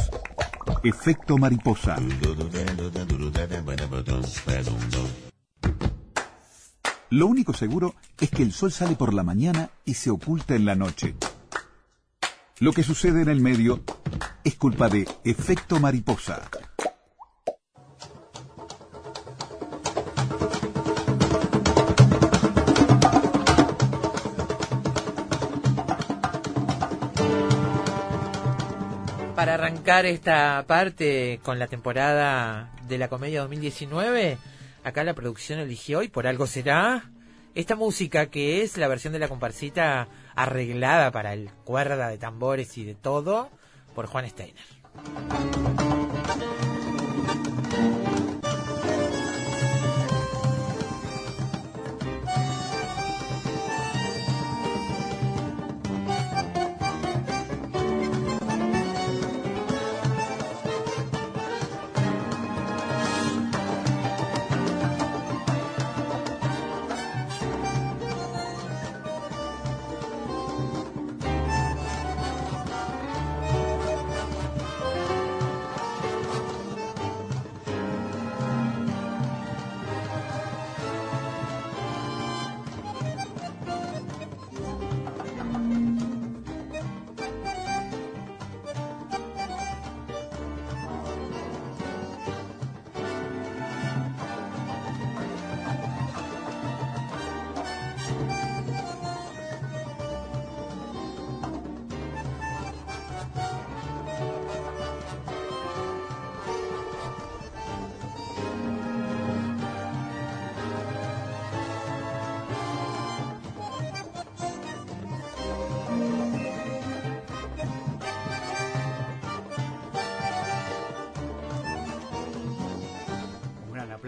Efecto 0.85 1.39
mariposa. 1.39 1.97
Lo 7.09 7.27
único 7.27 7.55
seguro 7.55 7.95
es 8.21 8.29
que 8.29 8.43
el 8.43 8.53
sol 8.53 8.71
sale 8.71 8.97
por 8.97 9.15
la 9.15 9.23
mañana 9.23 9.71
y 9.87 9.95
se 9.95 10.11
oculta 10.11 10.55
en 10.55 10.67
la 10.67 10.75
noche. 10.75 11.15
Lo 12.61 12.73
que 12.73 12.83
sucede 12.83 13.23
en 13.23 13.29
el 13.29 13.41
medio 13.41 13.85
es 14.43 14.57
culpa 14.57 14.89
de 14.89 15.07
efecto 15.25 15.79
mariposa. 15.79 16.43
Para 29.37 29.55
arrancar 29.55 30.05
esta 30.07 30.65
parte 30.67 31.39
con 31.45 31.61
la 31.61 31.69
temporada 31.69 32.73
de 32.89 32.99
la 32.99 33.07
comedia 33.07 33.43
2019, 33.43 34.37
acá 34.83 35.05
la 35.05 35.15
producción 35.15 35.61
eligió, 35.61 36.03
y 36.03 36.09
por 36.09 36.27
algo 36.27 36.49
será, 36.49 37.09
esta 37.55 37.77
música 37.77 38.27
que 38.27 38.63
es 38.63 38.77
la 38.77 38.89
versión 38.89 39.13
de 39.13 39.19
la 39.19 39.29
comparsita 39.29 40.09
arreglada 40.35 41.11
para 41.11 41.33
el 41.33 41.51
cuerda 41.65 42.09
de 42.09 42.19
tambores 42.19 42.79
y 42.79 42.85
de 42.85 42.95
todo 42.95 43.51
por 43.95 44.07
Juan 44.07 44.29
Steiner. 44.29 45.88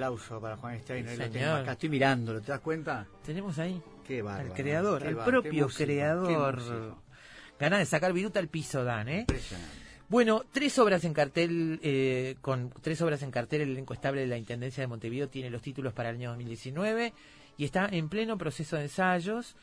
Aplauso 0.04 0.40
para 0.40 0.56
Juan 0.56 0.80
Steiner. 0.80 1.16
Sí, 1.16 1.30
tengo 1.30 1.52
acá 1.52 1.72
estoy 1.72 1.88
mirándolo, 1.90 2.40
¿te 2.40 2.52
das 2.52 2.60
cuenta? 2.60 3.06
Tenemos 3.24 3.58
ahí 3.58 3.80
Qué 4.06 4.22
bárbaro. 4.22 4.48
al 4.50 4.54
creador, 4.56 5.06
al 5.06 5.14
bar- 5.14 5.26
propio 5.26 5.68
creador. 5.68 6.96
Ganas 7.58 7.78
de 7.80 7.86
sacar 7.86 8.12
viruta 8.14 8.40
al 8.40 8.48
piso, 8.48 8.82
Dan, 8.84 9.08
¿eh? 9.10 9.26
Bueno, 10.08 10.42
tres 10.50 10.78
obras 10.78 11.04
en 11.04 11.12
cartel, 11.12 11.78
eh, 11.82 12.36
con 12.40 12.70
tres 12.80 13.00
obras 13.02 13.22
en 13.22 13.30
cartel, 13.30 13.60
el 13.60 13.70
elenco 13.72 13.92
estable 13.94 14.22
de 14.22 14.26
la 14.26 14.38
Intendencia 14.38 14.82
de 14.82 14.86
Montevideo 14.88 15.28
tiene 15.28 15.50
los 15.50 15.60
títulos 15.62 15.92
para 15.92 16.08
el 16.10 16.16
año 16.16 16.30
2019 16.30 17.12
y 17.58 17.64
está 17.64 17.86
en 17.92 18.08
pleno 18.08 18.38
proceso 18.38 18.76
de 18.76 18.84
ensayos. 18.84 19.54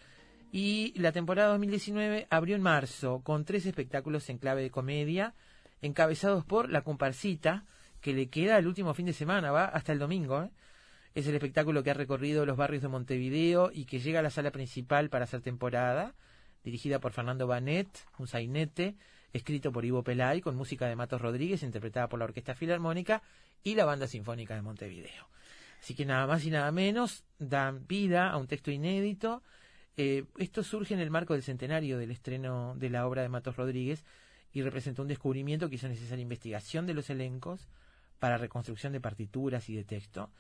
Y 0.52 0.94
la 0.98 1.12
temporada 1.12 1.50
2019 1.50 2.28
abrió 2.30 2.56
en 2.56 2.62
marzo 2.62 3.20
con 3.24 3.44
tres 3.44 3.66
espectáculos 3.66 4.30
en 4.30 4.38
clave 4.38 4.62
de 4.62 4.70
comedia, 4.70 5.34
encabezados 5.82 6.46
por 6.46 6.70
La 6.70 6.82
Comparsita, 6.84 7.66
que 8.02 8.14
le 8.14 8.28
queda 8.28 8.58
el 8.58 8.68
último 8.68 8.94
fin 8.94 9.06
de 9.06 9.14
semana, 9.14 9.52
va 9.52 9.66
hasta 9.66 9.92
el 9.92 10.00
domingo. 10.00 10.44
¿eh? 10.44 10.50
Es 11.16 11.28
el 11.28 11.36
espectáculo 11.36 11.84
que 11.84 11.92
ha 11.92 11.96
recorrido 11.96 12.46
los 12.46 12.58
barrios 12.58 12.84
de 12.84 12.90
Montevideo 12.90 13.72
y 13.74 13.86
que 13.86 14.00
llega 14.00 14.20
a 14.20 14.24
la 14.24 14.30
sala 14.30 14.52
principal 14.52 15.10
para 15.10 15.24
hacer 15.24 15.42
temporada, 15.42 16.14
dirigida 16.64 17.00
por 17.00 17.12
Fernando 17.12 17.48
Banet, 17.48 17.88
un 18.18 18.28
sainete, 18.28 18.96
escrito 19.34 19.72
por 19.72 19.86
Ivo 19.86 20.04
Pelay, 20.04 20.42
con 20.42 20.56
música 20.56 20.88
de 20.88 20.96
Matos 20.96 21.22
Rodríguez, 21.22 21.64
interpretada 21.64 22.08
por 22.08 22.20
la 22.20 22.26
Orquesta 22.26 22.56
Filarmónica 22.56 23.24
y 23.64 23.76
la 23.76 23.86
Banda 23.86 24.08
Sinfónica 24.08 24.56
de 24.56 24.62
Montevideo. 24.62 25.28
Así 25.80 25.96
que 25.96 26.06
nada 26.06 26.28
más 26.28 26.46
y 26.46 26.50
nada 26.50 26.72
menos 26.72 27.24
dan 27.40 27.86
vida 27.88 28.30
a 28.30 28.38
un 28.38 28.48
texto 28.48 28.72
inédito. 28.72 29.44
Eh, 29.96 30.26
esto 30.38 30.64
surge 30.64 30.94
en 30.94 31.00
el 31.00 31.12
marco 31.12 31.34
del 31.34 31.44
centenario 31.44 31.98
del 31.98 32.12
estreno 32.12 32.76
de 32.76 32.90
la 32.90 33.08
obra 33.08 33.22
de 33.22 33.30
Matos 33.30 33.56
Rodríguez 33.56 34.04
y 34.54 34.62
representó 34.62 35.02
un 35.02 35.08
descubrimiento 35.08 35.70
que 35.70 35.76
hizo 35.76 35.88
necesaria 35.88 36.22
investigación 36.22 36.86
de 36.86 36.94
los 36.94 37.10
elencos 37.10 37.68
para 38.20 38.38
reconstrucción 38.38 38.94
de 38.94 39.02
partituras 39.02 39.70
y 39.70 39.76
de 39.76 39.84
texto. 39.84 40.32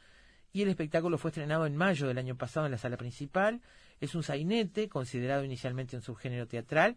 Y 0.54 0.62
el 0.62 0.70
espectáculo 0.70 1.18
fue 1.18 1.30
estrenado 1.30 1.66
en 1.66 1.76
mayo 1.76 2.08
del 2.08 2.18
año 2.18 2.36
pasado 2.36 2.66
en 2.66 2.72
la 2.72 2.78
sala 2.78 2.98
principal. 2.98 3.62
Es 4.00 4.16
un 4.16 4.24
sainete, 4.24 4.90
considerado 4.90 5.44
inicialmente 5.44 5.96
un 5.96 6.02
subgénero 6.02 6.48
teatral. 6.48 6.96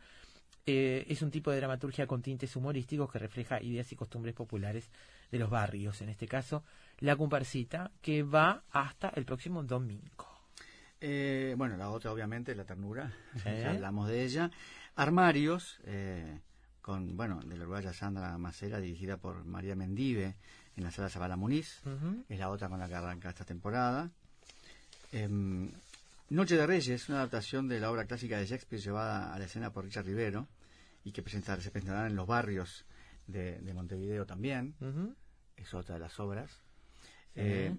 Eh, 0.66 1.06
es 1.08 1.22
un 1.22 1.30
tipo 1.30 1.50
de 1.50 1.56
dramaturgia 1.56 2.06
con 2.06 2.22
tintes 2.22 2.54
humorísticos 2.54 3.10
que 3.10 3.18
refleja 3.18 3.62
ideas 3.62 3.90
y 3.92 3.96
costumbres 3.96 4.34
populares 4.34 4.90
de 5.30 5.38
los 5.38 5.50
barrios. 5.50 6.00
En 6.00 6.10
este 6.10 6.28
caso, 6.28 6.64
la 6.98 7.16
comparsita, 7.16 7.90
que 8.00 8.22
va 8.22 8.62
hasta 8.70 9.08
el 9.10 9.24
próximo 9.24 9.62
domingo. 9.62 10.28
Eh, 11.00 11.54
bueno, 11.56 11.76
la 11.76 11.90
otra 11.90 12.12
obviamente, 12.12 12.54
La 12.54 12.64
Ternura, 12.64 13.12
ya 13.44 13.70
hablamos 13.70 14.08
de 14.08 14.24
ella. 14.24 14.50
Armarios, 14.96 15.80
eh, 15.84 16.40
con, 16.82 17.16
bueno, 17.16 17.40
de 17.40 17.56
la 17.56 17.64
uruguaya 17.64 17.92
Sandra 17.92 18.36
Macera, 18.36 18.80
dirigida 18.80 19.16
por 19.16 19.44
María 19.44 19.74
Mendive, 19.74 20.36
en 20.76 20.84
la 20.84 20.90
sala 20.90 21.08
Zabala 21.08 21.36
Muniz, 21.36 21.80
es 22.28 22.38
la 22.38 22.50
otra 22.50 22.68
con 22.68 22.78
la 22.78 22.88
que 22.88 22.94
arranca 22.94 23.28
esta 23.30 23.44
temporada. 23.44 24.10
Em, 25.12 25.70
Noche 26.30 26.56
de 26.56 26.66
Reyes, 26.66 27.08
una 27.08 27.18
adaptación 27.18 27.66
de 27.68 27.80
la 27.80 27.90
obra 27.90 28.04
clásica 28.04 28.38
de 28.38 28.46
Shakespeare 28.46 28.80
llevada 28.80 29.34
a 29.34 29.38
la 29.38 29.46
escena 29.46 29.72
por 29.72 29.84
Richard 29.84 30.06
Rivero 30.06 30.46
y 31.04 31.10
que 31.12 31.22
presentar, 31.22 31.60
se 31.60 31.70
presentará 31.70 32.06
en 32.06 32.14
los 32.14 32.26
barrios 32.26 32.84
de, 33.26 33.58
de 33.58 33.74
Montevideo 33.74 34.26
también, 34.26 34.74
es 35.56 35.74
otra 35.74 35.94
de 35.96 36.00
las 36.00 36.20
obras. 36.20 36.50
Sí. 37.34 37.40
Eh, 37.42 37.76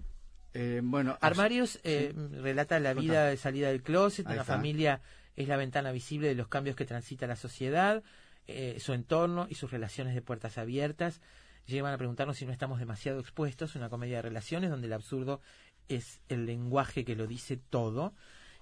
eh, 0.54 0.80
bueno, 0.84 1.16
Armarios 1.20 1.80
eh, 1.82 2.12
relata 2.14 2.78
la 2.78 2.92
vida 2.92 3.26
de 3.26 3.36
salida 3.36 3.68
del 3.68 3.82
closet, 3.82 4.26
Ahí 4.26 4.34
una 4.34 4.42
está. 4.42 4.54
familia 4.54 5.00
es 5.34 5.48
la 5.48 5.56
ventana 5.56 5.92
visible 5.92 6.28
de 6.28 6.34
los 6.34 6.48
cambios 6.48 6.76
que 6.76 6.84
transita 6.84 7.26
la 7.26 7.36
sociedad, 7.36 8.02
eh, 8.46 8.76
su 8.80 8.92
entorno 8.92 9.46
y 9.48 9.54
sus 9.54 9.70
relaciones 9.70 10.14
de 10.14 10.20
puertas 10.20 10.58
abiertas 10.58 11.20
llevan 11.66 11.92
a 11.92 11.98
preguntarnos 11.98 12.36
si 12.36 12.46
no 12.46 12.52
estamos 12.52 12.78
demasiado 12.78 13.20
expuestos, 13.20 13.76
una 13.76 13.88
comedia 13.88 14.16
de 14.16 14.22
relaciones 14.22 14.70
donde 14.70 14.86
el 14.86 14.92
absurdo 14.92 15.40
es 15.88 16.20
el 16.28 16.46
lenguaje 16.46 17.04
que 17.04 17.16
lo 17.16 17.26
dice 17.26 17.56
todo. 17.56 18.14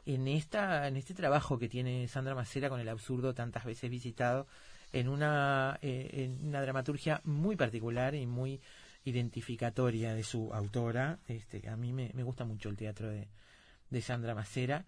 En 0.07 0.29
esta 0.29 0.89
en 0.89 0.97
este 0.97 1.15
trabajo 1.15 1.59
que 1.59 1.69
tiene 1.69 2.09
Sandra 2.09 2.35
Macera 2.35 2.69
con 2.69 2.81
el 2.81 2.89
absurdo 2.89 3.35
tantas 3.35 3.65
veces 3.65 3.91
visitado 3.91 4.47
en 4.93 5.09
una 5.09 5.79
eh, 5.83 6.25
en 6.25 6.47
una 6.47 6.63
dramaturgia 6.63 7.21
muy 7.25 7.57
particular 7.57 8.15
y 8.15 8.27
muy 8.27 8.61
identificatoria 9.05 10.15
de 10.15 10.23
su 10.23 10.53
autora. 10.53 11.19
Este, 11.29 11.69
a 11.69 11.77
mí 11.77 11.93
me, 11.93 12.11
me 12.15 12.23
gusta 12.23 12.45
mucho 12.45 12.69
el 12.69 12.77
teatro 12.77 13.11
de, 13.11 13.29
de 13.91 14.03
Sandra 14.03 14.35
Macera. 14.35 14.85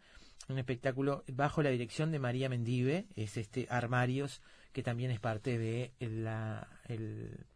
Un 0.48 0.58
espectáculo 0.58 1.24
bajo 1.28 1.62
la 1.62 1.70
dirección 1.70 2.10
de 2.10 2.18
María 2.18 2.48
Mendive, 2.48 3.06
es 3.14 3.36
este 3.36 3.66
Armarios, 3.70 4.42
que 4.72 4.82
también 4.82 5.10
es 5.10 5.20
parte 5.20 5.56
de 5.56 5.92
la, 6.00 6.68
el, 6.88 7.46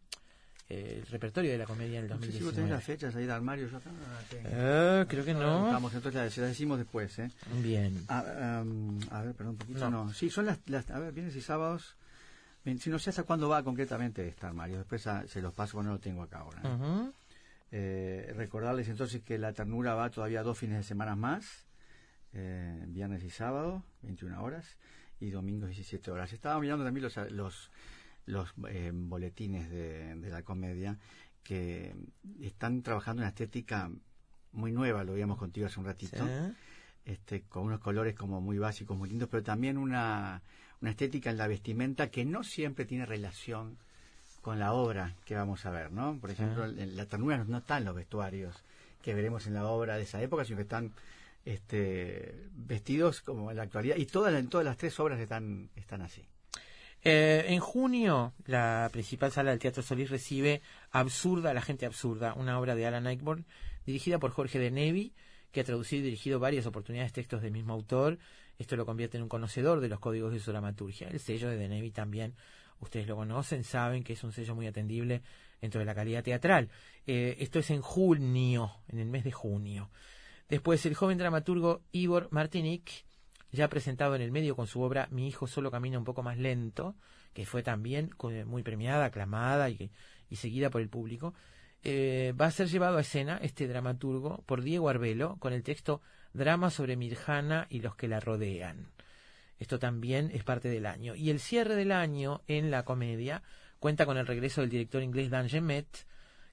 el 0.69 1.05
repertorio 1.07 1.51
de 1.51 1.57
la 1.57 1.65
comedia 1.65 2.01
del 2.01 2.09
no 2.09 2.17
sé 2.21 2.31
si 2.31 2.43
vos 2.43 2.53
tenés 2.53 2.69
2019. 2.69 2.75
las 2.75 2.83
fechas 2.83 3.15
ahí 3.15 3.25
de 3.25 3.31
armario, 3.31 3.69
yo 3.69 3.77
acá 3.77 3.89
no 3.89 4.13
las 4.13 4.25
tengo. 4.25 4.49
Eh, 4.51 5.05
creo 5.07 5.23
que 5.25 5.33
no. 5.33 5.63
Vamos, 5.71 5.93
entonces 5.93 6.21
las- 6.21 6.35
decimos 6.49 6.77
después, 6.77 7.17
¿eh? 7.19 7.31
Bien. 7.63 8.03
Ah, 8.09 8.61
um, 8.65 8.99
a 9.11 9.21
ver, 9.21 9.33
perdón, 9.33 9.53
un 9.53 9.57
poquito, 9.59 9.89
No. 9.89 10.05
no. 10.05 10.13
Sí, 10.13 10.29
son 10.29 10.45
las, 10.45 10.59
las- 10.65 10.89
a 10.91 10.99
ver, 10.99 11.13
viernes 11.13 11.35
y 11.35 11.41
sábados. 11.41 11.95
Si 12.79 12.89
no 12.89 12.99
sé 12.99 13.11
hasta 13.11 13.23
cuándo 13.23 13.47
va 13.47 13.63
concretamente 13.63 14.27
esta 14.27 14.47
armario, 14.49 14.77
después 14.79 15.07
ah, 15.07 15.23
se 15.25 15.41
los 15.41 15.53
paso, 15.53 15.73
porque 15.77 15.87
no 15.87 15.93
lo 15.93 15.99
tengo 15.99 16.21
acá 16.23 16.39
ahora. 16.39 16.61
¿eh? 16.65 16.67
Ujú. 16.67 17.13
Eh, 17.71 18.33
recordarles 18.35 18.89
entonces 18.89 19.21
que 19.23 19.37
la 19.37 19.53
ternura 19.53 19.93
va 19.95 20.09
todavía 20.09 20.43
dos 20.43 20.57
fines 20.57 20.77
de 20.77 20.83
semana 20.83 21.15
más, 21.15 21.65
eh, 22.33 22.83
viernes 22.87 23.23
y 23.23 23.29
sábado, 23.29 23.83
21 24.01 24.41
horas, 24.43 24.77
y 25.21 25.29
domingos 25.29 25.69
17 25.69 26.11
horas. 26.11 26.33
Estaba 26.33 26.59
mirando 26.59 26.83
también 26.83 27.03
los, 27.05 27.15
los, 27.31 27.71
los 28.27 28.53
eh, 28.69 28.91
boletines 28.93 29.69
de, 29.71 30.15
de 30.15 30.29
la 30.29 30.43
comedia 30.43 30.97
que 31.43 31.95
están 32.41 32.83
trabajando 32.83 33.21
una 33.21 33.29
estética 33.29 33.89
muy 34.51 34.71
nueva, 34.71 35.03
lo 35.03 35.13
veíamos 35.13 35.37
contigo 35.37 35.65
hace 35.67 35.79
un 35.79 35.85
ratito. 35.87 36.17
Sí. 36.25 36.53
este, 37.05 37.41
con 37.43 37.63
unos 37.63 37.79
colores 37.79 38.15
como 38.15 38.39
muy 38.41 38.57
básicos, 38.57 38.97
muy 38.97 39.09
lindos, 39.09 39.29
pero 39.29 39.41
también 39.43 39.77
una, 39.77 40.41
una 40.81 40.91
estética 40.91 41.29
en 41.29 41.37
la 41.37 41.47
vestimenta 41.47 42.09
que 42.11 42.25
no 42.25 42.43
siempre 42.43 42.85
tiene 42.85 43.05
relación 43.05 43.77
con 44.41 44.59
la 44.59 44.73
obra 44.73 45.15
que 45.25 45.35
vamos 45.35 45.65
a 45.65 45.71
ver, 45.71 45.91
¿no? 45.91 46.17
Por 46.19 46.31
ejemplo, 46.31 46.63
Ah. 46.65 46.67
en 46.77 46.95
la 46.97 47.05
ternura 47.05 47.37
no, 47.37 47.45
no 47.45 47.57
están 47.59 47.85
los 47.85 47.95
vestuarios 47.95 48.61
que 49.01 49.13
veremos 49.13 49.47
en 49.47 49.53
la 49.53 49.65
obra 49.67 49.95
de 49.95 50.03
esa 50.03 50.21
época, 50.21 50.43
sino 50.43 50.57
que 50.57 50.63
están 50.63 50.91
este, 51.45 52.35
vestidos 52.55 53.21
como 53.21 53.51
en 53.51 53.57
la 53.57 53.63
actualidad. 53.63 53.95
Y 53.95 54.05
todas, 54.05 54.33
en 54.33 54.49
todas 54.49 54.65
las 54.65 54.75
tres 54.77 54.99
obras 54.99 55.19
están, 55.19 55.69
están 55.77 56.01
así. 56.01 56.25
Eh, 57.09 57.53
en 57.53 57.61
junio, 57.61 58.33
la 58.47 58.89
principal 58.91 59.31
sala 59.31 59.51
del 59.51 59.59
Teatro 59.59 59.81
Solís 59.81 60.09
recibe 60.09 60.61
Absurda, 60.91 61.53
la 61.53 61.61
gente 61.61 61.85
absurda, 61.85 62.33
una 62.33 62.59
obra 62.59 62.75
de 62.75 62.85
Alan 62.85 63.07
Ayckbourn, 63.07 63.45
dirigida 63.85 64.19
por 64.19 64.31
Jorge 64.31 64.59
de 64.59 64.71
Nevi, 64.71 65.13
que 65.53 65.61
ha 65.61 65.63
traducido 65.63 66.01
y 66.01 66.03
dirigido 66.03 66.41
varias 66.41 66.65
oportunidades 66.65 67.13
textos 67.13 67.41
del 67.41 67.53
mismo 67.53 67.71
autor. 67.71 68.17
Esto 68.59 68.75
lo 68.75 68.85
convierte 68.85 69.15
en 69.15 69.23
un 69.23 69.29
conocedor 69.29 69.79
de 69.79 69.87
los 69.87 70.01
códigos 70.01 70.33
de 70.33 70.41
su 70.41 70.51
dramaturgia. 70.51 71.07
El 71.07 71.21
sello 71.21 71.49
de 71.49 71.55
de 71.55 71.69
Nevi 71.69 71.91
también, 71.91 72.35
ustedes 72.81 73.07
lo 73.07 73.15
conocen, 73.15 73.63
saben 73.63 74.03
que 74.03 74.11
es 74.11 74.23
un 74.25 74.33
sello 74.33 74.53
muy 74.53 74.67
atendible 74.67 75.21
dentro 75.61 75.79
de 75.79 75.85
la 75.85 75.95
calidad 75.95 76.25
teatral. 76.25 76.67
Eh, 77.05 77.37
esto 77.39 77.59
es 77.59 77.69
en 77.69 77.79
junio, 77.79 78.73
en 78.89 78.99
el 78.99 79.07
mes 79.07 79.23
de 79.23 79.31
junio. 79.31 79.91
Después, 80.49 80.85
el 80.85 80.93
joven 80.93 81.17
dramaturgo 81.17 81.83
Igor 81.93 82.27
Martinic, 82.31 83.05
ya 83.51 83.69
presentado 83.69 84.15
en 84.15 84.21
el 84.21 84.31
medio 84.31 84.55
con 84.55 84.67
su 84.67 84.81
obra 84.81 85.07
Mi 85.11 85.27
hijo 85.27 85.47
solo 85.47 85.71
camina 85.71 85.97
un 85.97 86.03
poco 86.03 86.23
más 86.23 86.37
lento, 86.37 86.95
que 87.33 87.45
fue 87.45 87.63
también 87.63 88.11
muy 88.45 88.63
premiada, 88.63 89.05
aclamada 89.05 89.69
y, 89.69 89.91
y 90.29 90.35
seguida 90.35 90.69
por 90.69 90.81
el 90.81 90.89
público, 90.89 91.33
eh, 91.83 92.33
va 92.39 92.47
a 92.47 92.51
ser 92.51 92.67
llevado 92.67 92.97
a 92.97 93.01
escena 93.01 93.39
este 93.41 93.67
dramaturgo 93.67 94.43
por 94.45 94.61
Diego 94.61 94.89
Arbelo 94.89 95.37
con 95.39 95.53
el 95.53 95.63
texto 95.63 96.01
Drama 96.33 96.69
sobre 96.69 96.97
Mirjana 96.97 97.67
y 97.69 97.79
los 97.79 97.95
que 97.95 98.07
la 98.07 98.19
rodean. 98.19 98.87
Esto 99.59 99.79
también 99.79 100.29
es 100.33 100.43
parte 100.43 100.69
del 100.69 100.85
año. 100.85 101.15
Y 101.15 101.29
el 101.29 101.39
cierre 101.39 101.75
del 101.75 101.91
año 101.91 102.41
en 102.47 102.71
la 102.71 102.83
comedia 102.83 103.41
cuenta 103.79 104.05
con 104.05 104.17
el 104.17 104.27
regreso 104.27 104.61
del 104.61 104.69
director 104.69 105.01
inglés 105.01 105.29
Dan 105.29 105.49
Gemet, 105.49 106.05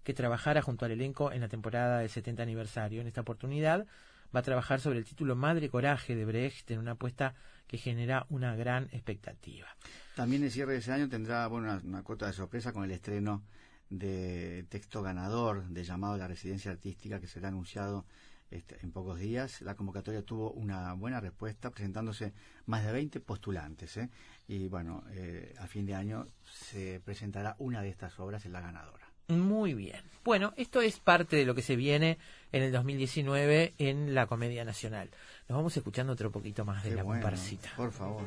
que 0.05 0.15
trabajara 0.15 0.63
junto 0.63 0.85
al 0.85 0.93
elenco 0.93 1.33
en 1.33 1.41
la 1.41 1.49
temporada 1.49 1.99
del 1.99 2.11
70 2.11 2.43
aniversario. 2.43 3.01
En 3.01 3.07
esta 3.07 3.23
oportunidad 3.23 3.87
va 4.35 4.41
a 4.41 4.43
trabajar 4.43 4.81
sobre 4.81 4.99
el 4.99 5.05
título 5.05 5.37
Madre 5.37 5.69
Coraje 5.69 6.17
de 6.17 6.25
Brecht 6.25 6.71
en 6.71 6.79
una 6.79 6.93
apuesta 6.93 7.35
que 7.67 7.79
genera 7.79 8.27
una 8.31 8.57
gran 8.57 8.85
expectativa. 8.93 9.69
También 10.17 10.43
el 10.43 10.51
cierre 10.51 10.73
de 10.73 10.79
ese 10.79 10.93
año 10.93 11.09
tendrá 11.09 11.47
una 11.49 12.03
cuota 12.03 12.27
de 12.27 12.33
sorpresa 12.33 12.73
con 12.73 12.85
el 12.85 12.91
estreno 12.91 13.45
de 13.91 14.67
texto 14.69 15.03
ganador 15.03 15.69
de 15.69 15.85
llamado 15.85 16.15
a 16.15 16.19
la 16.19 16.29
residencia 16.29 16.73
artística 16.73 17.21
que 17.21 17.29
será 17.29 17.49
anunciado 17.49 18.07
este, 18.51 18.79
en 18.83 18.93
pocos 18.93 19.19
días. 19.19 19.61
La 19.63 19.77
convocatoria 19.77 20.23
tuvo 20.23 20.51
una 20.53 20.93
buena 20.95 21.21
respuesta, 21.21 21.71
presentándose 21.71 22.33
más 22.67 22.85
de 22.85 22.93
20 22.93 23.21
postulantes. 23.21 23.97
¿eh? 23.97 24.11
Y 24.49 24.69
bueno, 24.69 25.05
eh, 25.11 25.55
a 25.59 25.67
fin 25.67 25.87
de 25.87 25.95
año 25.95 26.27
se 26.45 27.01
presentará 27.05 27.55
una 27.59 27.83
de 27.83 27.89
estas 27.89 28.19
obras 28.19 28.45
en 28.47 28.53
la 28.53 28.61
ganadora. 28.61 29.04
Muy 29.29 29.75
bien. 29.75 30.03
Bueno, 30.25 30.55
esto 30.57 30.81
es 30.81 30.99
parte 31.01 31.37
de 31.37 31.45
lo 31.45 31.55
que 31.55 31.63
se 31.63 31.77
viene 31.77 32.19
en 32.51 32.63
el 32.63 32.73
2019 32.73 33.75
en 33.79 34.15
la 34.15 34.27
Comedia 34.27 34.65
Nacional. 34.65 35.11
Nos 35.49 35.57
vamos 35.59 35.77
escuchando 35.77 36.15
otro 36.15 36.31
poquito 36.31 36.65
más 36.65 36.83
de 36.83 36.91
Qué 36.91 36.97
la 36.97 37.03
bueno, 37.03 37.21
comparsita. 37.21 37.71
Por 37.77 37.93
favor. 37.93 38.25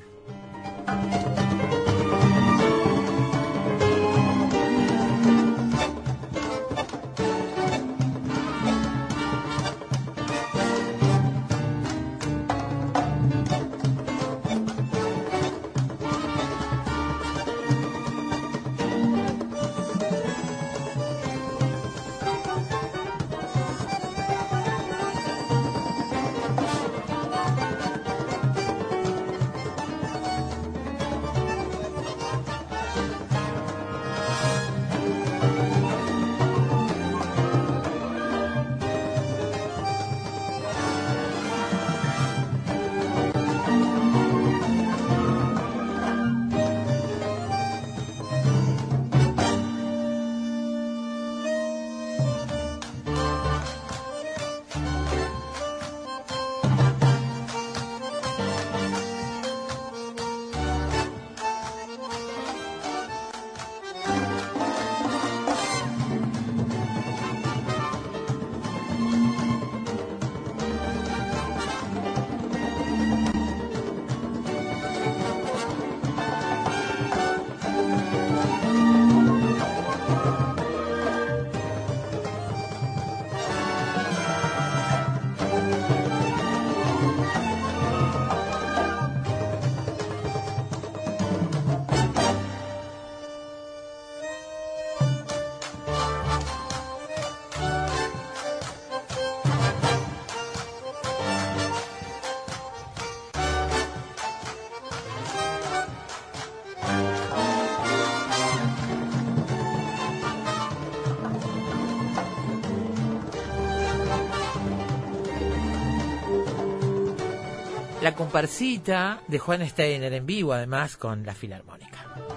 La 118.01 118.13
comparsita 118.13 119.21
de 119.27 119.39
Juan 119.39 119.67
Steiner 119.67 120.13
en 120.13 120.25
vivo, 120.25 120.53
además, 120.53 120.97
con 120.97 121.25
la 121.25 121.33
Filarmónica. 121.33 122.36